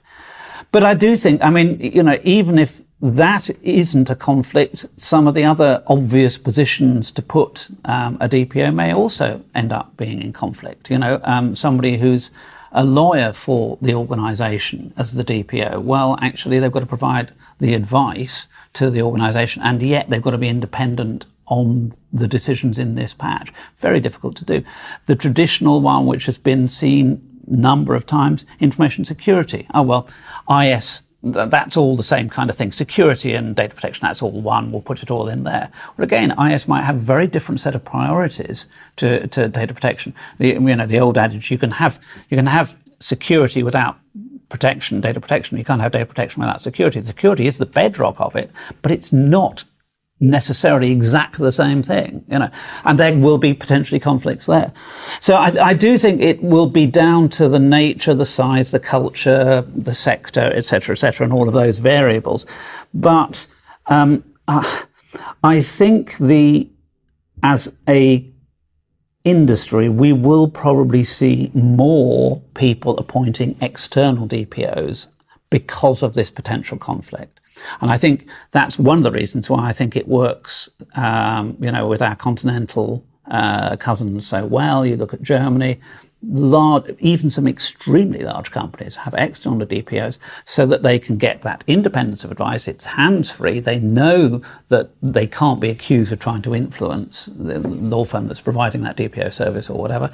But 0.74 0.84
I 0.84 0.96
do 0.96 1.16
think, 1.16 1.44
I 1.44 1.52
mean, 1.52 1.80
you 1.80 2.02
know, 2.02 2.18
even 2.24 2.58
if 2.58 2.82
that 3.00 3.48
isn't 3.62 4.10
a 4.10 4.16
conflict, 4.16 4.88
some 4.96 5.28
of 5.28 5.36
the 5.36 5.44
other 5.44 5.84
obvious 5.86 6.40
positions 6.40 7.12
to 7.12 7.22
put 7.22 7.68
um, 7.86 8.18
a 8.20 8.28
DPO 8.28 8.74
may 8.74 8.92
also 8.92 9.44
end 9.54 9.72
up 9.72 9.96
being 9.98 10.20
in 10.20 10.34
conflict. 10.34 10.90
You 10.90 10.98
know, 10.98 11.22
um, 11.26 11.56
somebody 11.56 11.98
who's 12.00 12.32
a 12.72 12.84
lawyer 12.84 13.34
for 13.34 13.78
the 13.84 13.94
organisation 13.94 14.94
as 14.98 15.14
the 15.14 15.24
DPO, 15.24 15.84
well, 15.84 16.18
actually, 16.22 16.58
they've 16.58 16.72
got 16.72 16.80
to 16.80 16.88
provide 16.88 17.34
the 17.60 17.76
advice 17.76 18.48
to 18.74 18.90
the 18.90 19.04
organisation, 19.04 19.62
and 19.62 19.84
yet 19.84 20.10
they've 20.10 20.24
got 20.24 20.32
to 20.32 20.40
be 20.40 20.50
independent 20.50 21.28
on 21.46 21.92
the 22.12 22.28
decisions 22.28 22.80
in 22.80 22.96
this 22.96 23.14
patch. 23.14 23.54
Very 23.78 24.00
difficult 24.00 24.36
to 24.38 24.46
do. 24.46 24.64
The 25.06 25.16
traditional 25.16 25.82
one, 25.82 26.08
which 26.08 26.26
has 26.26 26.40
been 26.40 26.68
seen 26.68 27.33
number 27.54 27.96
of 27.96 28.06
times, 28.06 28.46
information 28.60 29.06
security. 29.06 29.68
Oh 29.74 29.84
well, 29.84 30.08
IS 30.50 31.04
that's 31.24 31.78
all 31.78 31.96
the 31.96 32.04
same 32.04 32.30
kind 32.30 32.50
of 32.50 32.56
thing. 32.58 32.74
Security 32.74 33.34
and 33.34 33.56
data 33.56 33.74
protection, 33.74 34.06
that's 34.06 34.22
all 34.22 34.42
one. 34.42 34.72
We'll 34.72 34.82
put 34.82 35.02
it 35.02 35.10
all 35.10 35.30
in 35.30 35.46
there. 35.46 35.72
Well, 35.96 36.04
again, 36.04 36.38
IS 36.38 36.68
might 36.68 36.84
have 36.84 36.98
a 36.98 37.00
very 37.00 37.28
different 37.28 37.62
set 37.62 37.76
of 37.76 37.86
priorities 37.86 38.68
to, 38.98 39.26
to 39.28 39.48
data 39.48 39.74
protection. 39.74 40.14
The, 40.38 40.50
you 40.50 40.60
know, 40.60 40.86
the 40.86 41.00
old 41.00 41.18
adage, 41.18 41.50
you 41.50 41.58
can 41.58 41.72
have, 41.72 41.98
you 42.30 42.36
can 42.36 42.48
have 42.48 42.78
security 43.00 43.64
without 43.64 43.98
protection, 44.50 45.00
data 45.00 45.22
protection. 45.22 45.58
You 45.58 45.64
can't 45.64 45.82
have 45.82 45.94
data 45.94 46.06
protection 46.06 46.42
without 46.42 46.62
security. 46.62 47.02
Security 47.02 47.48
is 47.48 47.58
the 47.58 47.66
bedrock 47.66 48.20
of 48.20 48.36
it, 48.36 48.52
but 48.82 48.92
it's 48.92 49.14
not 49.14 49.64
necessarily 50.24 50.92
exactly 50.92 51.44
the 51.44 51.52
same 51.52 51.84
thing, 51.84 52.24
you 52.30 52.40
know, 52.40 52.50
and 52.86 52.98
there 52.98 53.16
will 53.16 53.38
be 53.38 53.54
potentially 53.54 54.00
conflicts 54.00 54.46
there. 54.46 54.72
So 55.20 55.36
I, 55.36 55.70
I, 55.70 55.74
do 55.74 55.98
think 55.98 56.22
it 56.22 56.42
will 56.42 56.70
be 56.70 56.86
down 56.86 57.30
to 57.30 57.50
the 57.50 57.60
nature, 57.60 58.14
the 58.14 58.26
size, 58.26 58.72
the 58.72 58.80
culture, 58.80 59.62
the 59.76 59.94
sector, 59.94 60.52
etc., 60.54 60.94
etc., 60.94 61.26
and 61.26 61.34
all 61.34 61.48
of 61.48 61.54
those 61.54 61.80
variables. 61.80 62.46
But 62.94 63.48
um, 63.88 64.24
uh, 64.48 64.84
I 65.44 65.62
think 65.62 66.18
the 66.18 66.70
as 67.44 67.74
a 67.88 68.26
industry, 69.26 69.90
we 69.90 70.14
will 70.14 70.48
probably 70.48 71.04
see 71.04 71.52
more 71.54 72.42
people 72.54 72.98
appointing 72.98 73.58
external 73.62 74.28
DPOs 74.28 75.08
because 75.50 76.02
of 76.02 76.14
this 76.14 76.30
potential 76.30 76.78
conflict. 76.78 77.40
And 77.82 77.92
I 77.92 77.98
think 77.98 78.28
that's 78.52 78.78
one 78.80 78.98
of 78.98 79.04
the 79.04 79.12
reasons 79.12 79.50
why 79.50 79.70
I 79.70 79.74
think 79.74 79.96
it 79.96 80.08
works, 80.08 80.70
um, 80.96 81.58
you 81.60 81.72
know, 81.72 81.88
with 81.88 82.02
our 82.02 82.16
continental 82.16 83.04
uh, 83.28 83.76
cousins 83.78 84.28
so 84.28 84.46
well. 84.46 84.86
You 84.86 84.96
look 84.96 85.14
at 85.14 85.22
Germany, 85.22 85.80
large, 86.24 86.86
even 87.00 87.30
some 87.30 87.48
extremely 87.48 88.24
large 88.24 88.52
companies 88.52 88.96
have 88.98 89.14
external 89.18 89.66
DPOs 89.66 90.20
so 90.46 90.66
that 90.66 90.84
they 90.84 90.98
can 90.98 91.18
get 91.18 91.42
that 91.42 91.64
independence 91.68 92.24
of 92.24 92.32
advice. 92.32 92.68
It's 92.68 92.86
hands 92.86 93.32
free. 93.32 93.60
They 93.60 93.80
know 93.80 94.42
that 94.70 94.92
they 95.02 95.28
can't 95.28 95.60
be 95.60 95.70
accused 95.70 96.12
of 96.12 96.20
trying 96.20 96.42
to 96.44 96.56
influence 96.56 97.26
the 97.26 97.60
law 97.60 98.06
firm 98.06 98.28
that's 98.28 98.42
providing 98.42 98.84
that 98.84 98.98
DPO 98.98 99.34
service 99.34 99.70
or 99.70 99.78
whatever. 99.78 100.12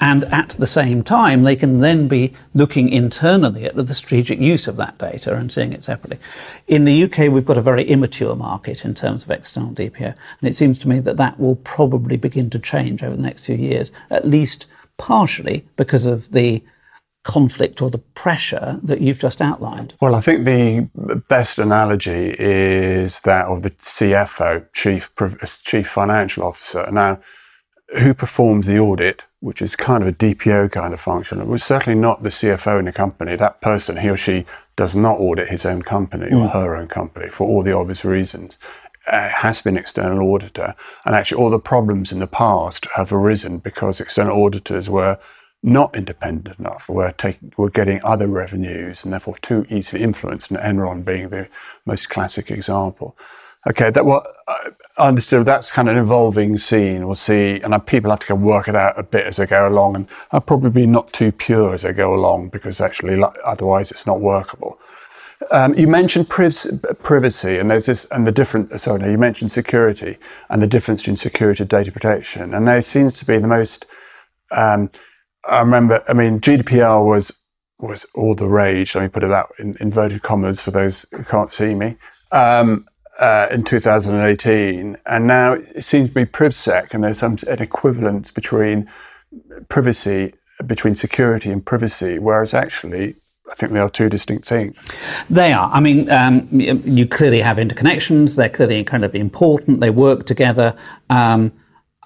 And 0.00 0.24
at 0.24 0.50
the 0.50 0.66
same 0.66 1.02
time, 1.02 1.42
they 1.42 1.56
can 1.56 1.80
then 1.80 2.08
be 2.08 2.32
looking 2.54 2.88
internally 2.88 3.64
at 3.66 3.76
the 3.76 3.94
strategic 3.94 4.38
use 4.38 4.66
of 4.66 4.76
that 4.76 4.98
data 4.98 5.34
and 5.34 5.52
seeing 5.52 5.72
it 5.72 5.84
separately. 5.84 6.18
In 6.66 6.84
the 6.84 7.04
UK, 7.04 7.30
we've 7.30 7.44
got 7.44 7.58
a 7.58 7.62
very 7.62 7.84
immature 7.84 8.34
market 8.34 8.84
in 8.84 8.94
terms 8.94 9.24
of 9.24 9.30
external 9.30 9.72
DPO. 9.72 10.14
And 10.40 10.48
it 10.48 10.56
seems 10.56 10.78
to 10.80 10.88
me 10.88 11.00
that 11.00 11.18
that 11.18 11.38
will 11.38 11.56
probably 11.56 12.16
begin 12.16 12.48
to 12.50 12.58
change 12.58 13.02
over 13.02 13.16
the 13.16 13.22
next 13.22 13.44
few 13.44 13.56
years, 13.56 13.92
at 14.08 14.26
least 14.26 14.66
partially 15.00 15.66
because 15.76 16.04
of 16.04 16.30
the 16.32 16.62
conflict 17.22 17.80
or 17.80 17.90
the 17.90 17.98
pressure 17.98 18.78
that 18.82 19.00
you've 19.00 19.18
just 19.18 19.40
outlined? 19.40 19.94
Well, 20.00 20.14
I 20.14 20.20
think 20.20 20.44
the 20.44 21.22
best 21.26 21.58
analogy 21.58 22.36
is 22.38 23.20
that 23.20 23.46
of 23.46 23.62
the 23.62 23.70
CFO, 23.70 24.66
Chief 24.74 25.10
Chief 25.64 25.88
Financial 25.88 26.44
Officer. 26.44 26.86
Now, 26.92 27.18
who 27.98 28.12
performs 28.12 28.66
the 28.66 28.78
audit, 28.78 29.24
which 29.40 29.62
is 29.62 29.74
kind 29.74 30.02
of 30.02 30.08
a 30.08 30.12
DPO 30.12 30.70
kind 30.70 30.92
of 30.92 31.00
function, 31.00 31.40
it 31.40 31.46
was 31.46 31.64
certainly 31.64 31.98
not 31.98 32.22
the 32.22 32.28
CFO 32.28 32.78
in 32.78 32.84
the 32.84 32.92
company. 32.92 33.36
That 33.36 33.62
person, 33.62 33.96
he 33.96 34.10
or 34.10 34.18
she, 34.18 34.44
does 34.76 34.94
not 34.94 35.18
audit 35.18 35.48
his 35.48 35.66
own 35.66 35.82
company 35.82 36.26
or 36.26 36.46
mm. 36.46 36.52
her 36.52 36.76
own 36.76 36.88
company 36.88 37.28
for 37.28 37.46
all 37.46 37.62
the 37.62 37.76
obvious 37.76 38.04
reasons 38.04 38.58
uh, 39.06 39.28
has 39.28 39.60
been 39.62 39.76
external 39.76 40.32
auditor, 40.32 40.74
and 41.04 41.14
actually 41.14 41.42
all 41.42 41.50
the 41.50 41.58
problems 41.58 42.12
in 42.12 42.18
the 42.18 42.26
past 42.26 42.86
have 42.96 43.12
arisen 43.12 43.58
because 43.58 44.00
external 44.00 44.42
auditors 44.42 44.90
were 44.90 45.18
not 45.62 45.94
independent 45.94 46.58
enough, 46.58 46.88
were 46.88 47.12
taking, 47.12 47.52
were 47.56 47.70
getting 47.70 48.00
other 48.02 48.26
revenues, 48.26 49.04
and 49.04 49.12
therefore 49.12 49.36
too 49.38 49.66
easily 49.68 50.02
influenced. 50.02 50.50
And 50.50 50.58
Enron 50.58 51.04
being 51.04 51.28
the 51.28 51.48
most 51.84 52.08
classic 52.08 52.50
example. 52.50 53.16
Okay, 53.68 53.90
that 53.90 54.06
what 54.06 54.26
I 54.48 54.70
understood. 55.08 55.44
That's 55.44 55.70
kind 55.70 55.88
of 55.88 55.96
an 55.96 56.02
evolving 56.02 56.56
scene. 56.56 57.04
We'll 57.06 57.14
see, 57.14 57.60
and 57.62 57.86
people 57.86 58.10
have 58.10 58.20
to 58.20 58.28
go 58.28 58.34
work 58.34 58.68
it 58.68 58.76
out 58.76 58.98
a 58.98 59.02
bit 59.02 59.26
as 59.26 59.36
they 59.36 59.46
go 59.46 59.68
along, 59.68 59.96
and 59.96 60.08
I'll 60.32 60.40
probably 60.40 60.70
be 60.70 60.86
not 60.86 61.12
too 61.12 61.30
pure 61.30 61.74
as 61.74 61.82
they 61.82 61.92
go 61.92 62.14
along 62.14 62.48
because 62.48 62.80
actually, 62.80 63.22
otherwise, 63.44 63.90
it's 63.90 64.06
not 64.06 64.20
workable. 64.20 64.78
Um, 65.50 65.74
you 65.74 65.86
mentioned 65.86 66.28
privacy, 66.28 67.58
and 67.58 67.70
there's 67.70 67.86
this, 67.86 68.04
and 68.10 68.26
the 68.26 68.32
different. 68.32 68.78
Sorry, 68.80 69.00
no, 69.00 69.10
you 69.10 69.18
mentioned 69.18 69.50
security 69.50 70.18
and 70.50 70.60
the 70.60 70.66
difference 70.66 71.02
between 71.02 71.16
security 71.16 71.62
and 71.62 71.70
data 71.70 71.90
protection, 71.90 72.52
and 72.54 72.68
there 72.68 72.82
seems 72.82 73.18
to 73.18 73.24
be 73.24 73.38
the 73.38 73.48
most. 73.48 73.86
Um, 74.50 74.90
I 75.48 75.60
remember. 75.60 76.04
I 76.08 76.12
mean, 76.12 76.40
GDPR 76.40 77.04
was 77.04 77.32
was 77.78 78.04
all 78.14 78.34
the 78.34 78.48
rage. 78.48 78.94
Let 78.94 79.02
me 79.02 79.08
put 79.08 79.24
it 79.24 79.28
that 79.28 79.46
in 79.58 79.76
inverted 79.80 80.22
commas 80.22 80.60
for 80.60 80.72
those 80.72 81.06
who 81.10 81.24
can't 81.24 81.50
see 81.50 81.74
me. 81.74 81.96
Um, 82.32 82.86
uh, 83.18 83.48
in 83.50 83.62
2018, 83.64 84.96
and 85.04 85.26
now 85.26 85.52
it 85.52 85.84
seems 85.84 86.08
to 86.08 86.14
be 86.14 86.24
PrivSec, 86.24 86.94
and 86.94 87.04
there's 87.04 87.18
some 87.18 87.38
an 87.46 87.60
equivalence 87.60 88.30
between 88.30 88.88
privacy, 89.68 90.32
between 90.66 90.94
security 90.94 91.50
and 91.50 91.64
privacy, 91.64 92.18
whereas 92.18 92.54
actually 92.54 93.16
I 93.50 93.54
think 93.54 93.72
they 93.72 93.80
are 93.80 93.90
two 93.90 94.08
distinct 94.08 94.46
things. 94.46 94.76
They 95.28 95.52
are. 95.52 95.70
I 95.72 95.80
mean, 95.80 96.08
um, 96.10 96.48
you 96.50 97.06
clearly 97.06 97.40
have 97.40 97.56
interconnections. 97.56 98.36
They're 98.36 98.48
clearly 98.48 98.78
incredibly 98.78 99.20
important. 99.20 99.80
They 99.80 99.90
work 99.90 100.24
together. 100.24 100.76
Um, 101.08 101.52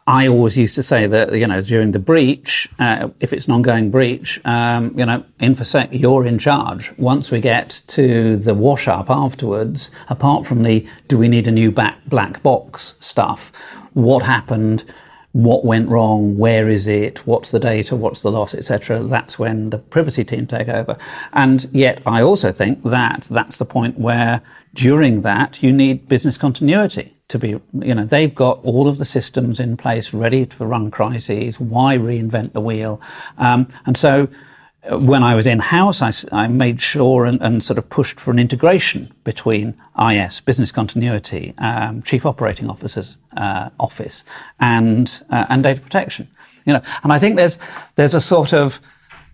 I 0.06 0.28
always 0.28 0.56
used 0.56 0.74
to 0.74 0.82
say 0.82 1.06
that, 1.06 1.32
you 1.32 1.46
know, 1.46 1.62
during 1.62 1.92
the 1.92 1.98
breach, 1.98 2.68
uh, 2.78 3.08
if 3.20 3.32
it's 3.32 3.46
an 3.46 3.52
ongoing 3.52 3.90
breach, 3.90 4.38
um, 4.44 4.98
you 4.98 5.06
know, 5.06 5.24
InfoSec, 5.40 5.98
you're 5.98 6.26
in 6.26 6.38
charge. 6.38 6.92
Once 6.98 7.30
we 7.30 7.40
get 7.40 7.80
to 7.88 8.36
the 8.36 8.54
wash 8.54 8.86
up 8.86 9.08
afterwards, 9.08 9.90
apart 10.08 10.44
from 10.44 10.62
the 10.62 10.86
do 11.08 11.16
we 11.16 11.28
need 11.28 11.48
a 11.48 11.50
new 11.50 11.70
back, 11.70 12.04
black 12.06 12.42
box 12.42 12.96
stuff, 13.00 13.50
what 13.94 14.24
happened, 14.24 14.84
what 15.34 15.64
went 15.64 15.88
wrong, 15.88 16.38
where 16.38 16.68
is 16.68 16.86
it, 16.86 17.26
what's 17.26 17.50
the 17.50 17.58
data, 17.58 17.96
what's 17.96 18.22
the 18.22 18.30
loss, 18.30 18.54
etc. 18.54 19.00
That's 19.00 19.36
when 19.36 19.70
the 19.70 19.78
privacy 19.78 20.22
team 20.22 20.46
take 20.46 20.68
over. 20.68 20.96
And 21.32 21.66
yet, 21.72 22.00
I 22.06 22.22
also 22.22 22.52
think 22.52 22.84
that 22.84 23.22
that's 23.22 23.58
the 23.58 23.64
point 23.64 23.98
where 23.98 24.42
during 24.74 25.22
that 25.22 25.60
you 25.60 25.72
need 25.72 26.08
business 26.08 26.38
continuity 26.38 27.16
to 27.26 27.40
be, 27.40 27.60
you 27.80 27.96
know, 27.96 28.04
they've 28.04 28.32
got 28.32 28.60
all 28.62 28.86
of 28.86 28.98
the 28.98 29.04
systems 29.04 29.58
in 29.58 29.76
place 29.76 30.14
ready 30.14 30.46
to 30.46 30.64
run 30.64 30.92
crises. 30.92 31.58
Why 31.58 31.98
reinvent 31.98 32.52
the 32.52 32.60
wheel? 32.60 33.00
Um, 33.36 33.66
and 33.86 33.96
so 33.96 34.28
when 34.90 35.22
I 35.22 35.34
was 35.34 35.46
in 35.46 35.60
house, 35.60 36.02
I, 36.02 36.12
I 36.32 36.46
made 36.46 36.80
sure 36.80 37.24
and, 37.24 37.40
and, 37.40 37.62
sort 37.62 37.78
of 37.78 37.88
pushed 37.88 38.20
for 38.20 38.30
an 38.30 38.38
integration 38.38 39.12
between 39.24 39.74
IS, 39.98 40.40
business 40.40 40.72
continuity, 40.72 41.54
um, 41.58 42.02
chief 42.02 42.26
operating 42.26 42.68
officer's 42.68 43.16
uh, 43.36 43.70
office, 43.80 44.24
and 44.60 45.22
uh, 45.30 45.46
and 45.48 45.62
data 45.62 45.80
protection. 45.80 46.28
You 46.66 46.74
know, 46.74 46.82
and 47.02 47.12
I 47.12 47.18
think 47.18 47.36
there's 47.36 47.58
there's 47.94 48.14
a 48.14 48.20
sort 48.20 48.52
of 48.52 48.80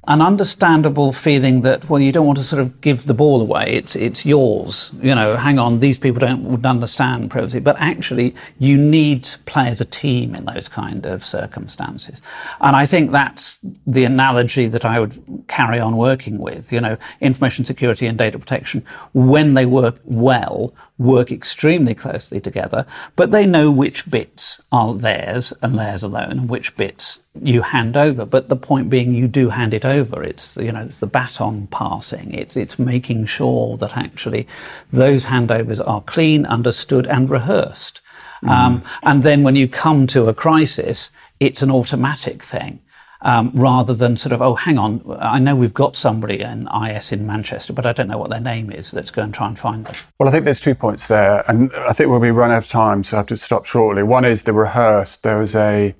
an 0.08 0.22
understandable 0.22 1.12
feeling 1.12 1.60
that 1.60 1.88
well 1.90 2.00
you 2.00 2.10
don't 2.10 2.26
want 2.26 2.38
to 2.38 2.44
sort 2.44 2.60
of 2.60 2.80
give 2.80 3.04
the 3.04 3.12
ball 3.12 3.40
away. 3.40 3.74
It's 3.74 3.94
it's 3.94 4.24
yours. 4.24 4.90
You 5.00 5.14
know 5.14 5.36
hang 5.36 5.58
on 5.58 5.80
these 5.80 5.98
people 5.98 6.20
don't 6.20 6.42
would 6.44 6.64
understand 6.64 7.30
privacy. 7.30 7.60
But 7.60 7.76
actually 7.78 8.34
you 8.58 8.78
need 8.78 9.24
to 9.24 9.38
play 9.40 9.68
as 9.68 9.80
a 9.80 9.84
team 9.84 10.34
in 10.34 10.46
those 10.46 10.68
kind 10.68 11.04
of 11.04 11.24
circumstances. 11.24 12.22
And 12.60 12.76
i 12.76 12.86
think 12.86 13.12
that's 13.12 13.60
the 13.86 14.04
analogy 14.04 14.68
that 14.68 14.84
i 14.84 14.98
would 14.98 15.44
carry 15.48 15.78
on 15.78 15.96
working 15.96 16.38
with 16.38 16.72
you 16.72 16.80
know 16.80 16.96
information 17.20 17.64
security 17.64 18.06
and 18.06 18.16
data 18.16 18.38
protection. 18.38 18.84
When 19.12 19.54
they 19.54 19.66
work 19.66 20.00
well 20.04 20.74
work 21.00 21.32
extremely 21.32 21.94
closely 21.94 22.40
together, 22.40 22.84
but 23.16 23.30
they 23.30 23.46
know 23.46 23.70
which 23.70 24.10
bits 24.10 24.60
are 24.70 24.94
theirs 24.94 25.52
and 25.62 25.78
theirs 25.78 26.02
alone, 26.02 26.32
and 26.32 26.48
which 26.48 26.76
bits 26.76 27.20
you 27.42 27.62
hand 27.62 27.96
over. 27.96 28.26
But 28.26 28.50
the 28.50 28.56
point 28.56 28.90
being, 28.90 29.14
you 29.14 29.26
do 29.26 29.48
hand 29.48 29.72
it 29.72 29.84
over. 29.84 30.22
It's 30.22 30.58
you 30.58 30.70
know 30.70 30.82
it's 30.82 31.00
the 31.00 31.06
baton 31.06 31.68
passing. 31.68 32.34
It's 32.34 32.56
it's 32.56 32.78
making 32.78 33.26
sure 33.26 33.78
that 33.78 33.96
actually 33.96 34.46
those 34.92 35.26
handovers 35.26 35.84
are 35.84 36.02
clean, 36.02 36.44
understood, 36.44 37.06
and 37.06 37.30
rehearsed. 37.30 38.02
Mm. 38.44 38.50
Um, 38.50 38.82
and 39.02 39.22
then 39.22 39.42
when 39.42 39.56
you 39.56 39.68
come 39.68 40.06
to 40.08 40.28
a 40.28 40.34
crisis, 40.34 41.10
it's 41.40 41.62
an 41.62 41.70
automatic 41.70 42.42
thing 42.42 42.80
um, 43.22 43.50
rather 43.54 43.94
than 43.94 44.16
sort 44.16 44.32
of, 44.32 44.40
oh, 44.40 44.54
hang 44.54 44.78
on, 44.78 45.02
I 45.18 45.38
know 45.38 45.54
we've 45.54 45.74
got 45.74 45.96
somebody 45.96 46.40
in 46.40 46.68
IS 46.68 47.12
in 47.12 47.26
Manchester, 47.26 47.72
but 47.72 47.84
I 47.84 47.92
don't 47.92 48.08
know 48.08 48.18
what 48.18 48.30
their 48.30 48.40
name 48.40 48.70
is. 48.70 48.94
Let's 48.94 49.10
go 49.10 49.22
and 49.22 49.34
try 49.34 49.48
and 49.48 49.58
find 49.58 49.84
them. 49.84 49.94
Well, 50.18 50.28
I 50.28 50.32
think 50.32 50.44
there's 50.44 50.60
two 50.60 50.74
points 50.74 51.06
there. 51.06 51.44
And 51.50 51.70
I 51.74 51.92
think 51.92 52.08
we'll 52.08 52.20
be 52.20 52.30
run 52.30 52.50
out 52.50 52.64
of 52.64 52.68
time, 52.68 53.04
so 53.04 53.16
I 53.16 53.20
have 53.20 53.26
to 53.26 53.36
stop 53.36 53.66
shortly. 53.66 54.02
One 54.02 54.24
is 54.24 54.44
the 54.44 54.52
rehearsed. 54.52 55.22
There 55.22 55.38
was 55.38 55.54
a, 55.54 55.94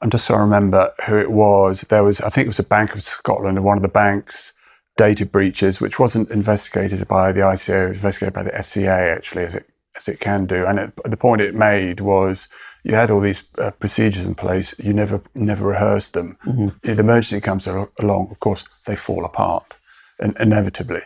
I'm 0.00 0.10
just 0.10 0.26
trying 0.26 0.38
to 0.38 0.44
remember 0.44 0.92
who 1.06 1.18
it 1.18 1.30
was. 1.30 1.82
There 1.82 2.04
was, 2.04 2.20
I 2.20 2.28
think 2.28 2.46
it 2.46 2.48
was 2.48 2.60
a 2.60 2.64
Bank 2.64 2.94
of 2.94 3.02
Scotland, 3.02 3.56
and 3.56 3.64
one 3.64 3.76
of 3.76 3.82
the 3.82 3.88
banks 3.88 4.52
data 4.96 5.26
breaches, 5.26 5.80
which 5.80 5.98
wasn't 5.98 6.30
investigated 6.30 7.06
by 7.08 7.32
the 7.32 7.40
ICO, 7.40 7.86
it 7.86 7.88
was 7.88 7.98
investigated 7.98 8.32
by 8.34 8.44
the 8.44 8.50
FCA 8.50 9.14
actually, 9.14 9.44
as 9.44 9.54
it, 9.54 9.66
as 9.96 10.08
it 10.08 10.20
can 10.20 10.46
do. 10.46 10.64
And 10.66 10.78
it, 10.78 10.92
the 11.04 11.16
point 11.16 11.40
it 11.40 11.54
made 11.54 12.00
was 12.00 12.46
you 12.84 12.94
had 12.94 13.10
all 13.10 13.20
these 13.20 13.42
uh, 13.58 13.70
procedures 13.72 14.26
in 14.26 14.34
place. 14.34 14.74
You 14.78 14.92
never 14.92 15.20
never 15.34 15.66
rehearsed 15.66 16.12
them. 16.12 16.36
Mm-hmm. 16.46 16.68
The 16.82 17.00
emergency 17.00 17.40
comes 17.40 17.66
along, 17.66 18.28
of 18.30 18.38
course, 18.38 18.64
they 18.84 18.96
fall 18.96 19.24
apart 19.24 19.74
in- 20.20 20.36
inevitably. 20.38 21.02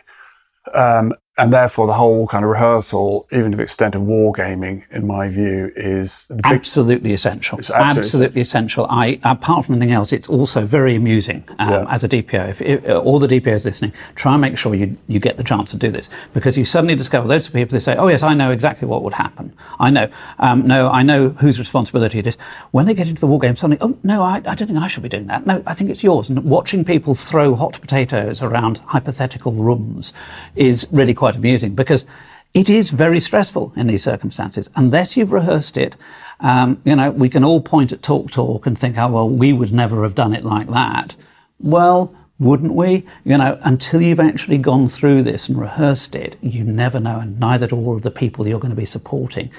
Um, 0.73 1.13
and 1.39 1.53
therefore 1.53 1.87
the 1.87 1.93
whole 1.93 2.27
kind 2.27 2.43
of 2.43 2.51
rehearsal, 2.51 3.27
even 3.31 3.51
to 3.51 3.57
the 3.57 3.63
extent 3.63 3.95
of 3.95 4.01
wargaming, 4.01 4.83
in 4.91 5.07
my 5.07 5.29
view, 5.29 5.71
is 5.75 6.27
big, 6.29 6.41
absolutely 6.45 7.13
essential. 7.13 7.57
Absolutely, 7.57 7.99
absolutely 7.99 8.41
essential. 8.41 8.85
I, 8.89 9.19
apart 9.23 9.65
from 9.65 9.75
anything 9.75 9.93
else, 9.93 10.11
it's 10.11 10.27
also 10.27 10.65
very 10.65 10.95
amusing 10.95 11.45
um, 11.57 11.69
yeah. 11.69 11.85
as 11.89 12.03
a 12.03 12.09
DPO. 12.09 12.49
If, 12.49 12.61
if, 12.61 12.89
uh, 12.89 12.99
all 12.99 13.19
the 13.19 13.27
DPOs 13.27 13.63
listening, 13.63 13.93
try 14.15 14.33
and 14.33 14.41
make 14.41 14.57
sure 14.57 14.75
you, 14.75 14.97
you 15.07 15.19
get 15.19 15.37
the 15.37 15.43
chance 15.43 15.71
to 15.71 15.77
do 15.77 15.89
this 15.89 16.09
because 16.33 16.57
you 16.57 16.65
suddenly 16.65 16.95
discover 16.95 17.27
loads 17.27 17.47
of 17.47 17.53
people 17.53 17.75
who 17.75 17.79
say, 17.79 17.95
"Oh 17.95 18.09
yes, 18.09 18.21
I 18.21 18.33
know 18.33 18.51
exactly 18.51 18.87
what 18.87 19.03
would 19.03 19.13
happen. 19.13 19.53
I 19.79 19.89
know. 19.89 20.09
Um, 20.39 20.67
no, 20.67 20.89
I 20.89 21.03
know 21.03 21.29
whose 21.29 21.57
responsibility 21.57 22.19
it 22.19 22.27
is." 22.27 22.37
When 22.71 22.85
they 22.85 22.93
get 22.93 23.07
into 23.07 23.21
the 23.21 23.27
war 23.27 23.39
game, 23.39 23.55
suddenly, 23.55 23.77
"Oh 23.81 23.97
no, 24.03 24.21
I, 24.21 24.35
I 24.35 24.55
don't 24.55 24.67
think 24.67 24.79
I 24.79 24.87
should 24.87 25.03
be 25.03 25.09
doing 25.09 25.27
that. 25.27 25.45
No, 25.45 25.63
I 25.65 25.73
think 25.73 25.89
it's 25.89 26.03
yours." 26.03 26.29
And 26.29 26.43
watching 26.43 26.83
people 26.83 27.15
throw 27.15 27.55
hot 27.55 27.79
potatoes 27.79 28.41
around 28.41 28.79
hypothetical 28.79 29.53
rooms 29.53 30.13
is 30.55 30.85
really 30.91 31.13
quite 31.13 31.28
quite 31.29 31.37
amusing 31.37 31.75
because 31.75 32.05
it 32.53 32.69
is 32.69 32.89
very 32.89 33.19
stressful 33.19 33.71
in 33.75 33.85
these 33.87 34.03
circumstances. 34.03 34.69
Unless 34.75 35.15
you've 35.15 35.31
rehearsed 35.31 35.77
it, 35.77 35.95
um, 36.39 36.81
you 36.83 36.95
know, 36.95 37.11
we 37.11 37.29
can 37.29 37.43
all 37.43 37.61
point 37.61 37.91
at 37.91 38.01
Talk 38.01 38.31
Talk 38.31 38.65
and 38.65 38.77
think, 38.77 38.97
oh, 38.97 39.11
well, 39.11 39.29
we 39.29 39.53
would 39.53 39.71
never 39.71 40.01
have 40.03 40.15
done 40.15 40.33
it 40.33 40.43
like 40.43 40.69
that. 40.71 41.15
Well, 41.59 42.15
wouldn't 42.39 42.73
we? 42.73 43.05
You 43.23 43.37
know, 43.37 43.59
until 43.61 44.01
you've 44.01 44.19
actually 44.19 44.57
gone 44.57 44.87
through 44.87 45.23
this 45.23 45.49
and 45.49 45.59
rehearsed 45.59 46.15
it, 46.15 46.37
you 46.41 46.63
never 46.63 46.99
know, 46.99 47.19
and 47.19 47.39
neither 47.39 47.67
do 47.67 47.75
all 47.75 47.97
of 47.97 48.01
the 48.01 48.11
people 48.11 48.47
you're 48.47 48.59
going 48.59 48.71
to 48.71 48.75
be 48.75 48.85
supporting 48.85 49.51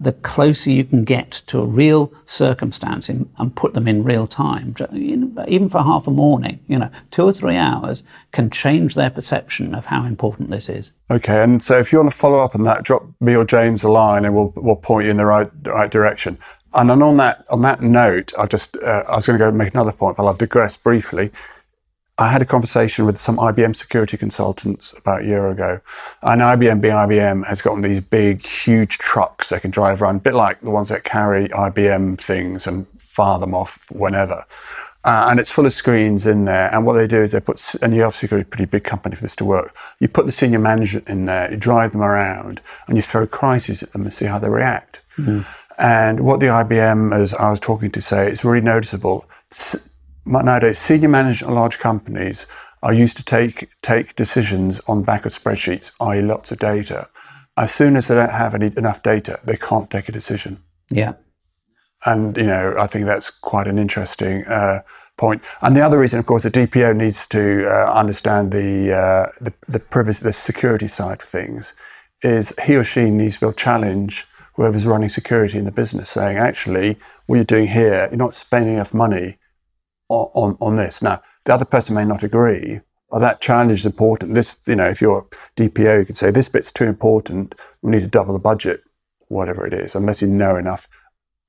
the 0.00 0.12
closer 0.12 0.70
you 0.70 0.84
can 0.84 1.04
get 1.04 1.30
to 1.46 1.60
a 1.60 1.66
real 1.66 2.12
circumstance 2.24 3.08
in, 3.08 3.28
and 3.38 3.54
put 3.56 3.74
them 3.74 3.88
in 3.88 4.04
real 4.04 4.26
time, 4.26 4.74
even 4.94 5.68
for 5.68 5.82
half 5.82 6.06
a 6.06 6.10
morning, 6.10 6.60
you 6.68 6.78
know, 6.78 6.90
two 7.10 7.24
or 7.24 7.32
three 7.32 7.56
hours 7.56 8.04
can 8.30 8.48
change 8.48 8.94
their 8.94 9.10
perception 9.10 9.74
of 9.74 9.86
how 9.86 10.04
important 10.04 10.50
this 10.50 10.68
is. 10.68 10.92
Okay, 11.10 11.42
and 11.42 11.62
so 11.62 11.78
if 11.78 11.92
you 11.92 11.98
want 11.98 12.10
to 12.10 12.16
follow 12.16 12.38
up 12.38 12.54
on 12.54 12.64
that, 12.64 12.84
drop 12.84 13.04
me 13.20 13.34
or 13.34 13.44
James 13.44 13.82
a 13.82 13.88
line, 13.88 14.24
and 14.24 14.34
we'll 14.34 14.52
we'll 14.56 14.76
point 14.76 15.06
you 15.06 15.10
in 15.10 15.16
the 15.16 15.26
right 15.26 15.50
right 15.64 15.90
direction. 15.90 16.38
And 16.74 16.90
then 16.90 17.02
on 17.02 17.16
that 17.16 17.44
on 17.50 17.62
that 17.62 17.82
note, 17.82 18.32
I 18.38 18.46
just 18.46 18.76
uh, 18.76 19.04
I 19.08 19.16
was 19.16 19.26
going 19.26 19.38
to 19.38 19.44
go 19.44 19.50
make 19.50 19.74
another 19.74 19.92
point, 19.92 20.16
but 20.16 20.26
I'll 20.26 20.34
digress 20.34 20.76
briefly. 20.76 21.32
I 22.18 22.32
had 22.32 22.42
a 22.42 22.44
conversation 22.44 23.06
with 23.06 23.18
some 23.20 23.36
IBM 23.36 23.76
security 23.76 24.16
consultants 24.16 24.92
about 24.96 25.22
a 25.22 25.24
year 25.24 25.48
ago. 25.50 25.80
And 26.22 26.40
IBM 26.40 26.80
being 26.80 26.94
IBM 26.94 27.46
has 27.46 27.62
got 27.62 27.80
these 27.80 28.00
big, 28.00 28.44
huge 28.44 28.98
trucks 28.98 29.50
they 29.50 29.60
can 29.60 29.70
drive 29.70 30.02
around, 30.02 30.16
a 30.16 30.20
bit 30.20 30.34
like 30.34 30.60
the 30.60 30.70
ones 30.70 30.88
that 30.88 31.04
carry 31.04 31.48
IBM 31.48 32.18
things 32.18 32.66
and 32.66 32.88
fire 32.98 33.38
them 33.38 33.54
off 33.54 33.86
whenever. 33.90 34.44
Uh, 35.04 35.28
and 35.30 35.38
it's 35.38 35.50
full 35.50 35.64
of 35.64 35.72
screens 35.72 36.26
in 36.26 36.44
there. 36.44 36.74
And 36.74 36.84
what 36.84 36.94
they 36.94 37.06
do 37.06 37.22
is 37.22 37.30
they 37.32 37.40
put, 37.40 37.74
and 37.80 37.94
you 37.94 38.02
obviously 38.02 38.28
got 38.28 38.40
a 38.40 38.44
pretty 38.44 38.64
big 38.64 38.82
company 38.82 39.14
for 39.14 39.22
this 39.22 39.36
to 39.36 39.44
work. 39.44 39.74
You 40.00 40.08
put 40.08 40.26
the 40.26 40.32
senior 40.32 40.58
management 40.58 41.08
in 41.08 41.26
there, 41.26 41.48
you 41.50 41.56
drive 41.56 41.92
them 41.92 42.02
around, 42.02 42.60
and 42.88 42.96
you 42.96 43.02
throw 43.02 43.28
crises 43.28 43.84
at 43.84 43.92
them 43.92 44.02
and 44.02 44.12
see 44.12 44.24
how 44.24 44.40
they 44.40 44.48
react. 44.48 45.02
Mm. 45.16 45.46
And 45.78 46.20
what 46.20 46.40
the 46.40 46.46
IBM, 46.46 47.14
as 47.14 47.32
I 47.34 47.48
was 47.48 47.60
talking 47.60 47.92
to 47.92 48.02
say, 48.02 48.28
it's 48.28 48.44
really 48.44 48.60
noticeable 48.60 49.24
nowadays 50.28 50.78
senior 50.78 51.08
management 51.08 51.50
of 51.50 51.56
large 51.56 51.78
companies 51.78 52.46
are 52.82 52.92
used 52.92 53.16
to 53.16 53.24
take 53.24 53.68
take 53.82 54.14
decisions 54.14 54.80
on 54.86 55.02
back 55.02 55.26
of 55.26 55.32
spreadsheets, 55.32 55.90
i.e., 56.00 56.22
lots 56.22 56.52
of 56.52 56.58
data. 56.58 57.08
As 57.56 57.72
soon 57.72 57.96
as 57.96 58.06
they 58.06 58.14
don't 58.14 58.30
have 58.30 58.54
any, 58.54 58.66
enough 58.76 59.02
data, 59.02 59.40
they 59.42 59.56
can't 59.56 59.90
take 59.90 60.08
a 60.08 60.12
decision. 60.12 60.62
Yeah, 60.90 61.14
and 62.06 62.36
you 62.36 62.46
know 62.46 62.74
I 62.78 62.86
think 62.86 63.06
that's 63.06 63.30
quite 63.30 63.66
an 63.66 63.78
interesting 63.78 64.44
uh, 64.46 64.82
point. 65.16 65.42
And 65.60 65.76
the 65.76 65.82
other 65.82 65.98
reason, 65.98 66.18
of 66.18 66.26
course, 66.26 66.44
the 66.44 66.50
DPO 66.50 66.96
needs 66.96 67.26
to 67.28 67.68
uh, 67.68 67.92
understand 67.92 68.52
the, 68.52 68.92
uh, 68.92 69.32
the 69.40 69.52
the 69.68 69.80
privacy, 69.80 70.22
the 70.22 70.32
security 70.32 70.88
side 70.88 71.20
of 71.20 71.28
things, 71.28 71.74
is 72.22 72.54
he 72.64 72.76
or 72.76 72.84
she 72.84 73.10
needs 73.10 73.34
to 73.34 73.40
be 73.40 73.46
able 73.46 73.52
to 73.54 73.64
challenge 73.64 74.26
whoever's 74.54 74.86
running 74.86 75.08
security 75.08 75.58
in 75.58 75.64
the 75.64 75.70
business, 75.70 76.10
saying, 76.10 76.36
actually, 76.36 76.96
what 77.26 77.36
you're 77.36 77.44
doing 77.44 77.68
here, 77.68 78.08
you're 78.10 78.18
not 78.18 78.34
spending 78.34 78.74
enough 78.74 78.92
money 78.92 79.38
on, 80.08 80.56
on 80.60 80.76
this. 80.76 81.02
Now, 81.02 81.22
the 81.44 81.54
other 81.54 81.64
person 81.64 81.94
may 81.94 82.04
not 82.04 82.22
agree, 82.22 82.80
but 83.10 83.20
that 83.20 83.40
challenge 83.40 83.72
is 83.72 83.86
important. 83.86 84.34
This, 84.34 84.58
you 84.66 84.76
know, 84.76 84.88
if 84.88 85.00
you're 85.00 85.26
DPO, 85.56 86.00
you 86.00 86.04
could 86.04 86.16
say 86.16 86.30
this 86.30 86.48
bit's 86.48 86.72
too 86.72 86.84
important. 86.84 87.54
We 87.82 87.90
need 87.90 88.00
to 88.00 88.06
double 88.06 88.32
the 88.32 88.38
budget, 88.38 88.82
whatever 89.28 89.66
it 89.66 89.72
is, 89.72 89.94
unless 89.94 90.22
you 90.22 90.28
know 90.28 90.56
enough. 90.56 90.88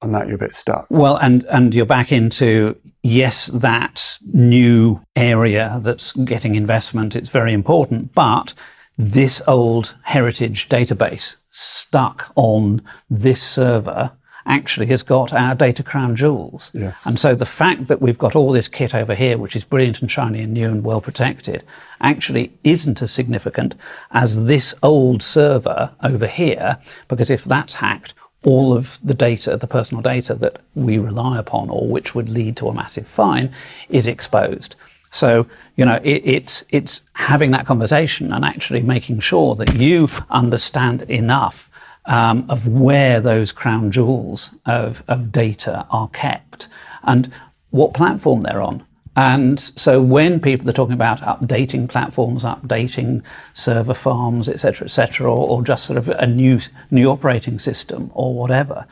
On 0.02 0.14
that, 0.14 0.28
you're 0.28 0.38
a 0.38 0.40
bit 0.40 0.56
stuck. 0.56 0.88
Well, 0.90 1.18
and 1.18 1.44
and 1.46 1.76
you're 1.76 1.86
back 1.86 2.14
into 2.14 2.80
yes, 3.04 3.48
that 3.48 4.18
new 4.32 5.02
area 5.14 5.78
that's 5.82 6.14
getting 6.14 6.56
investment. 6.56 7.18
It's 7.18 7.30
very 7.30 7.52
important, 7.52 8.14
but 8.14 8.54
this 8.98 9.42
old 9.46 9.98
heritage 10.04 10.70
database 10.70 11.36
stuck 11.50 12.32
on 12.36 12.82
this 13.10 13.44
server 13.44 14.12
actually 14.50 14.88
has 14.88 15.04
got 15.04 15.32
our 15.32 15.56
data 15.56 15.84
crown 15.84 16.16
jewels. 16.16 16.72
Yes. 16.74 17.06
And 17.06 17.18
so 17.20 17.36
the 17.36 17.46
fact 17.46 17.88
that 17.88 18.02
we've 18.02 18.18
got 18.18 18.36
all 18.36 18.52
this 18.52 18.68
kit 18.68 18.94
over 18.94 19.16
here, 19.16 19.38
which 19.38 19.56
is 19.56 19.64
brilliant 19.64 20.02
and 20.02 20.12
shiny 20.12 20.42
and 20.42 20.54
new 20.54 20.70
and 20.70 20.84
well 20.84 21.00
protected, 21.00 21.64
actually 22.02 22.52
isn't 22.64 23.02
as 23.02 23.12
significant 23.12 23.76
as 24.12 24.48
this 24.48 24.76
old 24.82 25.22
server 25.22 25.92
over 26.04 26.28
here, 26.28 26.80
because 27.08 27.30
if 27.30 27.44
that's 27.46 27.76
hacked, 27.76 28.14
all 28.44 28.74
of 28.74 29.00
the 29.04 29.14
data, 29.14 29.56
the 29.58 29.68
personal 29.68 30.02
data 30.02 30.34
that 30.34 30.62
we 30.74 30.98
rely 30.98 31.38
upon 31.38 31.70
or 31.70 31.88
which 31.88 32.16
would 32.16 32.30
lead 32.30 32.56
to 32.58 32.68
a 32.70 32.74
massive 32.74 33.08
fine 33.08 33.54
is 33.90 34.08
exposed. 34.08 34.76
So, 35.12 35.48
you 35.76 35.86
know, 35.86 36.00
it, 36.04 36.22
it's, 36.24 36.64
it's 36.70 37.02
having 37.14 37.52
that 37.52 37.66
conversation 37.66 38.32
and 38.32 38.46
actually 38.46 38.82
making 38.82 39.20
sure 39.20 39.56
that 39.56 39.76
you 39.76 40.08
understand 40.30 41.02
enough 41.04 41.69
um, 42.06 42.46
of 42.50 42.68
where 42.68 43.20
those 43.20 43.52
crown 43.52 43.92
jewels 43.92 44.52
of, 44.66 45.04
of 45.08 45.32
data 45.32 45.86
are 45.92 46.10
kept 46.10 46.68
and 47.04 47.32
what 47.70 47.94
platform 47.94 48.44
they're 48.44 48.62
on. 48.62 48.86
And 49.16 49.60
so 49.60 50.02
when 50.02 50.40
people 50.40 50.70
are 50.70 50.74
talking 50.74 50.94
about 50.94 51.20
updating 51.20 51.90
platforms, 51.90 52.44
updating 52.44 53.22
server 53.54 53.94
farms, 53.94 54.48
et 54.48 54.54
etc., 54.54 54.86
etc., 54.86 55.30
or, 55.30 55.48
or, 55.48 55.64
just 55.64 55.84
sort 55.84 55.98
of 55.98 56.08
a 56.08 56.26
new 56.26 56.60
new 56.90 57.10
operating 57.10 57.60
system 57.60 58.12
or 58.14 58.34
whatever, 58.34 58.88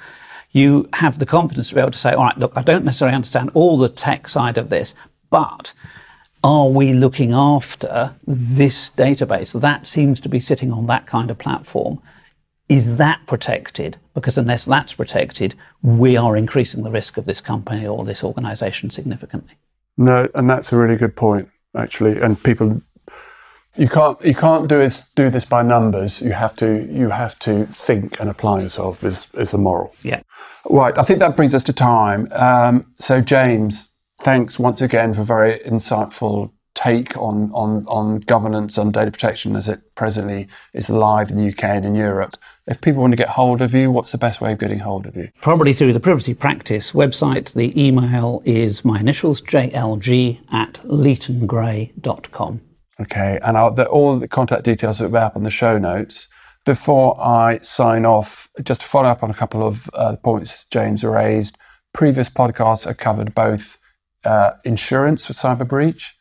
you 0.52 0.90
have 0.94 1.20
the 1.20 1.26
confidence 1.26 1.70
to 1.70 1.76
be 1.76 1.82
able 1.82 1.92
to 1.92 1.98
say, 1.98 2.14
all 2.14 2.26
right, 2.26 2.38
look, 2.38 2.52
I 2.56 2.62
don't 2.62 2.84
necessarily 2.84 3.16
understand 3.16 3.52
all 3.54 3.78
the 3.78 3.90
tech 3.90 4.28
side 4.28 4.58
of 4.58 4.70
this, 4.70 4.94
but 5.30 5.74
are 6.44 6.68
we 6.68 6.94
looking 6.94 7.34
after 7.34 8.16
this 8.26 8.90
database? 8.92 9.60
That 9.60 9.88
seems 9.88 10.20
to 10.22 10.30
be 10.30 10.40
sitting 10.40 10.72
on 10.72 10.88
that 10.88 11.06
kind 11.06 11.32
of 11.32 11.38
platform. 11.38 12.02
Is 12.70 12.98
that 12.98 13.26
protected? 13.28 13.98
Because 14.14 14.38
unless 14.38 14.66
that's 14.66 14.94
protected, 14.94 15.56
we 15.82 16.18
are 16.18 16.36
increasing 16.36 16.84
the 16.84 16.92
risk 16.92 17.18
of 17.18 17.26
this 17.26 17.40
company 17.40 17.88
or 17.88 18.04
this 18.04 18.24
organization 18.24 18.90
significantly. 18.90 19.56
No, 19.98 20.28
and 20.36 20.50
that's 20.50 20.74
a 20.74 20.78
really 20.78 20.98
good 20.98 21.16
point, 21.16 21.50
actually. 21.76 22.20
And 22.20 22.42
people, 22.44 22.82
you 23.78 23.88
can't 23.88 24.24
you 24.24 24.36
can't 24.36 24.68
do 24.68 24.80
this 24.80 25.12
do 25.14 25.30
this 25.30 25.46
by 25.46 25.62
numbers. 25.62 26.22
You 26.22 26.32
have 26.32 26.56
to 26.58 26.88
you 26.92 27.10
have 27.10 27.40
to 27.40 27.66
think 27.68 28.20
and 28.20 28.30
apply 28.30 28.62
yourself. 28.62 29.04
Is 29.04 29.28
is 29.36 29.52
the 29.52 29.58
moral? 29.58 29.96
Yeah. 30.04 30.22
Right. 30.70 30.98
I 30.98 31.04
think 31.04 31.20
that 31.20 31.38
brings 31.38 31.56
us 31.56 31.64
to 31.66 31.74
time. 31.74 32.28
Um, 32.32 32.94
so 33.00 33.22
James, 33.22 33.90
thanks 34.20 34.60
once 34.60 34.82
again 34.82 35.14
for 35.14 35.22
a 35.22 35.26
very 35.26 35.60
insightful 35.60 36.52
take 36.78 37.18
on, 37.18 37.52
on, 37.54 37.86
on 37.88 38.20
governance 38.20 38.78
and 38.78 38.94
data 38.94 39.10
protection 39.10 39.56
as 39.56 39.68
it 39.68 39.96
presently 39.96 40.48
is 40.74 40.92
live 40.92 41.32
in 41.32 41.38
the 41.38 41.50
UK 41.50 41.64
and 41.64 41.86
in 41.86 41.96
Europe. 41.96 42.38
If 42.68 42.82
people 42.82 43.02
want 43.02 43.14
to 43.14 43.18
get 43.18 43.30
hold 43.30 43.62
of 43.62 43.74
you, 43.74 43.90
what's 43.92 44.12
the 44.12 44.18
best 44.18 44.42
way 44.42 44.52
of 44.52 44.60
getting 44.60 44.80
hold 44.80 45.06
of 45.06 45.16
you? 45.16 45.30
Probably 45.42 45.72
through 45.72 45.94
the 45.94 46.02
Privacy 46.02 46.34
Practice 46.34 46.92
website. 46.92 47.54
The 47.54 47.72
email 47.82 48.42
is 48.44 48.84
my 48.84 49.00
initials, 49.00 49.42
jlg 49.42 50.40
at 50.52 50.74
leatongray.com. 50.84 52.62
Okay, 53.00 53.40
and 53.42 53.58
I'll, 53.58 53.72
the, 53.74 53.88
all 53.88 54.20
the 54.20 54.28
contact 54.28 54.64
details 54.64 55.00
will 55.00 55.10
be 55.10 55.18
up 55.18 55.38
on 55.38 55.44
the 55.44 55.50
show 55.50 55.78
notes. 55.78 56.28
Before 56.66 57.18
I 57.22 57.60
sign 57.60 58.06
off, 58.06 58.50
just 58.62 58.82
to 58.82 58.88
follow 58.88 59.08
up 59.08 59.24
on 59.24 59.30
a 59.30 59.36
couple 59.36 59.66
of 59.66 59.90
uh, 59.94 60.18
points 60.18 60.66
James 60.66 61.06
raised. 61.06 61.58
Previous 61.94 62.28
podcasts 62.28 62.84
have 62.84 62.98
covered 62.98 63.34
both 63.34 63.78
uh, 64.26 64.52
insurance 64.66 65.26
for 65.26 65.32
cyber 65.32 65.66
breach 65.66 66.18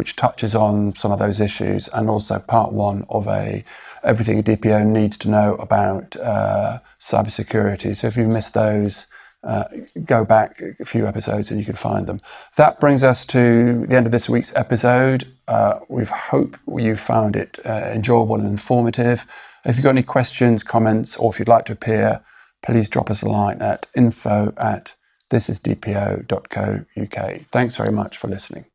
which 0.00 0.16
touches 0.16 0.54
on 0.54 0.94
some 0.94 1.12
of 1.12 1.18
those 1.18 1.40
issues, 1.40 1.86
and 1.88 2.08
also 2.08 2.38
part 2.38 2.72
one 2.72 3.04
of 3.10 3.28
a 3.28 3.62
everything 4.02 4.38
a 4.38 4.42
DPO 4.42 4.86
needs 4.86 5.16
to 5.18 5.30
know 5.30 5.54
about 5.56 6.16
uh, 6.16 6.80
cybersecurity. 6.98 7.96
So 7.96 8.06
if 8.06 8.16
you've 8.16 8.28
missed 8.28 8.54
those, 8.54 9.06
uh, 9.42 9.64
go 10.04 10.24
back 10.24 10.62
a 10.80 10.84
few 10.84 11.06
episodes 11.06 11.50
and 11.50 11.58
you 11.58 11.64
can 11.64 11.76
find 11.76 12.06
them. 12.06 12.20
That 12.56 12.78
brings 12.78 13.02
us 13.02 13.24
to 13.26 13.86
the 13.86 13.96
end 13.96 14.06
of 14.06 14.12
this 14.12 14.28
week's 14.28 14.54
episode. 14.54 15.24
Uh, 15.48 15.80
we 15.88 16.04
hope 16.04 16.58
you 16.76 16.96
found 16.96 17.36
it 17.36 17.58
uh, 17.64 17.90
enjoyable 17.94 18.36
and 18.36 18.46
informative. 18.46 19.26
If 19.64 19.76
you've 19.76 19.84
got 19.84 19.90
any 19.90 20.02
questions, 20.02 20.62
comments, 20.62 21.16
or 21.16 21.32
if 21.32 21.38
you'd 21.38 21.48
like 21.48 21.64
to 21.66 21.72
appear, 21.72 22.20
please 22.62 22.88
drop 22.88 23.10
us 23.10 23.22
a 23.22 23.28
line 23.28 23.62
at 23.62 23.86
info 23.94 24.52
at 24.56 24.94
thisisdpo.co.uk. 25.30 27.40
Thanks 27.46 27.76
very 27.76 27.92
much 27.92 28.16
for 28.16 28.28
listening. 28.28 28.70